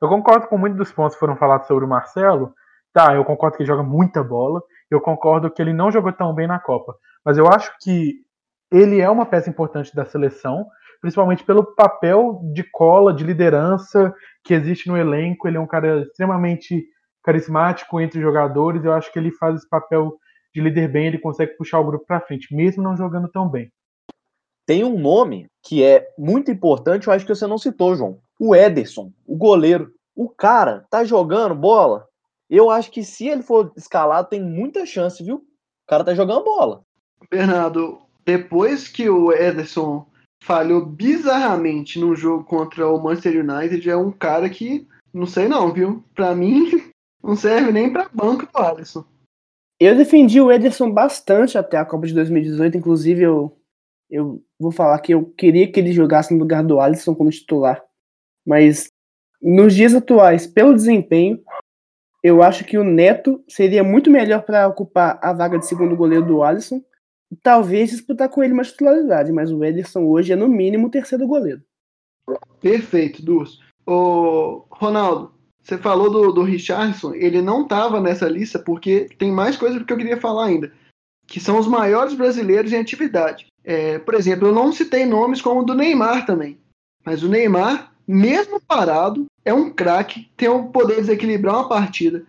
[0.00, 2.54] Eu concordo com muitos dos pontos que foram falados sobre o Marcelo.
[2.92, 4.62] Tá, eu concordo que ele joga muita bola.
[4.90, 6.94] Eu concordo que ele não jogou tão bem na Copa.
[7.24, 8.14] Mas eu acho que
[8.70, 10.66] ele é uma peça importante da seleção,
[11.00, 14.14] principalmente pelo papel de cola, de liderança
[14.44, 15.48] que existe no elenco.
[15.48, 16.86] Ele é um cara extremamente
[17.24, 18.84] carismático entre os jogadores.
[18.84, 20.16] Eu acho que ele faz esse papel
[20.54, 23.70] de líder bem, ele consegue puxar o grupo para frente, mesmo não jogando tão bem.
[24.66, 28.18] Tem um nome que é muito importante, eu acho que você não citou, João.
[28.38, 29.92] O Ederson, o goleiro.
[30.14, 32.06] O cara tá jogando bola.
[32.50, 35.36] Eu acho que se ele for escalado, tem muita chance, viu?
[35.36, 36.82] O cara tá jogando bola.
[37.30, 40.06] Bernardo, depois que o Ederson
[40.42, 45.72] falhou bizarramente no jogo contra o Manchester United, é um cara que, não sei não,
[45.72, 46.04] viu?
[46.14, 46.92] Pra mim,
[47.22, 49.04] não serve nem pra banco do Alisson.
[49.80, 53.56] Eu defendi o Ederson bastante até a Copa de 2018, inclusive eu,
[54.10, 57.82] eu vou falar que eu queria que ele jogasse no lugar do Alisson como titular.
[58.44, 58.88] Mas
[59.40, 61.40] nos dias atuais, pelo desempenho,
[62.22, 66.26] eu acho que o Neto seria muito melhor para ocupar a vaga de segundo goleiro
[66.26, 66.82] do Alisson
[67.30, 70.90] e talvez disputar com ele uma titularidade, mas o Ederson hoje é no mínimo o
[70.90, 71.62] terceiro goleiro.
[72.60, 73.60] Perfeito, Durs.
[73.86, 75.32] Ô, Ronaldo,
[75.68, 79.92] você falou do, do Richardson, ele não estava nessa lista porque tem mais coisa que
[79.92, 80.72] eu queria falar ainda,
[81.26, 83.48] que são os maiores brasileiros em atividade.
[83.62, 86.58] É, por exemplo, eu não citei nomes como o do Neymar também,
[87.04, 92.24] mas o Neymar, mesmo parado, é um craque, tem o poder de desequilibrar uma partida,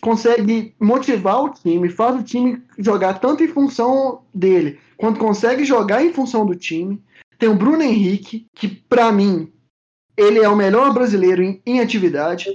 [0.00, 6.04] consegue motivar o time, faz o time jogar tanto em função dele, quanto consegue jogar
[6.04, 7.02] em função do time.
[7.36, 9.52] Tem o Bruno Henrique, que para mim
[10.16, 12.54] ele é o melhor brasileiro em, em atividade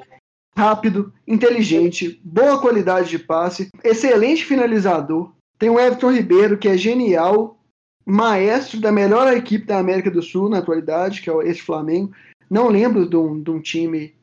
[0.55, 5.31] rápido, inteligente, boa qualidade de passe, excelente finalizador.
[5.57, 7.57] Tem o Everton Ribeiro, que é genial,
[8.05, 12.11] maestro da melhor equipe da América do Sul na atualidade, que é esse Flamengo.
[12.49, 14.13] Não lembro de um, de um time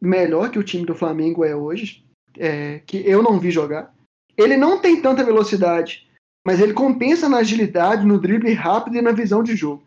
[0.00, 2.04] melhor que o time do Flamengo é hoje,
[2.36, 3.94] é, que eu não vi jogar.
[4.36, 6.06] Ele não tem tanta velocidade,
[6.46, 9.82] mas ele compensa na agilidade, no drible rápido e na visão de jogo.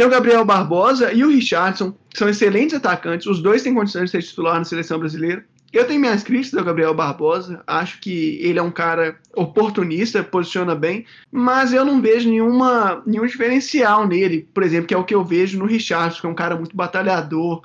[0.00, 3.26] Tem o Gabriel Barbosa e o Richardson, que são excelentes atacantes.
[3.26, 5.44] Os dois têm condições de ser titular na seleção brasileira.
[5.70, 7.62] Eu tenho minhas críticas ao Gabriel Barbosa.
[7.66, 13.26] Acho que ele é um cara oportunista, posiciona bem, mas eu não vejo nenhuma, nenhum
[13.26, 16.34] diferencial nele, por exemplo, que é o que eu vejo no Richardson, que é um
[16.34, 17.60] cara muito batalhador,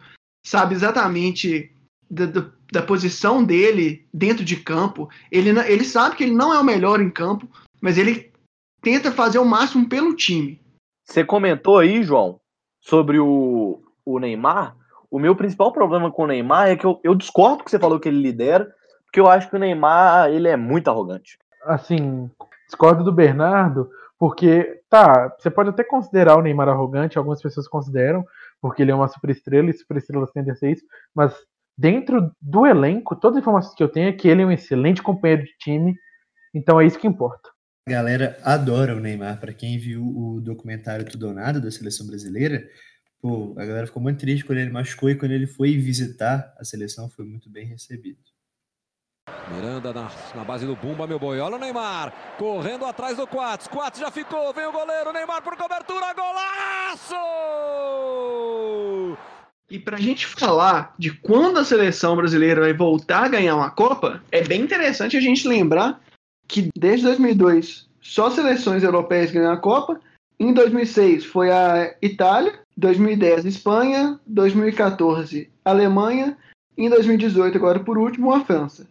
[0.46, 1.72] sabe exatamente
[2.12, 5.10] da, da, da posição dele dentro de campo.
[5.32, 7.48] Ele, ele sabe que ele não é o melhor em campo,
[7.80, 8.30] mas ele
[8.82, 10.60] tenta fazer o máximo pelo time.
[11.06, 12.40] Você comentou aí, João,
[12.82, 14.76] sobre o, o Neymar.
[15.10, 18.00] O meu principal problema com o Neymar é que eu, eu discordo que você falou
[18.00, 18.68] que ele lidera,
[19.06, 21.38] porque eu acho que o Neymar ele é muito arrogante.
[21.64, 22.30] Assim,
[22.68, 28.26] discordo do Bernardo, porque, tá, você pode até considerar o Neymar arrogante, algumas pessoas consideram,
[28.60, 30.84] porque ele é uma superestrela e superestrelas tendem a ser isso,
[31.14, 31.36] mas
[31.78, 35.04] dentro do elenco, todas as informações que eu tenho é que ele é um excelente
[35.04, 35.96] companheiro de time,
[36.54, 37.55] então é isso que importa.
[37.88, 39.40] A galera adora o Neymar.
[39.40, 42.68] Para quem viu o documentário Tudo ou Nada da seleção brasileira,
[43.22, 46.66] pô, a galera ficou muito triste quando ele machucou e quando ele foi visitar a
[46.66, 48.18] seleção foi muito bem recebido.
[49.54, 51.40] Miranda na, na base do Bumba, meu boi.
[51.40, 53.68] Olha o Neymar correndo atrás do Quats.
[53.68, 55.14] Quats já ficou, vem o goleiro.
[55.14, 57.16] Neymar por cobertura, golaço!
[59.70, 63.70] E para a gente falar de quando a seleção brasileira vai voltar a ganhar uma
[63.70, 66.02] Copa, é bem interessante a gente lembrar
[66.48, 70.00] que desde 2002 só seleções europeias ganham a Copa.
[70.40, 76.38] Em 2006 foi a Itália, 2010 Espanha, 2014 Alemanha,
[76.78, 78.88] em 2018 agora por último a França.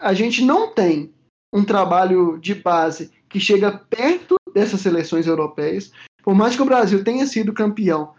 [0.00, 1.12] A gente não tem
[1.52, 5.92] um trabalho de base que chega perto dessas seleções europeias.
[6.22, 8.14] Por mais que o Brasil tenha sido campeão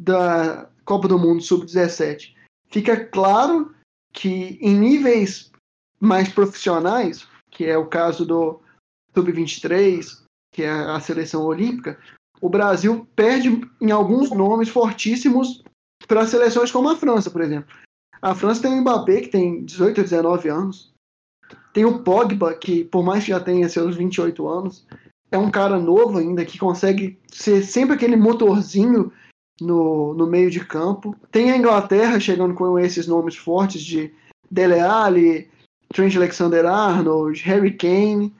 [0.00, 2.34] da Copa do Mundo Sub-17,
[2.68, 3.74] fica claro
[4.12, 5.50] que em níveis
[6.00, 8.60] mais profissionais, que é o caso do
[9.14, 10.22] Sub-23,
[10.52, 11.98] que é a seleção olímpica,
[12.40, 15.62] o Brasil perde em alguns nomes fortíssimos
[16.08, 17.72] para seleções como a França, por exemplo.
[18.20, 20.92] A França tem o Mbappé, que tem 18 ou 19 anos.
[21.72, 24.86] Tem o Pogba, que por mais que já tenha seus 28 anos,
[25.30, 29.12] é um cara novo ainda, que consegue ser sempre aquele motorzinho
[29.60, 31.16] no, no meio de campo.
[31.30, 34.12] Tem a Inglaterra chegando com esses nomes fortes de
[34.50, 35.50] Dele Alli,
[35.92, 38.34] Trent Alexander-Arnold, Harry Kane.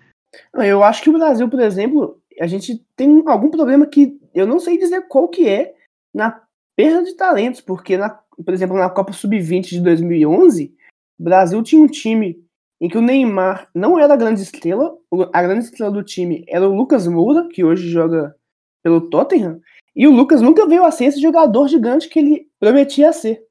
[0.55, 4.59] Eu acho que o Brasil, por exemplo, a gente tem algum problema que eu não
[4.59, 5.75] sei dizer qual que é
[6.15, 6.43] na
[6.77, 10.75] perda de talentos, porque, na, por exemplo, na Copa Sub-20 de 2011,
[11.19, 12.43] o Brasil tinha um time
[12.81, 14.97] em que o Neymar não era a grande estrela,
[15.33, 18.35] a grande estrela do time era o Lucas Moura, que hoje joga
[18.83, 19.61] pelo Tottenham,
[19.95, 23.45] e o Lucas nunca veio a ser esse jogador gigante que ele prometia ser.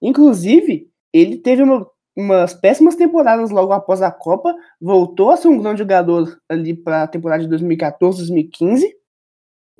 [0.00, 5.56] Inclusive, ele teve uma umas péssimas temporadas logo após a Copa, voltou a ser um
[5.56, 8.92] grande jogador ali para a temporada de 2014, 2015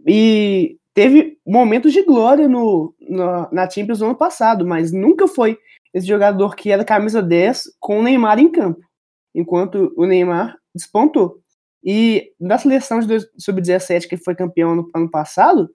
[0.06, 5.58] e teve momentos de glória no, no, na Champions no ano passado, mas nunca foi
[5.92, 8.86] esse jogador que era camisa 10 com o Neymar em campo,
[9.34, 11.40] enquanto o Neymar despontou.
[11.82, 15.68] E na seleção de sub-17 que foi campeão no ano passado,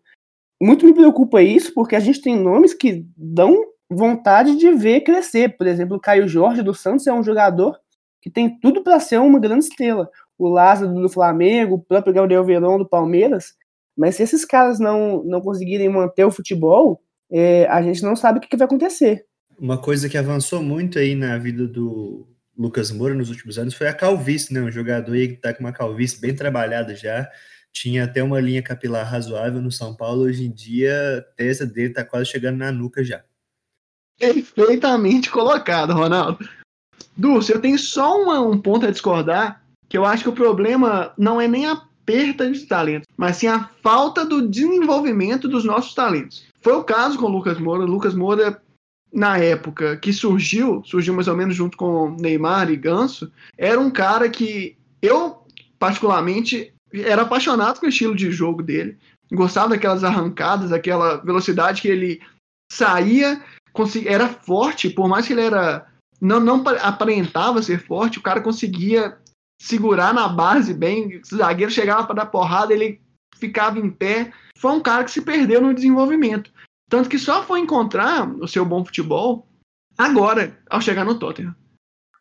[0.61, 5.57] muito me preocupa isso, porque a gente tem nomes que dão vontade de ver crescer.
[5.57, 7.77] Por exemplo, o Caio Jorge do Santos é um jogador
[8.22, 10.10] que tem tudo para ser uma grande estrela.
[10.38, 13.53] O Lázaro do Flamengo, o próprio Gabriel Verão do Palmeiras.
[13.95, 17.01] Mas se esses caras não, não conseguirem manter o futebol,
[17.31, 19.26] é, a gente não sabe o que, que vai acontecer.
[19.60, 22.27] Uma coisa que avançou muito aí na vida do
[22.57, 24.61] Lucas Moura nos últimos anos foi a calvície, né?
[24.61, 27.30] Um jogador aí que tá com uma calvície bem trabalhada já.
[27.72, 30.23] Tinha até uma linha capilar razoável no São Paulo.
[30.23, 33.23] Hoje em dia, a tesa dele tá quase chegando na nuca já.
[34.19, 36.48] Perfeitamente colocado, Ronaldo.
[37.15, 41.14] Dulce, eu tenho só uma, um ponto a discordar, que eu acho que o problema
[41.18, 45.94] não é nem a perda de talentos, mas sim a falta do desenvolvimento dos nossos
[45.94, 46.45] talentos.
[46.61, 47.84] Foi o caso com o Lucas Moura.
[47.84, 48.61] O Lucas Moura,
[49.11, 53.91] na época que surgiu, surgiu mais ou menos junto com Neymar e Ganso, era um
[53.91, 55.45] cara que eu,
[55.77, 58.98] particularmente, era apaixonado com o estilo de jogo dele.
[59.31, 62.22] Gostava daquelas arrancadas, aquela velocidade que ele
[62.72, 63.41] saía
[64.05, 65.87] era forte, por mais que ele era
[66.23, 69.17] não, não aparentava ser forte, o cara conseguia
[69.61, 73.01] segurar na base bem, o zagueiro chegava para dar porrada, ele
[73.37, 74.31] ficava em pé.
[74.57, 76.51] Foi um cara que se perdeu no desenvolvimento.
[76.89, 79.47] Tanto que só foi encontrar o seu bom futebol
[79.97, 81.55] agora, ao chegar no Tottenham.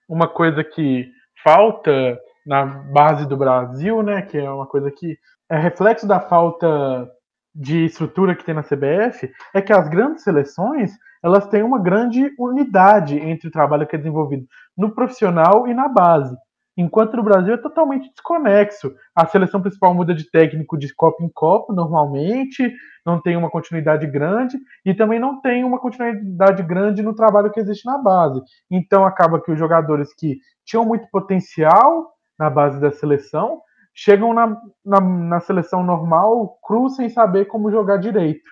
[0.09, 1.09] Uma coisa que
[1.43, 5.17] falta na base do Brasil, né, que é uma coisa que
[5.49, 7.09] é reflexo da falta
[7.55, 12.33] de estrutura que tem na CBF, é que as grandes seleções elas têm uma grande
[12.39, 14.47] unidade entre o trabalho que é desenvolvido
[14.77, 16.37] no profissional e na base.
[16.77, 18.95] Enquanto no Brasil é totalmente desconexo.
[19.15, 22.73] A seleção principal muda de técnico de copo em copo, normalmente,
[23.05, 27.61] não tem uma continuidade grande, e também não tem uma continuidade grande no trabalho que
[27.61, 28.41] existe na base.
[28.71, 33.61] Então acaba que os jogadores que tinham muito potencial na base da seleção
[33.95, 38.49] chegam na, na, na seleção normal cru sem saber como jogar direito.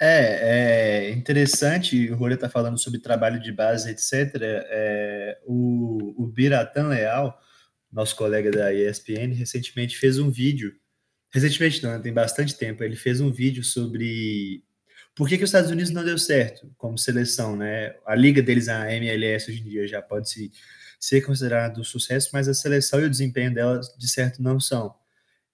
[0.00, 4.34] É, é interessante, o Rolê está falando sobre trabalho de base, etc.
[4.42, 7.38] É, o, o Biratan Leal,
[7.92, 10.74] nosso colega da ESPN, recentemente fez um vídeo
[11.32, 14.64] Recentemente, não, tem bastante tempo, ele fez um vídeo sobre
[15.14, 17.94] por que, que os Estados Unidos não deu certo como seleção, né?
[18.04, 20.50] A liga deles, a MLS, hoje em dia já pode se,
[20.98, 24.92] ser considerado um sucesso, mas a seleção e o desempenho dela, de certo, não são.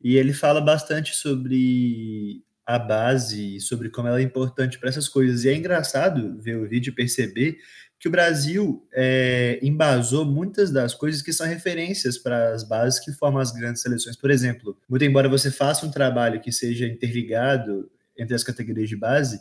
[0.01, 5.45] E ele fala bastante sobre a base, sobre como ela é importante para essas coisas.
[5.45, 7.59] E é engraçado ver o vídeo e perceber
[7.99, 13.13] que o Brasil é, embasou muitas das coisas que são referências para as bases que
[13.13, 14.17] formam as grandes seleções.
[14.17, 18.97] Por exemplo, muito embora você faça um trabalho que seja interligado entre as categorias de
[18.97, 19.41] base,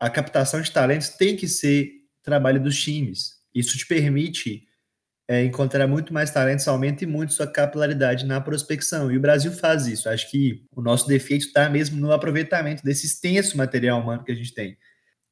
[0.00, 1.92] a captação de talentos tem que ser
[2.22, 3.38] trabalho dos times.
[3.54, 4.67] Isso te permite
[5.28, 9.12] é, encontrar muito mais talentos, aumenta muito sua capilaridade na prospecção.
[9.12, 10.08] E o Brasil faz isso.
[10.08, 14.34] Acho que o nosso defeito está mesmo no aproveitamento desse extenso material humano que a
[14.34, 14.76] gente tem.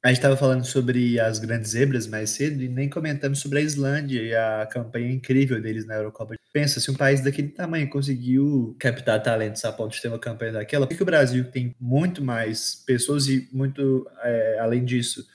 [0.03, 3.61] A gente estava falando sobre as grandes zebras mais cedo e nem comentamos sobre a
[3.61, 6.35] Islândia e a campanha incrível deles na Eurocopa.
[6.53, 10.53] Pensa, se um país daquele tamanho conseguiu captar talentos a ponto de ter uma campanha
[10.53, 15.25] daquela, por que o Brasil tem muito mais pessoas e muito, é, além disso,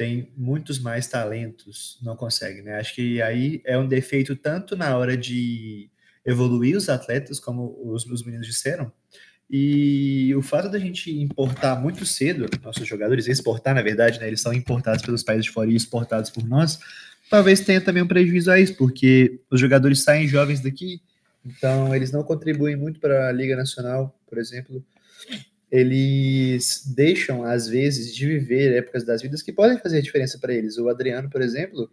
[0.00, 2.76] tem muitos mais talentos, não consegue, né?
[2.76, 5.90] Acho que aí é um defeito tanto na hora de
[6.24, 8.90] evoluir os atletas, como os, os meninos disseram,
[9.50, 14.26] e o fato da gente importar muito cedo nossos jogadores, exportar, na verdade, né?
[14.26, 16.78] Eles são importados pelos países de fora e exportados por nós,
[17.28, 21.02] talvez tenha também um prejuízo a isso, porque os jogadores saem jovens daqui,
[21.44, 24.82] então eles não contribuem muito para a Liga Nacional, por exemplo
[25.70, 30.76] eles deixam, às vezes, de viver épocas das vidas que podem fazer diferença para eles.
[30.78, 31.88] O Adriano, por exemplo,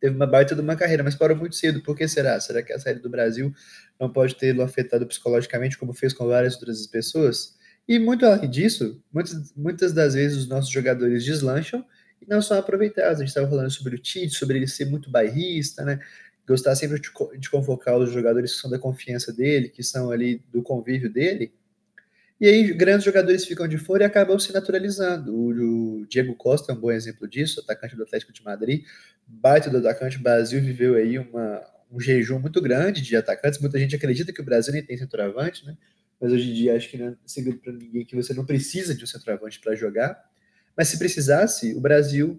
[0.00, 1.82] teve uma baita de uma carreira, mas parou muito cedo.
[1.82, 2.38] Por que será?
[2.38, 3.52] Será que a saída do Brasil
[3.98, 7.56] não pode tê-lo afetado psicologicamente, como fez com várias outras pessoas?
[7.88, 11.84] E muito além disso, muitas, muitas das vezes os nossos jogadores deslancham
[12.22, 13.16] e não são aproveitados.
[13.16, 15.98] A gente estava falando sobre o Tite, sobre ele ser muito bairrista, né?
[16.46, 20.44] Gostar sempre de, de convocar os jogadores que são da confiança dele, que são ali
[20.52, 21.52] do convívio dele
[22.44, 25.34] e aí, grandes jogadores ficam de fora e acabam se naturalizando.
[25.34, 28.84] O, o, Diego Costa é um bom exemplo disso, atacante do Atlético de Madrid.
[29.26, 33.58] Baita do atacante, o Brasil viveu aí uma, um jejum muito grande de atacantes.
[33.60, 35.74] Muita gente acredita que o Brasil nem tem centroavante, né?
[36.20, 38.94] Mas hoje em dia acho que não é segredo para ninguém que você não precisa
[38.94, 40.22] de um centroavante para jogar.
[40.76, 42.38] Mas se precisasse, o Brasil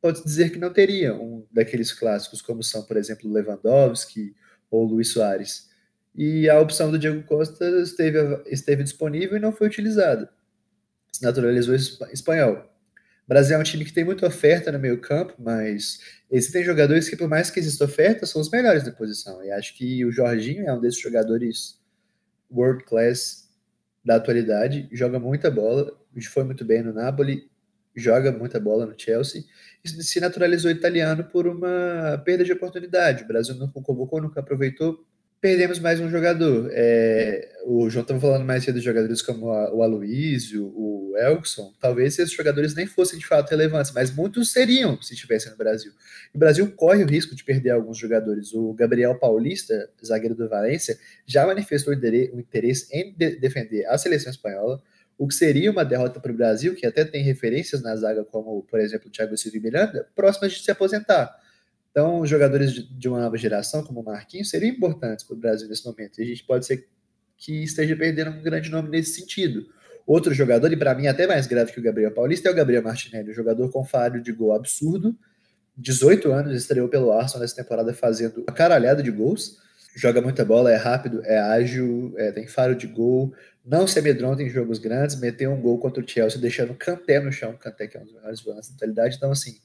[0.00, 4.36] pode dizer que não teria um daqueles clássicos, como são, por exemplo, Lewandowski
[4.70, 5.71] ou Luiz Soares
[6.14, 10.30] e a opção do Diego Costa esteve, esteve disponível e não foi utilizada.
[11.12, 12.68] Se naturalizou espanhol.
[13.24, 17.08] O Brasil é um time que tem muita oferta no meio campo, mas existem jogadores
[17.08, 19.42] que, por mais que exista oferta, são os melhores da posição.
[19.44, 21.80] E acho que o Jorginho é um desses jogadores
[22.50, 23.48] world class
[24.04, 25.96] da atualidade, joga muita bola,
[26.30, 27.48] foi muito bem no Napoli,
[27.94, 29.44] joga muita bola no Chelsea,
[29.84, 33.24] e se naturalizou italiano por uma perda de oportunidade.
[33.24, 35.06] O Brasil não convocou, nunca aproveitou,
[35.42, 36.70] perdemos mais um jogador.
[36.72, 41.74] É, o João estava falando mais cedo de jogadores como a, o Aloysio, o Elkson.
[41.80, 45.90] Talvez esses jogadores nem fossem de fato relevantes, mas muitos seriam se estivessem no Brasil.
[46.32, 48.54] O Brasil corre o risco de perder alguns jogadores.
[48.54, 50.96] O Gabriel Paulista, zagueiro do Valência,
[51.26, 54.80] já manifestou o interesse em de defender a seleção espanhola,
[55.18, 58.62] o que seria uma derrota para o Brasil, que até tem referências na zaga, como,
[58.62, 61.36] por exemplo, o Thiago Silva e Miranda, próximas de se aposentar.
[61.92, 65.84] Então, jogadores de, uma nova geração, como o Marquinhos, seriam importantes para o Brasil nesse
[65.84, 66.18] momento.
[66.18, 66.88] E a gente pode ser
[67.36, 69.66] que esteja perdendo um grande nome nesse sentido.
[70.06, 72.82] Outro jogador, e para mim até mais grave que o Gabriel Paulista, é o Gabriel
[72.82, 75.14] Martinelli, um jogador com falho de gol absurdo.
[75.76, 79.58] 18 anos, estreou pelo Arsenal nessa temporada fazendo uma caralhada de gols.
[79.94, 84.42] Joga muita bola, é rápido, é ágil, é, tem faro de gol, não se amedronta
[84.42, 87.58] em jogos grandes, meteu um gol contra o Chelsea, deixando o Kanté no chão, o
[87.58, 89.16] Kanté que é um dos melhores volantes da atualidade.
[89.16, 89.58] Então, assim,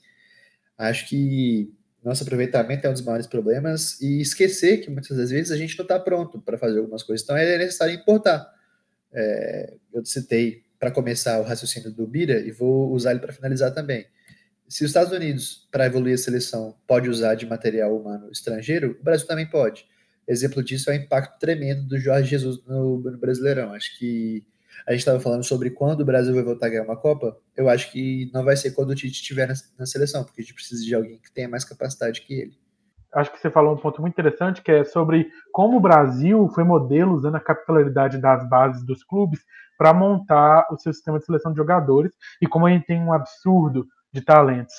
[0.77, 5.51] acho que nosso aproveitamento é um dos maiores problemas e esquecer que muitas das vezes
[5.51, 7.23] a gente não está pronto para fazer algumas coisas.
[7.23, 8.47] Então é necessário importar.
[9.11, 13.73] É, eu citei para começar o raciocínio do Bira e vou usar ele para finalizar
[13.73, 14.05] também.
[14.67, 19.03] Se os Estados Unidos, para evoluir a seleção, pode usar de material humano estrangeiro, o
[19.03, 19.85] Brasil também pode.
[20.27, 23.73] Exemplo disso é o impacto tremendo do Jorge Jesus no, no Brasileirão.
[23.73, 24.45] Acho que
[24.85, 27.37] a gente estava falando sobre quando o Brasil vai voltar a ganhar uma Copa.
[27.55, 30.43] Eu acho que não vai ser quando o Tite estiver na, na seleção, porque a
[30.43, 32.57] gente precisa de alguém que tenha mais capacidade que ele.
[33.13, 36.63] Acho que você falou um ponto muito interessante, que é sobre como o Brasil foi
[36.63, 39.39] modelo usando a capitalidade das bases dos clubes
[39.77, 43.13] para montar o seu sistema de seleção de jogadores e como a gente tem um
[43.13, 44.75] absurdo de talentos.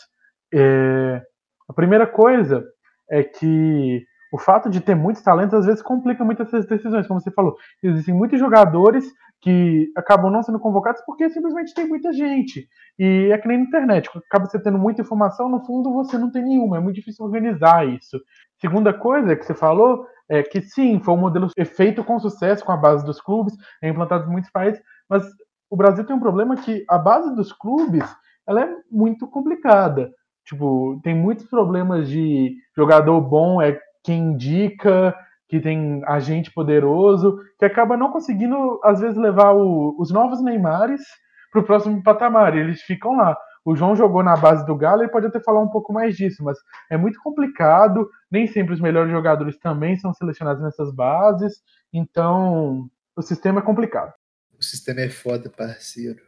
[0.52, 1.22] É...
[1.68, 2.66] A primeira coisa
[3.10, 7.20] é que o fato de ter muitos talentos às vezes complica muito essas decisões, como
[7.20, 7.56] você falou.
[7.82, 9.04] Existem muitos jogadores
[9.40, 12.68] que acabam não sendo convocados porque simplesmente tem muita gente.
[12.98, 16.30] E é que nem na internet, acaba você tendo muita informação, no fundo você não
[16.30, 18.18] tem nenhuma, é muito difícil organizar isso.
[18.60, 22.72] Segunda coisa que você falou é que sim, foi um modelo feito com sucesso com
[22.72, 25.24] a base dos clubes, é implantado em muitos países, mas
[25.70, 28.04] o Brasil tem um problema que a base dos clubes
[28.46, 30.10] ela é muito complicada.
[30.44, 35.14] Tipo, tem muitos problemas de jogador bom é quem indica,
[35.48, 41.02] que tem agente poderoso, que acaba não conseguindo, às vezes, levar o, os novos Neymares
[41.50, 42.54] para o próximo patamar.
[42.54, 43.36] E eles ficam lá.
[43.64, 46.42] O João jogou na base do Galo, ele pode até falar um pouco mais disso,
[46.42, 46.56] mas
[46.90, 48.08] é muito complicado.
[48.30, 51.62] Nem sempre os melhores jogadores também são selecionados nessas bases.
[51.92, 54.12] Então, o sistema é complicado.
[54.58, 56.22] O sistema é foda, parceiro.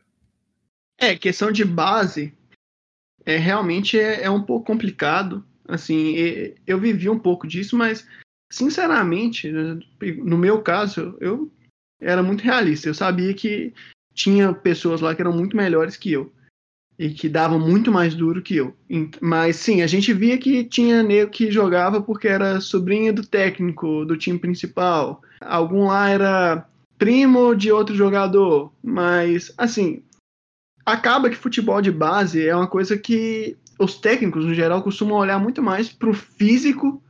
[0.98, 2.36] É, questão de base
[3.24, 5.44] é realmente é, é um pouco complicado.
[5.70, 6.14] Assim,
[6.66, 8.06] eu vivi um pouco disso, mas
[8.50, 9.50] sinceramente,
[10.18, 11.50] no meu caso, eu
[12.00, 12.88] era muito realista.
[12.88, 13.72] Eu sabia que
[14.14, 16.32] tinha pessoas lá que eram muito melhores que eu
[16.98, 18.76] e que davam muito mais duro que eu.
[19.20, 24.04] Mas sim, a gente via que tinha nego que jogava porque era sobrinha do técnico
[24.04, 25.22] do time principal.
[25.40, 26.68] Algum lá era
[26.98, 30.02] primo de outro jogador, mas assim,
[30.84, 35.38] acaba que futebol de base é uma coisa que os técnicos, no geral, costumam olhar
[35.38, 37.02] muito mais para o físico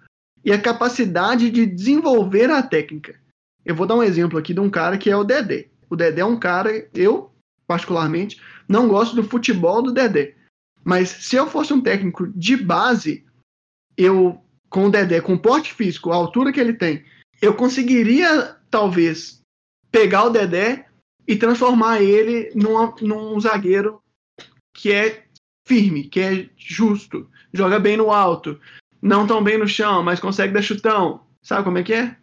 [0.44, 3.20] e a capacidade de desenvolver a técnica.
[3.64, 5.68] Eu vou dar um exemplo aqui de um cara que é o Dedé.
[5.90, 7.32] O Dedé é um cara, eu,
[7.66, 10.36] particularmente, não gosto do futebol do Dedé.
[10.84, 13.26] Mas se eu fosse um técnico de base,
[13.96, 17.04] eu, com o Dedé, com o porte físico, a altura que ele tem,
[17.42, 19.40] eu conseguiria, talvez,
[19.90, 20.86] pegar o Dedé
[21.26, 24.00] e transformar ele numa, num zagueiro
[24.72, 25.26] que é
[25.70, 28.58] firme, que é justo, joga bem no alto,
[29.00, 31.24] não tão bem no chão, mas consegue dar chutão.
[31.40, 32.16] Sabe como é que é?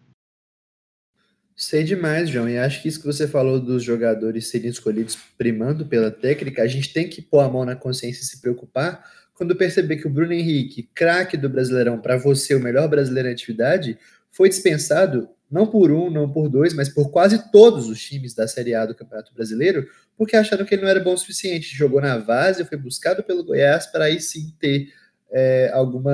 [1.55, 2.49] Sei demais, João.
[2.49, 6.67] E acho que isso que você falou dos jogadores serem escolhidos primando pela técnica, a
[6.67, 9.01] gente tem que pôr a mão na consciência e se preocupar
[9.33, 13.31] quando perceber que o Bruno Henrique, craque do Brasileirão, para você o melhor brasileiro em
[13.31, 13.97] atividade,
[14.29, 18.47] foi dispensado não por um, não por dois, mas por quase todos os times da
[18.47, 19.87] Série A do Campeonato Brasileiro,
[20.17, 21.75] porque acharam que ele não era bom o suficiente.
[21.75, 24.91] Jogou na base, foi buscado pelo Goiás para aí sim ter
[25.31, 26.13] é, alguma,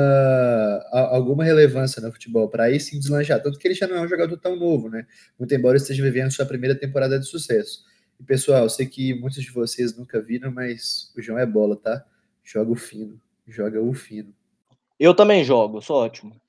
[0.92, 3.42] alguma relevância no futebol, para aí sim deslanchar.
[3.42, 5.06] Tanto que ele já não é um jogador tão novo, né?
[5.38, 7.84] Muito embora esteja vivendo sua primeira temporada de sucesso.
[8.20, 12.06] E pessoal, sei que muitos de vocês nunca viram, mas o João é bola, tá?
[12.44, 14.34] Joga o fino, joga o fino.
[15.00, 16.40] Eu também jogo, sou ótimo.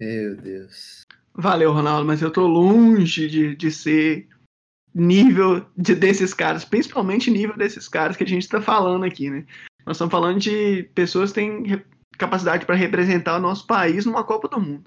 [0.00, 1.06] Meu Deus.
[1.34, 4.28] Valeu, Ronaldo, mas eu tô longe de, de ser
[4.94, 9.46] nível de, desses caras, principalmente nível desses caras que a gente está falando aqui, né?
[9.86, 11.82] Nós estamos falando de pessoas que têm
[12.18, 14.84] capacidade para representar o nosso país numa Copa do Mundo.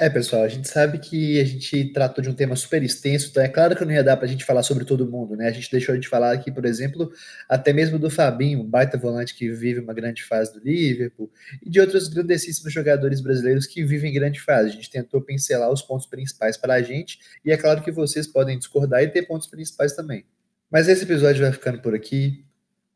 [0.00, 3.42] É, pessoal, a gente sabe que a gente tratou de um tema super extenso, então
[3.42, 5.48] é claro que não ia dar para a gente falar sobre todo mundo, né?
[5.48, 7.10] A gente deixou de falar aqui, por exemplo,
[7.48, 11.28] até mesmo do Fabinho, um baita volante que vive uma grande fase do Liverpool,
[11.60, 14.68] e de outros grandíssimos jogadores brasileiros que vivem grande fase.
[14.68, 18.24] A gente tentou pincelar os pontos principais para a gente, e é claro que vocês
[18.24, 20.24] podem discordar e ter pontos principais também.
[20.70, 22.44] Mas esse episódio vai ficando por aqui.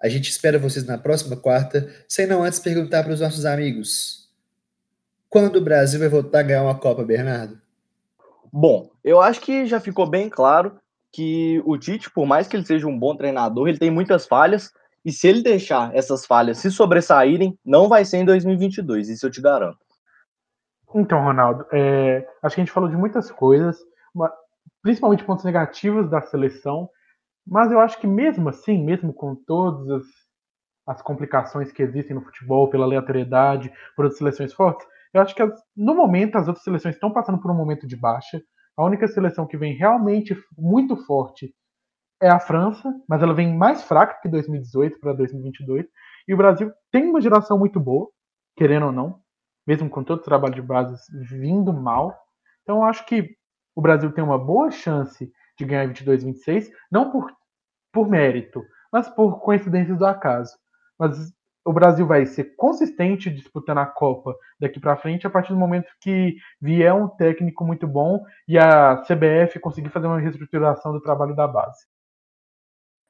[0.00, 4.21] A gente espera vocês na próxima quarta, sem não antes perguntar para os nossos amigos
[5.32, 7.58] quando o Brasil vai voltar a ganhar uma Copa, Bernardo?
[8.52, 10.76] Bom, eu acho que já ficou bem claro
[11.10, 14.70] que o Tite, por mais que ele seja um bom treinador, ele tem muitas falhas,
[15.02, 19.30] e se ele deixar essas falhas se sobressaírem, não vai ser em 2022, isso eu
[19.30, 19.78] te garanto.
[20.94, 23.78] Então, Ronaldo, é, acho que a gente falou de muitas coisas,
[24.82, 26.90] principalmente pontos negativos da seleção,
[27.46, 30.04] mas eu acho que mesmo assim, mesmo com todas as,
[30.88, 35.42] as complicações que existem no futebol, pela aleatoriedade, por outras seleções fortes, eu acho que
[35.76, 38.40] no momento as outras seleções estão passando por um momento de baixa.
[38.76, 41.54] A única seleção que vem realmente muito forte
[42.20, 45.86] é a França, mas ela vem mais fraca que 2018 para 2022.
[46.26, 48.08] E o Brasil tem uma geração muito boa,
[48.56, 49.20] querendo ou não,
[49.66, 52.16] mesmo com todo o trabalho de bases vindo mal.
[52.62, 53.36] Então eu acho que
[53.74, 57.30] o Brasil tem uma boa chance de ganhar 22 26, não por,
[57.92, 58.62] por mérito,
[58.92, 60.56] mas por coincidências do acaso.
[60.98, 61.32] Mas
[61.64, 65.92] o Brasil vai ser consistente disputando a Copa daqui para frente a partir do momento
[66.00, 71.36] que vier um técnico muito bom e a CBF conseguir fazer uma reestruturação do trabalho
[71.36, 71.86] da base.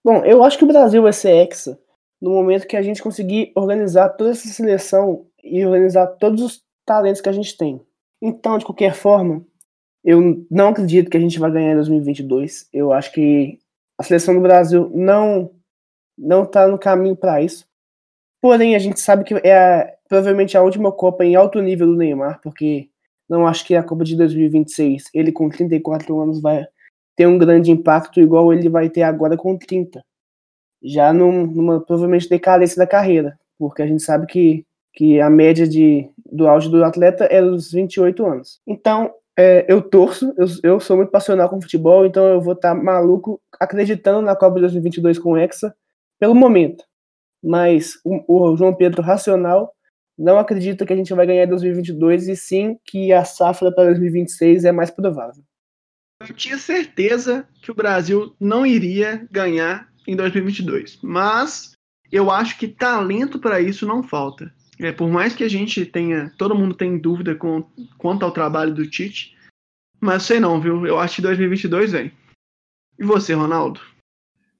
[0.05, 1.79] Bom, eu acho que o Brasil vai ser hexa
[2.21, 7.21] no momento que a gente conseguir organizar toda essa seleção e organizar todos os talentos
[7.21, 7.81] que a gente tem.
[8.21, 9.45] Então, de qualquer forma,
[10.05, 12.69] eu não acredito que a gente vai ganhar em 2022.
[12.73, 13.59] Eu acho que
[13.99, 15.51] a seleção do Brasil não
[16.17, 17.67] não está no caminho para isso.
[18.43, 21.97] Porém, a gente sabe que é a, provavelmente a última Copa em alto nível do
[21.97, 22.89] Neymar, porque
[23.29, 26.67] não acho que a Copa de 2026, ele com 34 anos, vai
[27.15, 30.05] ter um grande impacto igual ele vai ter agora com 30.
[30.83, 35.67] Já num, numa provavelmente decadência da carreira, porque a gente sabe que, que a média
[35.69, 38.61] de, do auge do atleta é dos 28 anos.
[38.67, 42.75] Então, é, eu torço, eu, eu sou muito passional com futebol, então eu vou estar
[42.75, 45.73] tá maluco acreditando na Copa de 2022 com o Hexa
[46.19, 46.85] pelo momento.
[47.43, 49.73] Mas o, o, João Pedro racional
[50.17, 53.87] não acredita que a gente vai ganhar em 2022 e sim que a safra para
[53.87, 55.43] 2026 é mais provável.
[56.21, 61.73] Eu tinha certeza que o Brasil não iria ganhar em 2022, mas
[62.13, 64.53] eu acho que talento para isso não falta.
[64.79, 67.65] É, por mais que a gente tenha, todo mundo tem dúvida com,
[67.99, 69.37] quanto ao trabalho do Tite,
[70.01, 70.87] mas sei não, viu?
[70.87, 72.13] Eu acho que 2022 vem.
[72.99, 73.81] E você, Ronaldo?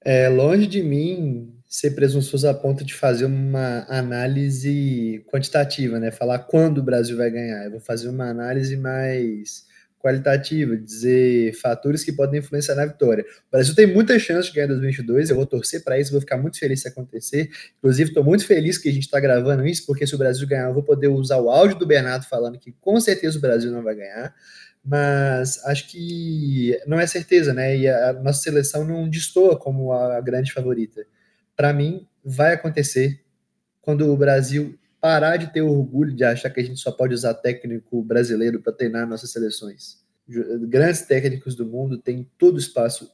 [0.01, 6.11] É longe de mim ser presunçoso a ponto de fazer uma análise quantitativa, né?
[6.11, 7.65] Falar quando o Brasil vai ganhar.
[7.65, 9.65] Eu vou fazer uma análise mais
[9.99, 13.25] qualitativa, dizer fatores que podem influenciar na vitória.
[13.47, 16.37] O Brasil tem muita chance de ganhar 2022, eu vou torcer para isso, vou ficar
[16.37, 17.49] muito feliz se acontecer.
[17.79, 20.67] Inclusive, estou muito feliz que a gente está gravando isso, porque se o Brasil ganhar,
[20.67, 23.81] eu vou poder usar o áudio do Bernardo falando que com certeza o Brasil não
[23.81, 24.31] vai ganhar.
[24.85, 27.75] Mas acho que não é certeza, né?
[27.75, 31.03] E a nossa seleção não destoa como a grande favorita.
[31.55, 33.23] Para mim, vai acontecer
[33.81, 37.33] quando o Brasil parar de ter orgulho de achar que a gente só pode usar
[37.33, 39.97] técnico brasileiro para treinar nossas seleções.
[40.69, 43.11] Grandes técnicos do mundo têm todo o espaço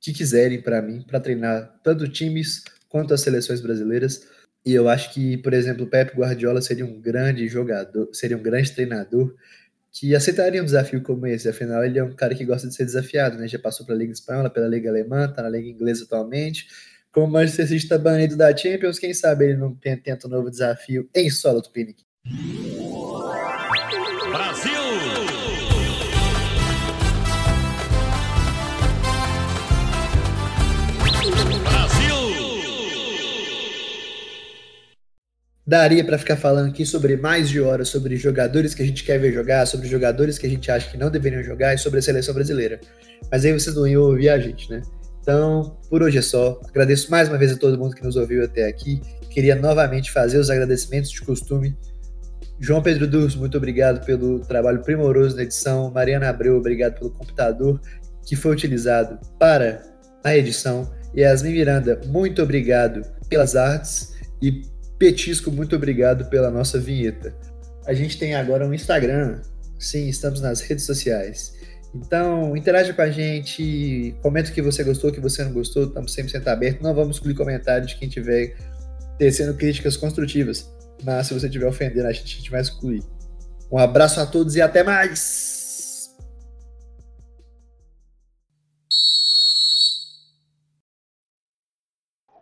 [0.00, 4.28] que quiserem para mim para treinar tanto times quanto as seleções brasileiras.
[4.64, 8.42] E eu acho que, por exemplo, o Pep Guardiola seria um grande jogador, seria um
[8.42, 9.34] grande treinador
[9.90, 11.48] que aceitaria um desafio como esse.
[11.48, 13.48] Afinal, ele é um cara que gosta de ser desafiado, né?
[13.48, 16.68] Já passou pela Liga Espanhola, pela Liga Alemã, tá na Liga Inglesa atualmente
[17.12, 20.50] como o Manchester City está banido da Champions, quem sabe ele não tenta um novo
[20.50, 22.02] desafio em solo do Pinic.
[24.30, 24.72] Brasil!
[31.64, 32.14] Brasil!
[35.66, 39.18] Daria para ficar falando aqui sobre mais de horas sobre jogadores que a gente quer
[39.18, 42.02] ver jogar, sobre jogadores que a gente acha que não deveriam jogar e sobre a
[42.02, 42.80] seleção brasileira.
[43.30, 44.82] Mas aí vocês não iam ouvir a gente, né?
[45.22, 46.60] Então, por hoje é só.
[46.68, 49.00] Agradeço mais uma vez a todo mundo que nos ouviu até aqui.
[49.30, 51.76] Queria novamente fazer os agradecimentos de costume.
[52.58, 55.90] João Pedro Durs, muito obrigado pelo trabalho primoroso na edição.
[55.90, 57.80] Mariana Abreu, obrigado pelo computador
[58.26, 59.82] que foi utilizado para
[60.24, 60.92] a edição.
[61.16, 64.12] Yasmin Miranda, muito obrigado pelas artes.
[64.40, 64.62] E
[64.98, 67.34] Petisco, muito obrigado pela nossa vinheta.
[67.86, 69.40] A gente tem agora um Instagram.
[69.78, 71.54] Sim, estamos nas redes sociais.
[71.94, 75.84] Então, interaja com a gente, comenta o que você gostou, o que você não gostou,
[75.84, 76.82] estamos sempre abertos.
[76.82, 78.56] Não vamos excluir comentários de quem tiver
[79.18, 80.72] tecendo críticas construtivas,
[81.04, 83.02] mas se você estiver ofendendo a gente, a gente vai excluir.
[83.70, 86.14] Um abraço a todos e até mais!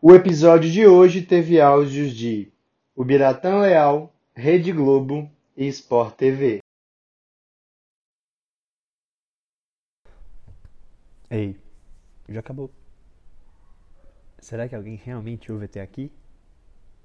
[0.03, 2.53] O episódio de hoje teve áudios de
[2.97, 6.61] O Biratã Leal, Rede Globo e Sport TV.
[11.31, 11.57] Ei,
[12.29, 12.71] já acabou.
[14.41, 16.13] Será que alguém realmente ouve até aqui?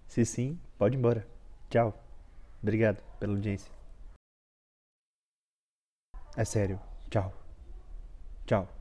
[0.07, 1.27] Se sim, pode ir embora.
[1.69, 1.93] Tchau.
[2.61, 3.71] Obrigado pela audiência.
[6.35, 6.79] É sério.
[7.09, 7.31] Tchau.
[8.45, 8.74] Tchau.